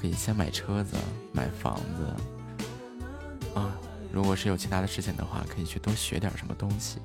[0.00, 0.96] 可以先买车子、
[1.32, 2.06] 买房子
[3.54, 3.76] 啊。
[4.10, 6.98] 如果是有其他的事情的话，可以去多学点什么东西。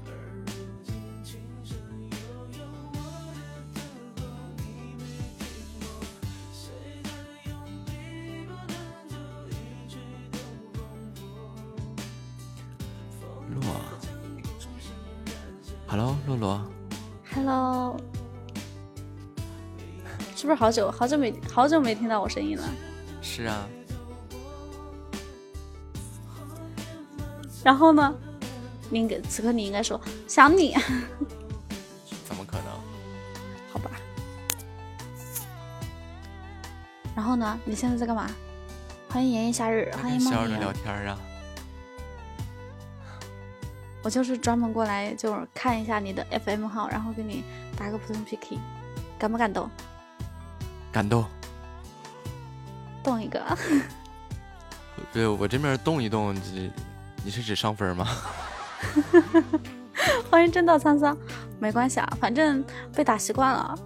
[20.65, 22.63] 好久好久没好久没听到我声音了？
[23.21, 23.67] 是啊，
[27.63, 28.11] 然后呢？
[28.89, 30.73] 你应该此刻你应该说想你，
[32.25, 32.65] 怎么可能？
[33.71, 33.91] 好吧？
[37.15, 37.59] 然后呢？
[37.63, 38.27] 你现在在干嘛？
[39.09, 40.73] 欢迎炎炎夏日，欢迎梦跟肖儿的聊。
[40.73, 41.15] 天啊，
[44.01, 47.43] 我就是专门过来就是看一下你的 FM 号，然后给你
[47.77, 48.57] 打个普通 PK，
[49.19, 49.69] 感不感动？
[50.95, 51.25] 感动。
[53.03, 53.43] 动一个。
[55.11, 56.71] 对我这边动一动，你
[57.25, 58.07] 你是指上分吗？
[60.31, 61.17] 欢迎正道沧桑，
[61.59, 62.63] 没关系啊，反正
[62.95, 63.77] 被打习惯了。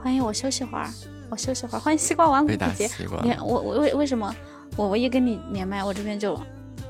[0.00, 0.88] 欢迎我休息会儿，
[1.28, 1.80] 我休息会儿。
[1.80, 2.88] 欢迎西瓜王子姐姐
[3.24, 4.32] 你我我为为什么
[4.76, 6.40] 我我一跟你连麦，我这边就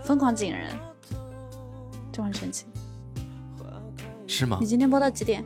[0.05, 0.79] 疯狂紧人，
[2.13, 2.67] 就很生气。
[4.37, 4.67] 是吗你？
[4.67, 5.43] 今天播到几点？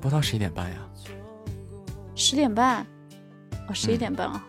[0.00, 0.76] 播到十一点半呀。
[2.14, 2.86] 十点半，
[3.66, 4.46] 哦，十一嗯点半啊。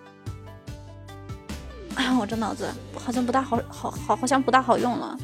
[2.19, 5.17] 我这脑子好像不大好，好好好像不大好用了。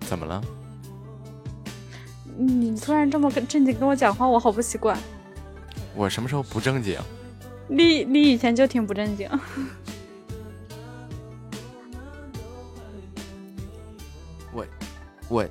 [0.00, 0.42] 怎么了？
[2.36, 4.96] 你突然这么跟正经跟我讲话，我好不习惯。
[5.96, 6.98] 我什么时候不正经？
[7.68, 9.26] 你你以前就挺不正经。
[14.52, 14.66] 我
[15.30, 15.46] 我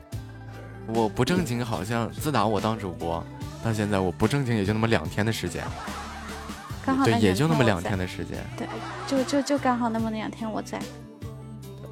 [0.87, 3.23] 我不正经，好像自打我当主播
[3.63, 8.67] 到现在，我不正经也就那么两天的时间，对，刚好对也就那么两天的时间对，
[9.07, 10.79] 就就就刚好那么两天我在。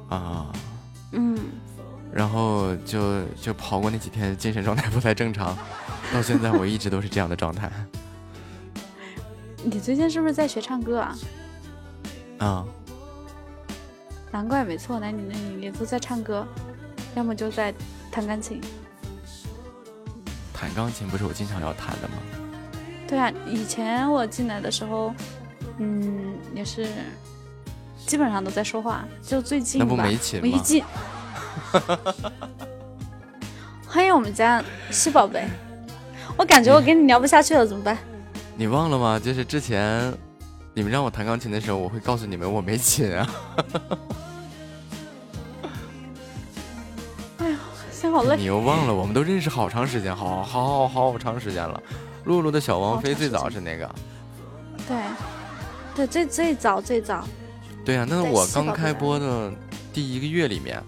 [0.08, 0.52] 啊。
[1.12, 1.38] 嗯，
[2.12, 5.56] 然后就就跑过那几天，精神状态不太正常，
[6.12, 7.70] 到现在我一直都是这样的状态
[9.64, 11.18] 你最近是不是在学唱歌啊？
[12.38, 12.64] 啊。
[14.30, 16.46] 难怪没错，那你那你你都在唱歌，
[17.14, 17.74] 要么就在
[18.10, 18.60] 弹钢琴。
[20.62, 22.14] 弹钢琴不是我经常要弹的吗？
[23.08, 25.12] 对啊，以前我进来的时候，
[25.78, 26.86] 嗯，也是
[28.06, 30.84] 基本上都在说话，就最近那不吧，没琴吗我一进，
[33.84, 35.48] 欢迎我们家西宝贝，
[36.36, 37.98] 我感觉我跟你聊不下去了，怎么办？
[38.54, 39.18] 你忘了吗？
[39.18, 40.14] 就是之前
[40.74, 43.28] 你们让我弹钢琴的时候，我会告诉你们我没琴啊。
[48.02, 48.44] 心好累你。
[48.44, 51.80] 又忘了，我们都认识好长时间，好好好好长时间了。
[52.24, 53.88] 露露的小王妃最早是那个，
[54.88, 54.96] 对，
[55.94, 57.24] 对，最最早最早，
[57.84, 59.52] 对呀、那对我刚开播的
[59.92, 60.82] 第一个月里面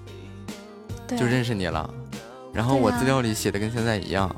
[1.09, 1.89] 就认识你了，
[2.52, 4.34] 然后我资料里写的跟现在一样，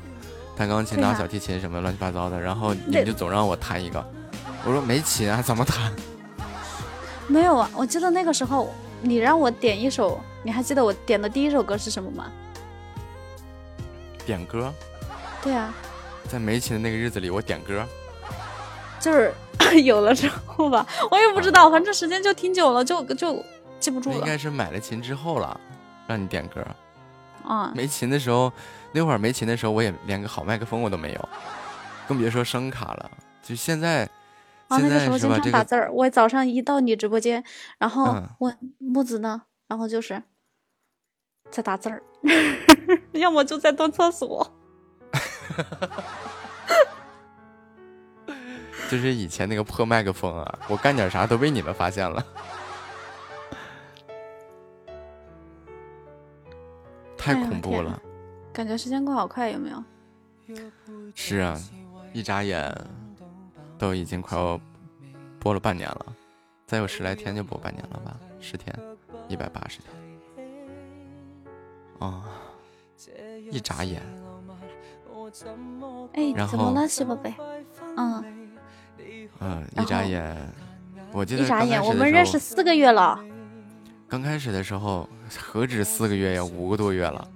[0.55, 4.03] 弹钢琴、拉小提琴什么乱七八糟的，然后你们就总让我弹一个，
[4.65, 5.91] 我说没琴啊，怎么弹？
[7.27, 12.25] 没有啊，我记得那个时候你让我点一首，你还记得我点的第一首歌是什么吗？
[14.27, 14.73] 点歌，
[15.41, 15.73] 对啊，
[16.27, 17.83] 在没琴的那个日子里，我点歌，
[18.99, 19.33] 就是
[19.85, 23.41] 有了之后吧，我也不知道，反正时间就挺久了，就就
[23.79, 24.17] 记不住了。
[24.17, 25.57] 应该是买了琴之后了，
[26.05, 26.61] 让你点歌。
[27.43, 28.51] 啊、没琴的时候，
[28.91, 31.29] 那会儿没琴的时候，我也连个好麦克风我都没有，
[32.05, 33.09] 更别说声卡了。
[33.41, 34.03] 就现在，
[34.67, 35.89] 啊，现那个时候经常打字儿。
[35.89, 37.41] 我早上一到你直播间，
[37.77, 40.21] 然后嗯问木子呢，然后就是
[41.49, 42.03] 在打字儿，
[43.13, 44.55] 要么就在蹲厕所。
[48.89, 52.25] 就是以前那个破麦克风啊，我干点啥都被你们发现了，
[57.17, 58.01] 太恐怖了。
[58.53, 59.83] 感觉时间过好快，有没有？
[61.13, 61.59] 是啊，
[62.13, 62.73] 一眨眼
[63.77, 64.57] 都已经快要
[65.37, 66.05] 播了半年了，
[66.65, 68.17] 再有十来天就播半年了吧？
[68.39, 68.73] 十天，
[69.27, 70.06] 一百八十天。
[71.99, 72.23] 啊、
[73.51, 74.01] 一眨眼，
[76.13, 77.33] 哎，然后怎么了，小宝贝？
[77.95, 78.23] 嗯，
[79.39, 80.35] 嗯、一眨眼，
[81.11, 83.19] 我记得一眨眼，我们认识四个月了，
[84.07, 85.07] 刚开始的时候，
[85.39, 87.27] 何止四个月呀，五个多月了。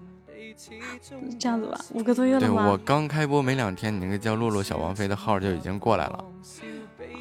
[1.39, 2.69] 这样子吧，五个多月对了吗？
[2.69, 6.23] 我刚开播没两天，你那个叫洛洛小王妃的号就已经过来了。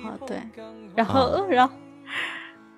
[0.04, 0.42] 啊，对，
[0.94, 1.74] 然后，然后，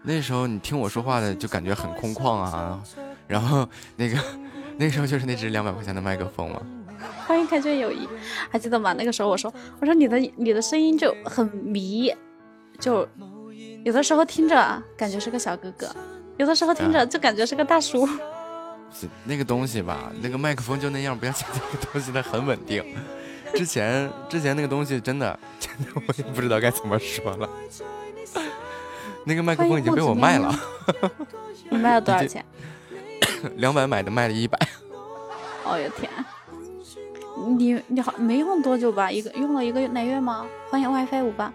[0.02, 2.80] 那时候你听我说话的就感觉很空旷啊，
[3.26, 4.16] 然后那个
[4.76, 6.60] 那时候就是那只两百块钱的麦克风嘛。
[7.26, 8.08] 欢迎开卷友谊，
[8.50, 8.92] 还记得吗？
[8.92, 12.14] 那个时候我说，我说你的你的声音就很迷，
[12.78, 13.06] 就
[13.84, 15.94] 有的时候听着感觉是个小哥哥，
[16.36, 18.06] 有的时候听着就感觉是个大叔。
[18.94, 22.84] 是那个东西吧，那个麦克风就那样，不要讲这个东西，它很稳定。
[23.54, 27.48] 之前之前那个东西真的真的我也不知道该怎么说了。
[29.24, 30.54] 那个麦克风已经被我卖了，
[31.70, 32.44] 你卖了多少钱？
[33.56, 34.58] 两百买的卖了一百。
[35.64, 36.10] 哦哟天！
[37.56, 39.10] 你你好没用多久吧？
[39.10, 40.46] 一个用了一个来月吗？
[40.70, 41.52] 欢迎 WiFi 五八。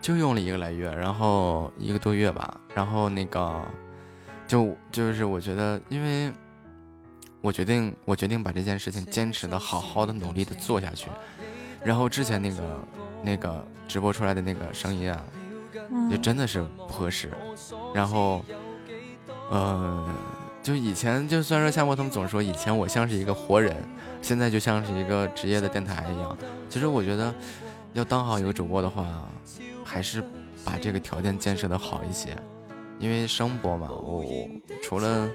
[0.00, 3.60] 就用了一个来月，然后一个多月吧，然后那个
[4.46, 6.32] 就就是我觉得，因为
[7.40, 11.08] 我决定我决定把这件事情坚持的好好的努力的做下去，
[11.82, 12.84] 然后之前那个
[13.22, 15.20] 那个直播出来的那个声音啊，
[15.72, 17.32] 就嗯，真的是不合适，
[17.92, 18.44] 然后
[19.50, 20.08] 呃，
[20.66, 23.76] 就以前就虽然说夏沫他们总说以前我像是一个活人，
[24.20, 26.36] 现在就像是一个职业的电台一样，
[26.68, 27.32] 其实我觉得
[27.92, 29.06] 要当好一个主播的话。
[29.88, 30.20] 还是
[30.64, 32.36] 把这个条件建设的好一些，
[32.98, 34.24] 因为声播嘛，我
[34.82, 35.30] 除了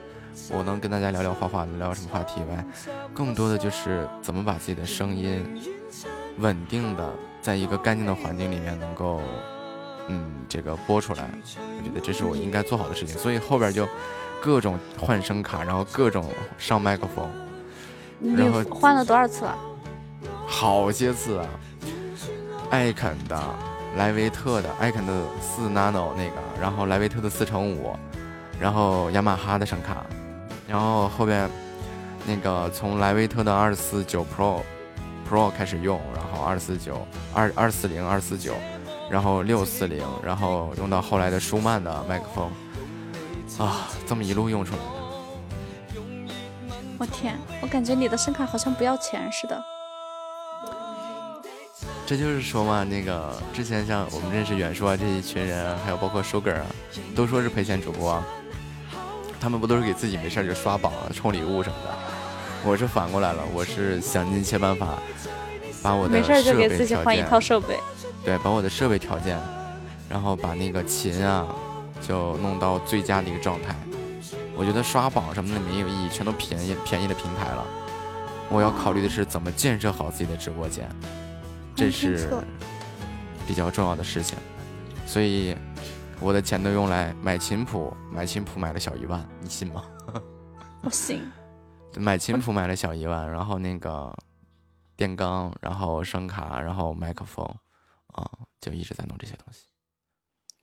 [0.50, 2.66] 我能跟大家聊聊画画、聊聊什么话题以外，
[3.14, 5.42] 更多的就是怎么把自己的声音
[6.40, 9.22] 稳定的在一个干净的环境里面能够，
[10.10, 11.30] 嗯，这个播出来。
[11.78, 13.88] 我觉得这是我应该做好的事情，所以后边就
[14.42, 16.26] 各种换声卡，然后各种
[16.58, 17.30] 上麦克风，
[18.20, 19.56] 你然后换了多少次了？
[20.48, 21.46] 好些次啊，
[22.72, 23.40] 艾肯的。
[23.98, 27.94] 莱维特的艾肯的四 nano 那个，然后莱维特的四乘五，
[28.58, 30.06] 然后雅马哈的声卡，
[30.66, 31.50] 然后后边
[32.26, 34.62] 那个从莱维特的二四九 Pro
[35.30, 38.54] Pro 开始用，然后二四九二二四零二四九，
[39.10, 42.50] 然后六四零，然后用到后来的舒曼的麦克风，
[43.58, 44.86] 啊，这么一路用出来的。
[46.98, 49.64] 我天，我感觉你的声卡好像不要钱似的。
[52.06, 56.66] 这就是说嘛，那个之前像我们认识远叔啊这一群人啊，还有包括 Sugar 啊，
[57.16, 58.26] 都说是赔钱主播啊，
[59.40, 61.90] 他们不都是给自己没事就刷榜啊、充礼物什么的？
[62.64, 65.00] 我是反过来了，我是想尽一切办法
[65.82, 67.80] 把我的没事就给自己换一件套设备。
[68.24, 69.40] 对，把我的设备条件，
[70.08, 71.48] 然后把那个琴啊，
[72.02, 73.76] 就弄到最佳的一个状态。
[74.56, 77.66] 我觉得刷榜什么的没有意义，全都便宜便宜的平台了。
[78.50, 80.88] 我要考虑的是怎么建设好自己的直播间，
[81.76, 82.30] 这是
[83.48, 84.38] 比较重要的事情。
[85.06, 85.56] 所以
[86.20, 89.84] 我的钱都用来买琴谱，买琴谱买了小一万，你信吗？
[90.84, 91.24] 我信，
[91.96, 94.14] 买琴谱买了小一万，然后那个
[94.96, 97.46] 电钢，然后声卡，然后麦克风，
[98.14, 99.64] 啊、就一直在弄这些东西，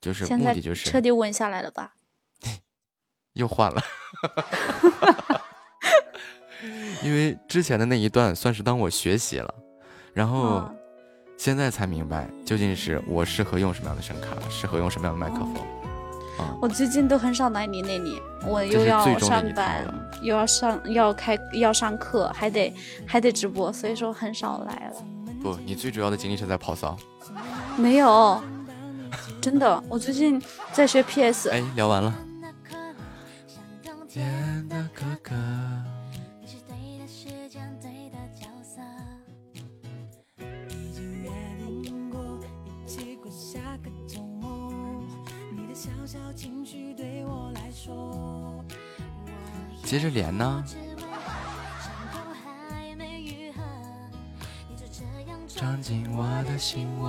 [0.00, 1.94] 就是目的就是彻底稳下来了吧？
[3.34, 3.82] 又换了，
[7.02, 9.54] 因为之前的那一段算是当我学习了，
[10.12, 10.74] 然后哦
[11.36, 15.54] 现在才明白究竟是我适合用什么样的声卡，适合用什么样的麦克风。
[16.38, 19.86] 啊，我最近都很少来你那里，我又要上班，
[20.20, 22.74] 又要上要开要上课，还得
[23.06, 24.96] 还得直播，所以说很少来了。
[25.40, 26.96] 不，你最主要的精力是在跑骚。
[27.76, 28.42] 没有，
[29.40, 31.50] 真的，我最近在学 PS。
[31.50, 32.14] 哎，聊完了。
[34.08, 35.34] 天的哥哥，
[36.40, 38.80] 你是对的时间，对的角色。
[40.70, 41.30] 已经约
[41.82, 42.18] 定过
[42.64, 44.72] 一起过下个周末，
[45.52, 48.64] 你的小小情绪对我来说，
[49.84, 50.76] 接着连呢，伤
[52.10, 53.62] 口还没愈合，
[54.68, 57.08] 你就这样装进我的心窝。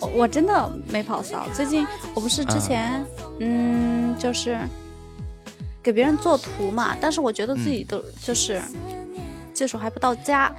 [0.00, 1.46] 我我真的没跑骚。
[1.52, 3.04] 最近我不是之前
[3.40, 4.58] 嗯就是
[5.82, 8.60] 给别人做图嘛，但是我觉得自己的就是
[9.52, 10.54] 技术还不到家，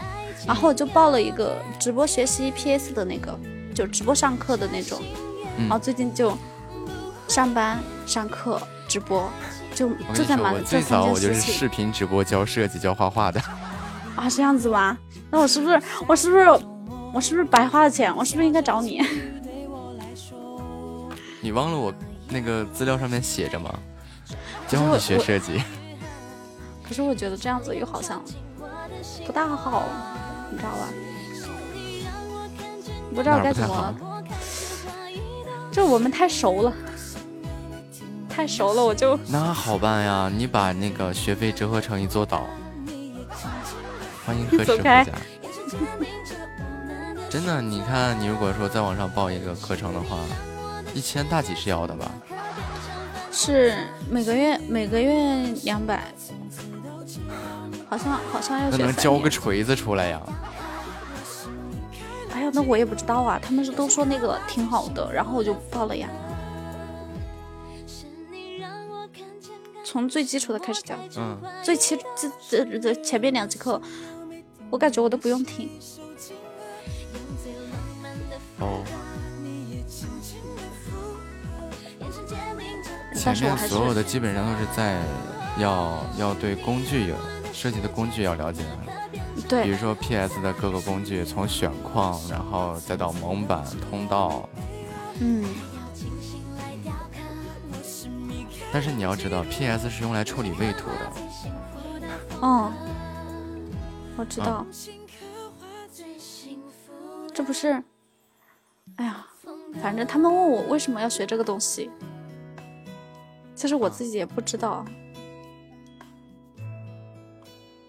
[0.46, 3.38] 然后我就报了一个直播学习 PS 的那个，
[3.74, 5.02] 就直播上课的那种。
[5.58, 6.38] 然后最近就
[7.28, 9.30] 上班、上课、直播，
[9.76, 13.42] 就就在忙这三件早我就是视频直播教设计、教画画的。
[14.16, 14.98] 啊，是这样子吗？
[15.30, 16.46] 那我是不是我是不是
[17.14, 18.16] 我是不是白花了钱？
[18.16, 19.02] 我是不是应该找你？
[21.42, 21.94] 你忘了我
[22.30, 23.74] 那个资料上面写着吗？
[24.68, 25.62] 教你学设计。
[26.84, 28.22] 可是我觉得这样子又好像
[29.26, 29.84] 不大好，
[30.52, 30.90] 你知道吧？
[33.14, 33.96] 不知道该怎么，
[35.72, 36.74] 就我们太熟了，
[38.30, 42.46] 太熟了，我就那好办呀，你把那个学费折合成一座岛。
[44.26, 45.06] 欢迎 何时回家。
[47.30, 50.18] 真的，你看，你如果说在网上报一个课程的话，
[50.96, 52.12] 一千大几是要的吧？
[53.32, 53.78] 是
[54.10, 56.12] 每个月每个月两百，
[57.88, 60.22] 好像好像要那学三年能交个锤子出来呀？
[62.34, 66.10] 哎呀，那我也不知道啊，他们是都说那个挺好的，然后我就报了呀。
[69.84, 71.96] 从最基础的开始教，嗯，最基
[72.50, 73.80] 这这这前面两节课，
[74.72, 75.70] 我感觉我都不用听。
[78.60, 78.84] 哦，
[83.16, 85.02] 前面所有的基本上都是在
[85.58, 87.16] 要要对工具有
[87.54, 88.64] 设计的工具要了解，
[89.48, 89.64] 对。
[89.64, 94.48] 比如说 PS 的各个工具，从选框，然后再到蒙版、通道。
[95.20, 95.44] 嗯，
[98.72, 101.12] 但是你要知道，PS 是用来处理位图的。
[102.40, 102.72] 哦，
[104.16, 104.46] 我知啊。
[104.46, 104.66] 道，
[107.34, 107.84] 这不是，
[109.00, 109.26] 哎呀，
[109.82, 111.90] 反正他们问我为什么要学这个东西，
[113.56, 114.86] 其实我自己也不知道。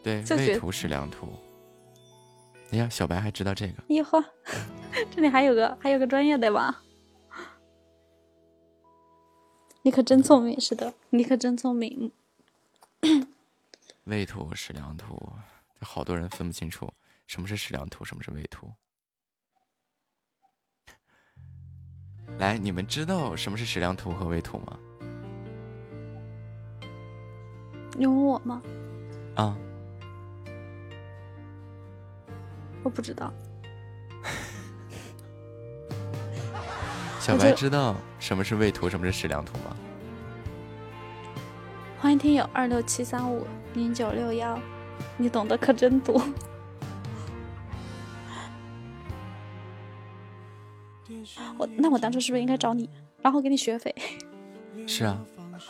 [0.04, 1.28] 对，位图是良图。
[2.70, 3.82] 哎呀，小白还知道这个。
[3.88, 4.24] 哟呵，
[5.10, 6.80] 这里还有个还有个专业的吧？
[9.82, 12.12] 你可真聪明，是的，你可真聪明。
[14.04, 15.32] 位图是良图，
[15.80, 16.88] 好多人分不清楚
[17.26, 18.72] 什么是矢量图，什么是位图。
[22.40, 24.78] 来，你们知道什么是矢量图和位图吗？
[27.92, 28.62] 你问我吗？
[29.34, 29.54] 啊，
[32.82, 33.30] 我不知道。
[37.20, 39.76] 小白知道什么是位图，什么是矢量图吗？
[41.98, 44.58] 欢迎听友二六七三五零九六幺，
[45.18, 46.26] 你懂得可真多。
[51.58, 52.88] 我那我当初是不是应该找你，
[53.22, 53.94] 然后给你学费？
[54.86, 55.18] 是啊，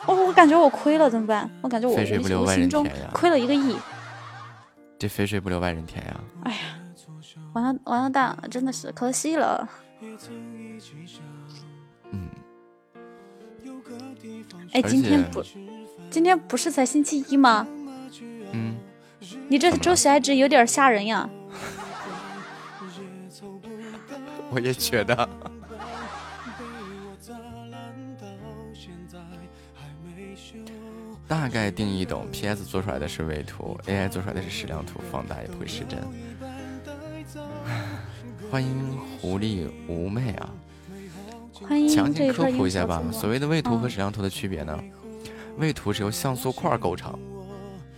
[0.05, 1.49] 哦，我感觉我亏了，怎么办？
[1.61, 3.75] 我感觉我肥水不流外人田呀亏了一个亿。
[4.97, 6.19] 这肥水不流外人田呀。
[6.43, 6.57] 哎呀，
[7.53, 9.67] 完了完了蛋，真的是可惜了。
[12.11, 12.29] 嗯，
[14.73, 15.43] 哎，今天不，
[16.09, 17.67] 今天不是才星期一吗？
[18.53, 18.75] 嗯，
[19.47, 21.29] 你这周喜爱值有点吓人呀。
[24.51, 25.15] 我也觉得。
[31.27, 35.97] 大概定义懂，PS 做出来的是位图，AI 做出来的是矢量图，放大也不会失真。
[38.51, 40.49] 欢迎狐狸无媚啊！
[41.53, 44.77] 欢迎强行科普一下吧，所谓的位图和嗯矢量图的区别呢？
[45.57, 47.17] 位图是由像素块构成，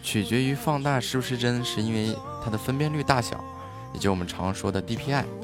[0.03, 3.43] 取决于放大是不是真，是因为它的分辨率大小，
[3.95, 5.42] 也就我们常说的 DPI，这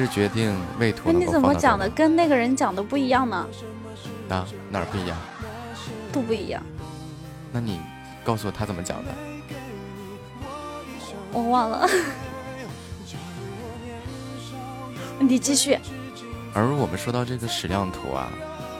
[0.00, 3.46] 是决定位图那，你怎么讲的跟那个人讲的不一样呢？
[4.28, 4.44] 哪
[4.78, 5.16] 儿不一样？
[6.12, 6.62] 都不一样，
[7.52, 7.80] 那你
[8.24, 9.10] 告诉我他怎么讲的？
[11.32, 11.88] 我忘了。
[15.18, 15.78] 你继续。
[16.54, 18.28] 而我们说到这个矢量图啊，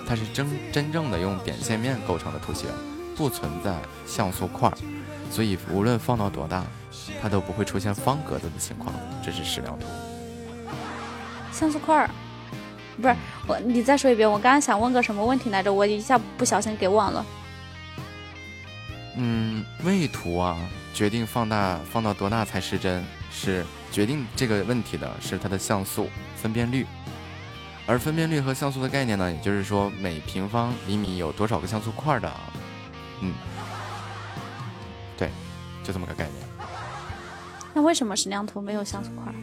[0.08, 2.68] 它是真真正的用点线面构成的图形，
[3.14, 3.74] 不存在
[4.06, 4.76] 像素块儿，
[5.30, 6.64] 所以无论放到多大，
[7.20, 8.94] 它都不会出现方格子的情况。
[9.22, 9.86] 这是矢量图。
[11.56, 12.10] 像素块儿，
[13.00, 14.30] 不是我，你再说一遍。
[14.30, 15.72] 我刚刚想问个什么问题来着？
[15.72, 17.24] 我一下不小心给忘了。
[19.16, 20.58] 嗯，位图啊，
[20.92, 26.86] 决定放大放到多大才失真，是决定这个问题的是它的像素分辨率。
[27.86, 32.40] 而分辨率和像素的概念呢，也就是说每平方厘米有多少个像素块的啊，
[33.22, 33.32] 嗯，
[35.16, 35.30] 对，
[35.82, 36.68] 就这么个概念。
[37.72, 39.34] 那为什么矢量图没有像素块儿？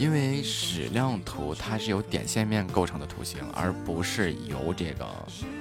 [0.00, 5.06] 因为矢量图它是由点线面构成的图形，而不是由这个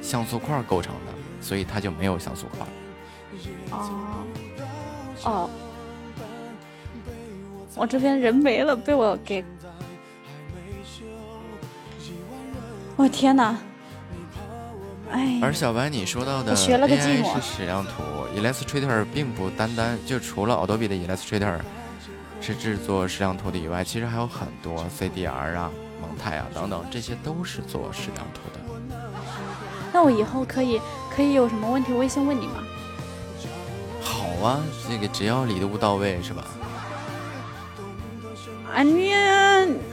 [0.02, 1.12] 像素块构成的，
[1.42, 2.66] 所以它就没有像素块。
[3.72, 4.16] 哦
[5.26, 5.50] 哦，
[7.76, 9.44] 我这边人没了，被我给，
[12.96, 13.58] 我天哪！
[15.12, 17.92] 哎，而小白你说到的我学了个 AI 是矢量图
[18.38, 21.60] ，Illustrator 并不单单就除了 Adobe 的 Illustrator
[22.42, 25.70] 是制作矢量图的以外，其实还有很多 CDR 啊、
[26.02, 28.60] 蒙太啊等等，这些都是做矢量图的。
[29.92, 30.80] 那我以后可以
[31.16, 32.64] 可以有什么问题微信问你吗？
[34.02, 36.46] 好啊，这个只要礼物到位是吧？
[38.74, 39.12] 啊，你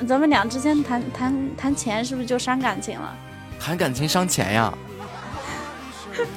[0.06, 3.16] 咱们俩之间谈谈谈钱是不是就伤感情了？
[3.58, 4.72] 谈感情伤钱呀？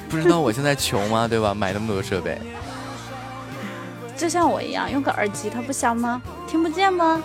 [0.08, 1.28] 不知道我现在穷吗？
[1.28, 1.54] 对吧？
[1.54, 2.38] 买那么多设备，
[4.20, 6.20] 就像我一样，用个耳机它不香吗？
[6.46, 7.22] 听不见吗？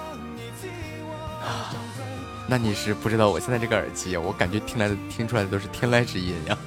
[2.48, 6.58] 那你是不知道我现在这个耳机，我感觉听来的听出来的都是天籁之音呀。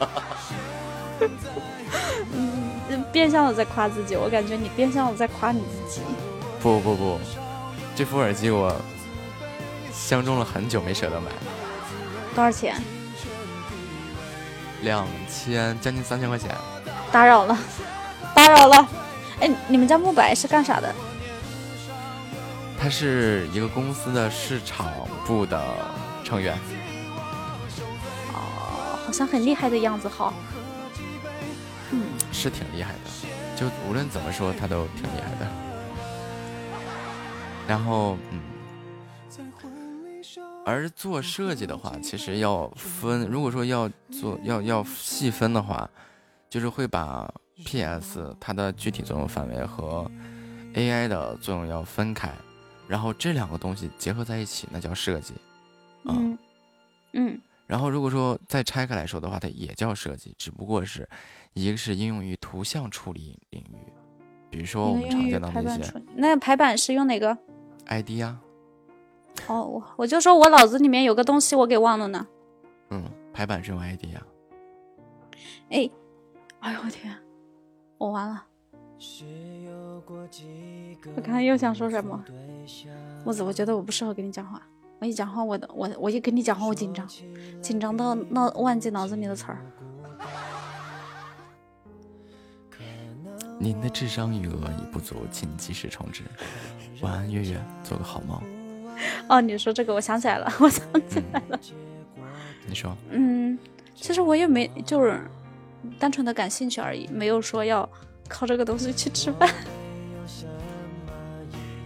[2.34, 6.02] 嗯，变相的在夸自己，我感觉你变相的在夸你自己。
[6.60, 7.18] 不不不，
[7.96, 8.76] 这副耳机我
[9.90, 11.30] 相中了很久，没舍得买，
[12.34, 12.74] 多少钱？
[14.82, 16.54] 两千将近三千块钱。
[17.10, 17.56] 打扰了，
[18.34, 18.86] 打扰了。
[19.40, 20.94] 哎，你们家慕白是干啥的？
[22.80, 24.92] 他是一个公司的市场
[25.26, 25.60] 部的
[26.24, 26.56] 成员。
[28.32, 30.32] 哦，好像很厉害的样子哈。
[31.90, 32.02] 嗯，
[32.32, 33.10] 是挺厉害的，
[33.56, 35.46] 就无论怎么说，他都挺厉害的。
[37.66, 38.40] 然后，嗯，
[40.64, 45.88] 而做设计的话，其实要分，如果说要做要要细分的话，
[46.48, 47.28] 就是会把
[47.64, 50.10] PS 它的具体作用范围和
[50.74, 52.30] AI 的作用要分开，
[52.86, 55.34] 然后这两个东西结合在一起，那叫设计。
[56.04, 56.38] 嗯
[57.12, 61.08] 嗯，然后如果说再拆开来说的话，它也叫设计，只不过是
[61.54, 63.92] 一个是应用于图像处理领域，
[64.50, 67.36] 比如说我们常见的那些那排版是用哪个
[67.86, 68.40] ？ID 啊，
[69.48, 72.26] 哦，我我就说我脑子里面有个东西我给忘了呢。
[72.90, 74.22] 嗯，排版是用 ID 啊。
[75.70, 75.90] 哎，
[76.60, 77.14] 哎呦我天，
[77.98, 78.44] 我完了。
[81.14, 82.24] 我刚才又想说什么？
[83.24, 84.62] 木子，我觉得我不适合跟你讲话。
[85.00, 87.06] 我一讲话，我的我我一跟你讲话，我紧张，
[87.60, 89.58] 紧张到脑忘记脑子里的词儿。
[93.60, 96.22] 您的智商余额已不足，请及时充值。
[97.00, 98.40] 晚安，月月，做个好梦。
[99.28, 101.58] 哦，你说这个，我想起来了，我想起来了。
[102.66, 103.58] 你说，嗯，
[103.94, 105.20] 其实我也没就是
[105.98, 107.88] 单纯的感兴趣而已，没有说要
[108.28, 109.48] 靠这个东西去吃饭。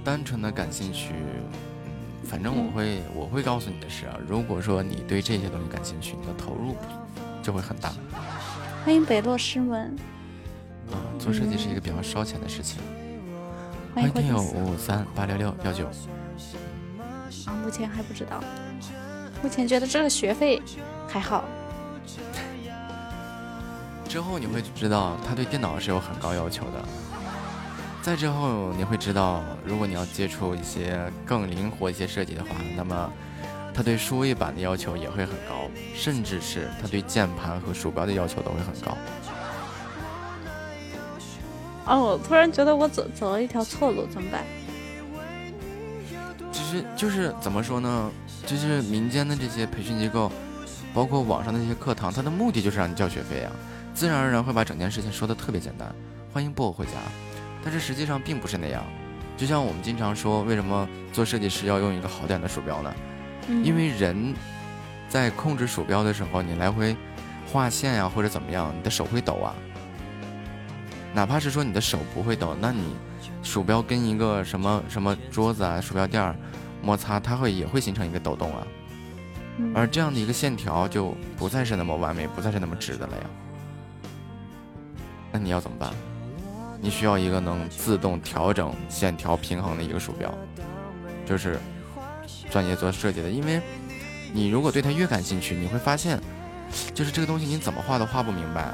[0.04, 1.52] 单纯的感兴趣，嗯，
[2.24, 6.74] 反正我会我会告诉你的是啊，如果说你对这些东西感兴趣，你的投入
[7.40, 7.92] 就会很大。
[8.84, 9.96] 欢迎北落师门，
[10.90, 12.82] 啊，做设计是一个比较烧钱的事情。
[13.94, 15.86] 欢迎听友五五三八六六幺九。
[15.86, 18.42] 啊，目前还不知道，
[19.40, 20.60] 目前觉得这个学费
[21.06, 21.44] 还好。
[24.12, 26.84] 之后你会知道，他对电脑是有很高要求的。
[28.02, 33.10] 再之后你会知道，如果你要接触一些更灵活一些设计的话，那么
[33.72, 38.98] 他对数位板的要求也会很高，甚至是他对键盘和鼠标的要求都会很高。
[41.86, 44.44] 哦，我突然觉得我走走了一条错路，怎么办？
[46.52, 48.10] 其实就是怎么说呢？
[48.44, 50.30] 就是民间的这些培训机构，
[50.92, 53.52] 包括网上的这些课堂，它的目的就是让你交学费啊，
[53.94, 55.94] 自然而然会把整件事情说的特别简单，
[56.32, 56.92] 欢迎薄荷回家。
[57.62, 58.82] 但是实际上并不是那样，
[59.36, 62.94] 就像我们经常说，为什么做设计师要用一个好点的鼠标呢？
[63.48, 64.34] 嗯因为人
[65.08, 66.96] 在控制鼠标的时候，你来回
[67.52, 69.54] 画线呀、或者怎么样，你的手会抖啊。
[71.14, 72.96] 哪怕是说你的手不会抖，那你
[73.42, 76.34] 鼠标跟一个什么什么桌子啊、鼠标垫儿
[76.82, 78.66] 摩擦，它会也会形成一个抖动啊。
[79.58, 83.24] 嗯而这样的一个线条就不再是那么完美，不再是那么直的了呀。
[85.32, 85.90] 那你要怎么办？
[86.80, 90.32] 你需要一个能自动调整线条平衡的一个鼠标，
[91.24, 91.58] 就是
[92.50, 93.30] 专业做设计的。
[93.30, 93.60] 因为
[94.32, 96.20] 你如果对它越感兴趣，你会发现，
[96.92, 98.72] 就是这个东西你怎么画都画不明白，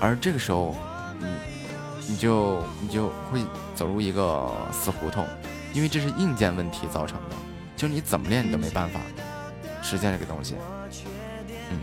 [0.00, 0.76] 而这个时候，
[1.18, 1.26] 你
[2.10, 3.42] 你就你就会
[3.74, 5.26] 走入一个死胡同，
[5.74, 7.36] 因为这是硬件问题造成的，
[7.76, 9.00] 就是你怎么练你都没办法
[9.82, 10.54] 实现这个东西。
[11.70, 11.80] 嗯，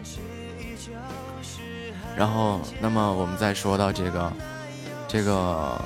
[2.17, 4.31] 然后，那么我们再说到这个，
[5.07, 5.79] 这个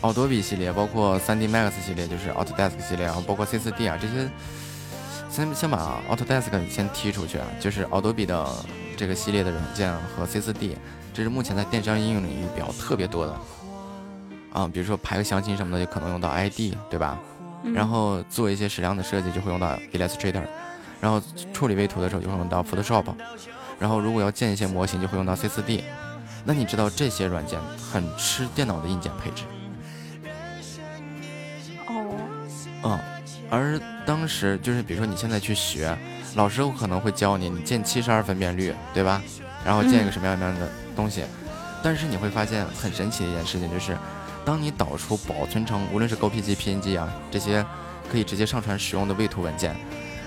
[0.00, 4.28] 奥多比系列，包括 3D Max 系列，就是 Autodesk 系列，然后包括 C4D 啊这些，
[5.30, 8.46] 先先把 Autodesk 先踢出去啊，就是奥多比的
[8.96, 10.76] 这个系列的软件和 C4D，
[11.12, 13.36] 这是目前在电商应用领域比较特别多的。
[14.52, 17.18] 啊，比如说排个详情什么的，就可能用到 ID，对吧？
[17.62, 17.72] 嗯。
[17.72, 20.42] 然后做一些矢量的设计就会用到 Illustrator，
[21.00, 21.22] 然后
[21.54, 23.04] 处理位图的时候就会用到 Photoshop，
[23.82, 25.82] 然后如果要建一些模型就会用到 C4D。
[26.44, 27.56] 那你知道这些软件
[27.92, 29.44] 很吃电脑的硬件配置，
[31.86, 32.18] 哦，
[32.82, 32.98] 嗯，
[33.48, 35.96] 而当时就是比如说你现在去学，
[36.34, 39.22] 老师可能会教你，你建七十二分辨率，对吧？
[39.64, 41.22] 然后建一个什么样什么样的东西，
[41.80, 43.96] 但是你会发现很神奇的一件事情就是，
[44.44, 47.64] 当你导出保存成无论是 GPG、PNG 啊这些
[48.10, 49.76] 可以直接上传使用的位图文件，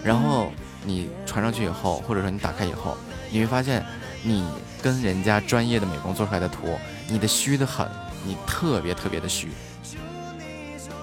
[0.02, 0.50] 然后
[0.86, 2.96] 你传上去以后，或者说你打开以后，
[3.32, 3.86] 你会发现
[4.24, 4.48] 你
[4.82, 7.88] 跟人家专业的美工做出来的图，你的虚的很，
[8.26, 9.50] 你特别特别的虚。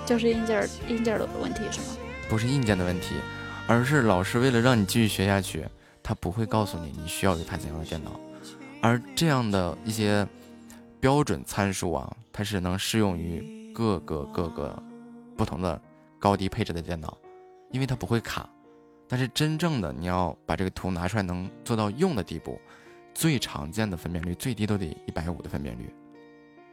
[0.05, 1.87] 就是硬件硬件的问题是吗？
[2.29, 3.15] 不是硬件的问题，
[3.67, 5.65] 而是老师为了让你继续学下去，
[6.03, 8.19] 他不会告诉你你需要一台怎样的电脑，
[8.81, 10.27] 而这样的一些
[10.99, 14.83] 标准参数啊，它是能适用于各个各个
[15.37, 15.81] 不同的
[16.19, 17.17] 高低配置的电脑，
[17.71, 18.49] 因为它不会卡。
[19.13, 22.59] 但是真正的你要把这个图拿出来能做到用的地步，
[23.13, 25.95] 最常见的分辨率最低都得一百五的分辨率，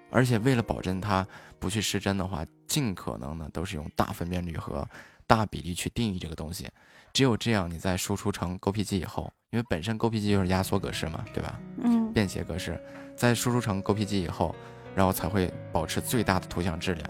[0.10, 1.28] 而且为了保证它
[1.60, 4.88] 不去失真的话，尽可能呢都是用大分辨率和
[5.28, 6.70] 大比例去定义这个东西。
[7.12, 11.60] 只有这样，你在输出成 GPG 以后，因为本身 GPG 就是压缩格式嘛，对吧？
[11.84, 12.82] 嗯，便携格式，
[13.18, 14.56] 在输出成 GPG 以后，
[14.96, 17.10] 然后才会保持最大的图像质量。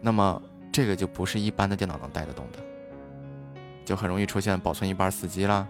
[0.00, 0.40] 那么
[0.72, 2.58] 这个就不是一般的电脑能带得动的，
[3.84, 5.66] 就很容易出现保存一半死机啦，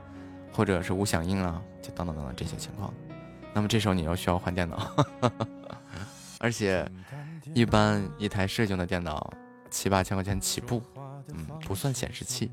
[0.53, 2.93] 或者是无响应啦，就等等等等这些情况。
[3.53, 4.91] 那么这时候你又需要换电脑，
[6.41, 6.89] 而且
[7.55, 9.33] 一般一台设计的电脑
[9.71, 10.83] 七八千块钱起步，
[11.29, 12.51] 嗯，不算显示器。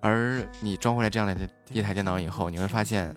[0.00, 3.14] 而你装回来这样的一台电脑以后，你会发现，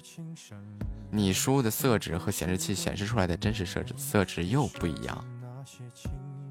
[1.12, 5.26] 你输入的色值和显示器显示出来的真实色值色值又不一样。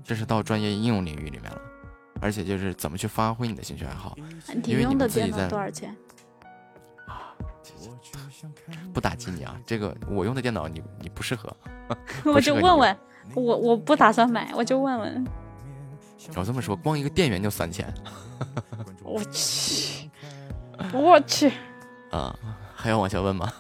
[0.05, 1.61] 这是到专业应用领域里面了，
[2.21, 4.17] 而且就是怎么去发挥你的兴趣爱好。
[4.55, 5.97] 你因为你用的电脑多少钱？
[8.93, 11.55] 不打击你啊，这个我用的电脑你你不适合。
[12.25, 12.97] 我就问问，
[13.35, 15.27] 我我不打算买，我就问问。
[16.35, 17.93] 我这么说，光一个电源就三千
[19.03, 20.11] 我去，
[20.93, 21.53] 我去，
[22.11, 22.37] 啊！
[22.75, 23.53] 还要往下问吗？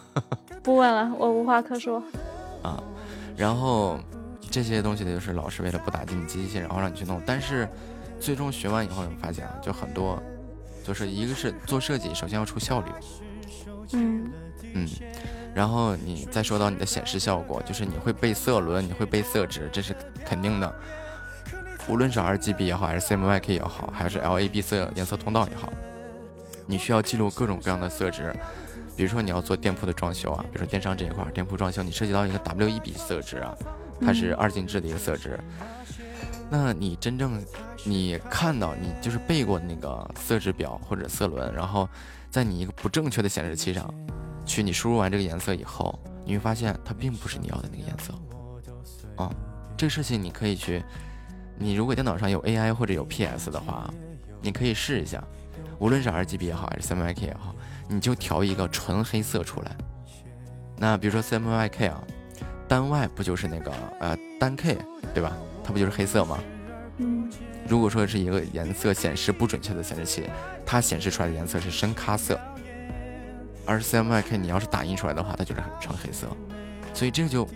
[0.62, 2.02] 不问了，我无话可说。
[2.62, 2.82] 啊，
[3.36, 3.98] 然后
[4.50, 7.22] 这些东西呢，就是老师为了不打击你积极性，然后让你去弄。
[7.24, 7.68] 但是
[8.20, 10.22] 最终学完以后，发现啊，就很多，
[10.84, 12.90] 就是一个是做设计，首先要出效率，
[13.92, 14.32] 嗯
[14.74, 14.88] 嗯，
[15.54, 20.74] 然后你再说到你的显示效果，就是你会背色轮，你会背色值，这是肯定的。
[21.88, 25.72] 无论是 RGB 也好，还是 CMYK 也好，还是 LAB 色颜色通道也好，
[26.66, 28.34] 你需要记录各种各样的色值。
[28.94, 33.54] 比如说你要做店铺的装修啊，比如说电商这一块儿店铺装修，你涉及到一个 WEB 色值啊，
[34.00, 35.38] 它是二进制的一个色值。
[36.50, 37.44] 那你真正
[37.84, 41.88] 你看到你就是背过那个色值表或者色轮，然后
[42.30, 43.92] 在你一个不正确的显示器上
[44.46, 48.14] 去你输入完这个颜色以后，你会发现它并不是你要的那个颜色。
[49.16, 49.30] 啊、
[49.76, 50.82] 这个事情你可以去，
[51.58, 53.92] 你如果电脑上有 AI 或者有 PS 的话，
[54.40, 55.22] 你可以试一下，
[55.78, 57.54] 无论是 RGB 也好，还是 CMYK 也好，
[57.88, 59.76] 你就调一个纯黑色出来。
[60.76, 62.02] 那比如说 CMYK 啊，
[62.68, 64.78] 单 Y 不就是那个呃单 K
[65.12, 65.36] 对吧？
[65.68, 66.38] 它不就是黑色吗？
[66.96, 67.30] 嗯
[67.68, 70.24] 如果说是一个颜色显示不准确的显示器，
[70.64, 72.40] 它显示出来的颜色是深咖色，
[73.66, 76.26] 而 CMYK 你要是打印出来的话，它就是纯黑色，
[76.94, 77.46] 所以这个就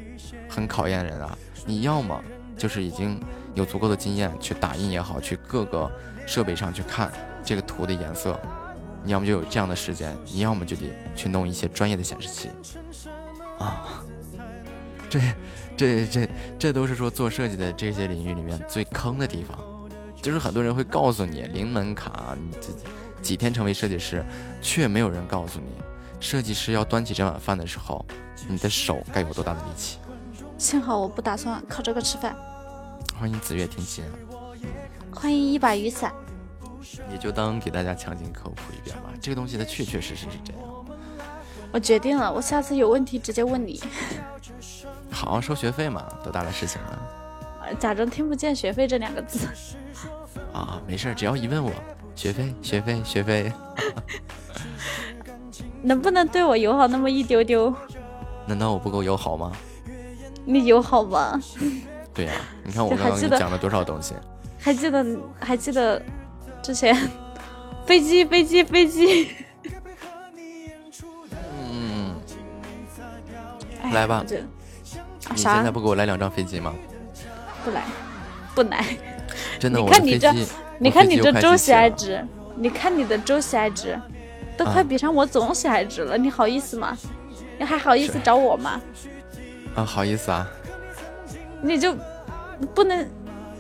[0.46, 1.38] 很考验人啊。
[1.64, 2.22] 你要么
[2.54, 3.18] 就是已经
[3.54, 5.90] 有足够的经验去打印也好，去各个
[6.26, 7.10] 设备上去看
[7.42, 8.38] 这个图的颜色，
[9.02, 12.50] 你要么就有这样的时间，你要么就得去弄一些专业的显示器
[13.58, 14.04] 啊。
[15.08, 15.18] 这
[15.82, 16.28] 这这
[16.60, 19.58] 这都是说做设计的这些领域里面最坑的地方，
[20.20, 22.68] 就是很多人会告诉你零门槛，你这
[23.20, 24.24] 几天成为设计师，
[24.60, 25.66] 却没有人告诉你，
[26.20, 28.04] 设计师要端起这碗饭的时候，
[28.48, 29.98] 你的手该有多大的力气。
[30.56, 32.36] 幸好我不打算靠这个吃饭。
[33.18, 34.04] 欢迎紫月听心，
[35.12, 36.14] 欢迎一把雨伞。
[37.10, 39.10] 也就当给大家强行科普一遍吧。
[39.20, 40.62] 这个东西它确确实实是这样。
[41.72, 43.82] 我决定了，我下次有问题直接问你，
[45.12, 46.98] 好，收学费嘛，多大的事情啊！
[47.64, 49.46] 呃假装听不见“学费”这两个字。
[50.52, 51.70] 啊，没事儿，只要一问我
[52.16, 53.52] 学费，学费，学费，
[55.82, 57.72] 能不能对我友好那么一丢丢？
[58.46, 59.52] 难道我不够友好吗？
[60.44, 61.38] 你友好吧？
[62.12, 62.32] 对呀、
[62.64, 64.14] 你看我刚刚给你讲了多少东西。
[64.58, 65.04] 还记得
[65.40, 66.00] 还记得
[66.62, 66.94] 之前
[67.86, 69.30] 飞机飞机飞机，
[71.70, 72.14] 嗯，
[73.82, 74.24] 哎来吧
[75.30, 76.74] 你现在不给我来两张飞机吗？
[77.64, 77.82] 不来
[78.54, 78.84] 不来。
[79.58, 80.32] 真的，你我看你这
[80.78, 82.22] 你看你这周喜爱值，
[82.56, 83.98] 你看你的周喜爱值，
[84.56, 86.96] 都快啊比上我总喜爱值了，你好意思吗？
[87.58, 88.80] 你还好意思找我吗？
[89.74, 90.46] 啊，好意思啊，
[91.62, 91.96] 你就
[92.74, 93.08] 不能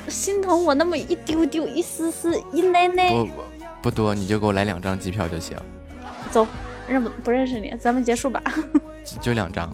[0.08, 3.10] 心疼我那么一丢丢、一丝丝、一奶奶？
[3.10, 3.28] 不
[3.82, 5.56] 不多，你就给我来两张机票就行，
[6.30, 6.46] 走，
[6.88, 8.42] 认不不认识你，咱们结束吧。
[9.04, 9.70] 就 就两张，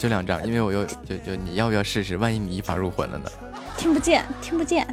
[0.00, 2.16] 就两张，因为我又就就你要不要试试？
[2.16, 3.30] 万一你一发入魂了呢？
[3.76, 4.86] 听不见，听不见，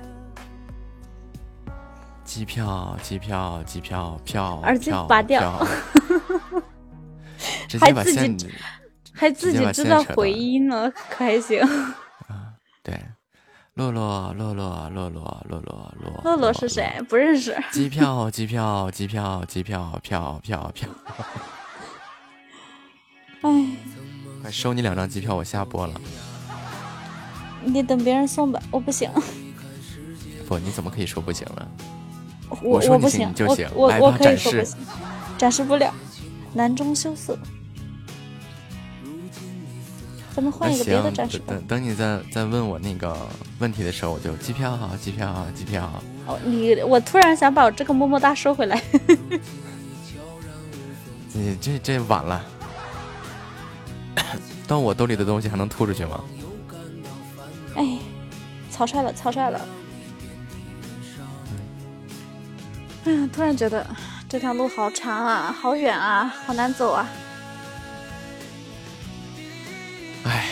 [2.26, 5.66] 机票，机票，机票，票，耳机票拔掉票
[7.70, 8.50] 直还自接把线己
[9.14, 11.66] 还自直接把己知道回音了，可还行。
[12.84, 13.00] 对，
[13.76, 17.02] 洛洛，洛洛，洛洛，洛洛，洛洛洛是谁？
[17.08, 17.58] 不认识。
[17.72, 20.90] 机票，机票，机票，机票，票票票，
[23.44, 23.50] 哎，
[24.48, 25.94] 快收你两张机票，我下播了。
[27.66, 29.12] 你等别人送吧，我不行，
[30.48, 31.68] 不，你怎么可以说不行了？
[32.62, 33.30] 我说你不行，
[33.76, 34.78] 我我我可以说不行，
[35.38, 35.94] 展示不了，
[36.54, 37.38] 难中羞涩。
[40.34, 41.44] 咱们换一个别的，展示吧。
[41.48, 43.18] 等等等你再再问我那个
[43.60, 45.92] 问题的时候，我就机票，机票，机票。
[46.26, 48.82] 哦，你我突然想把我这个么么哒收回来。
[51.34, 52.42] 你 这这晚了，
[54.68, 56.24] 到我兜里的东西还能吐出去吗？
[57.76, 58.00] 哎，
[58.72, 59.68] 草率了，草率了。
[63.06, 63.86] 哎呀，突然觉得
[64.28, 67.08] 这条路好长啊，好远啊，好难走啊。
[70.26, 70.48] 哎，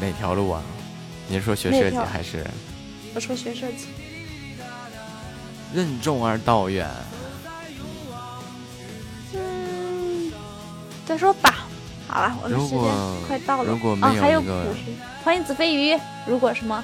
[0.00, 0.62] 哪条路啊？
[1.28, 2.46] 你是说学设计还是
[3.14, 3.88] 我说学设计，
[5.74, 6.88] 任重而道远？
[9.34, 10.32] 嗯，
[11.04, 11.67] 再说吧。
[12.08, 13.70] 好了，我们时间快到了。
[13.70, 14.66] 如果哦，没有还有一个，
[15.22, 15.96] 欢迎子飞鱼。
[16.26, 16.82] 如果什么？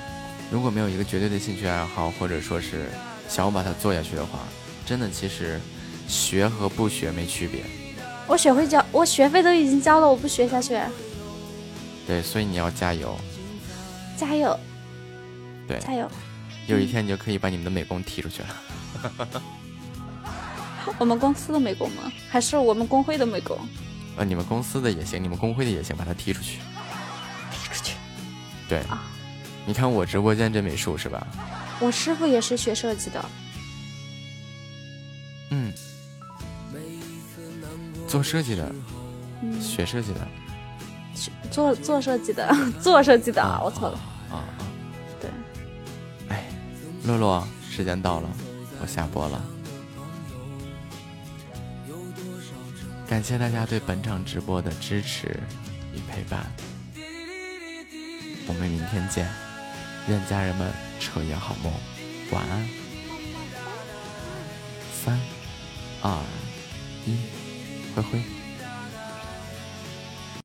[0.51, 2.91] 如果没有一个绝对的兴趣爱好，或者说是
[3.29, 4.39] 想要把它做下去的话，
[4.85, 5.59] 真的其实
[6.07, 7.63] 学和不学没区别。
[8.27, 10.79] 我学会交，我学费都已经交了，我不学下去，
[12.07, 13.17] 对，所以你要加油。
[14.17, 14.57] 加油，
[15.67, 16.09] 对，加油！
[16.67, 18.49] 有一天你就可以把你们的美工踢出去了。
[20.99, 22.13] 我们公司的美工吗？
[22.31, 23.59] 还是我们工会的美工？
[24.17, 26.59] 呃，你们公司的也行，你们工会的也行，把他踢出去。
[27.51, 27.95] 踢出去。
[28.69, 28.83] 对，
[29.67, 31.27] 你看我直播间这美术是吧？
[31.81, 33.25] 我师傅也是学设计的，
[35.51, 35.73] 嗯，
[38.07, 38.73] 做设计的，
[39.43, 40.21] 嗯，学设计的
[41.15, 43.99] 学做做设计的，做设计的，我错了。
[44.31, 44.63] 啊啊！
[45.21, 45.31] 对，
[46.29, 46.45] 哎，
[47.05, 48.29] 洛洛，时间到了，
[48.81, 49.45] 我下播了。
[53.15, 55.39] 感谢大家对本场直播的支持
[55.95, 56.51] 与陪伴，
[58.49, 59.31] 我们明天见，
[60.09, 60.69] 愿家人们
[60.99, 61.73] 彻夜好梦，
[62.33, 62.69] 晚安。
[64.93, 65.17] 三、
[66.03, 66.21] 二、
[67.07, 67.17] 一，
[67.95, 68.34] 灰灰。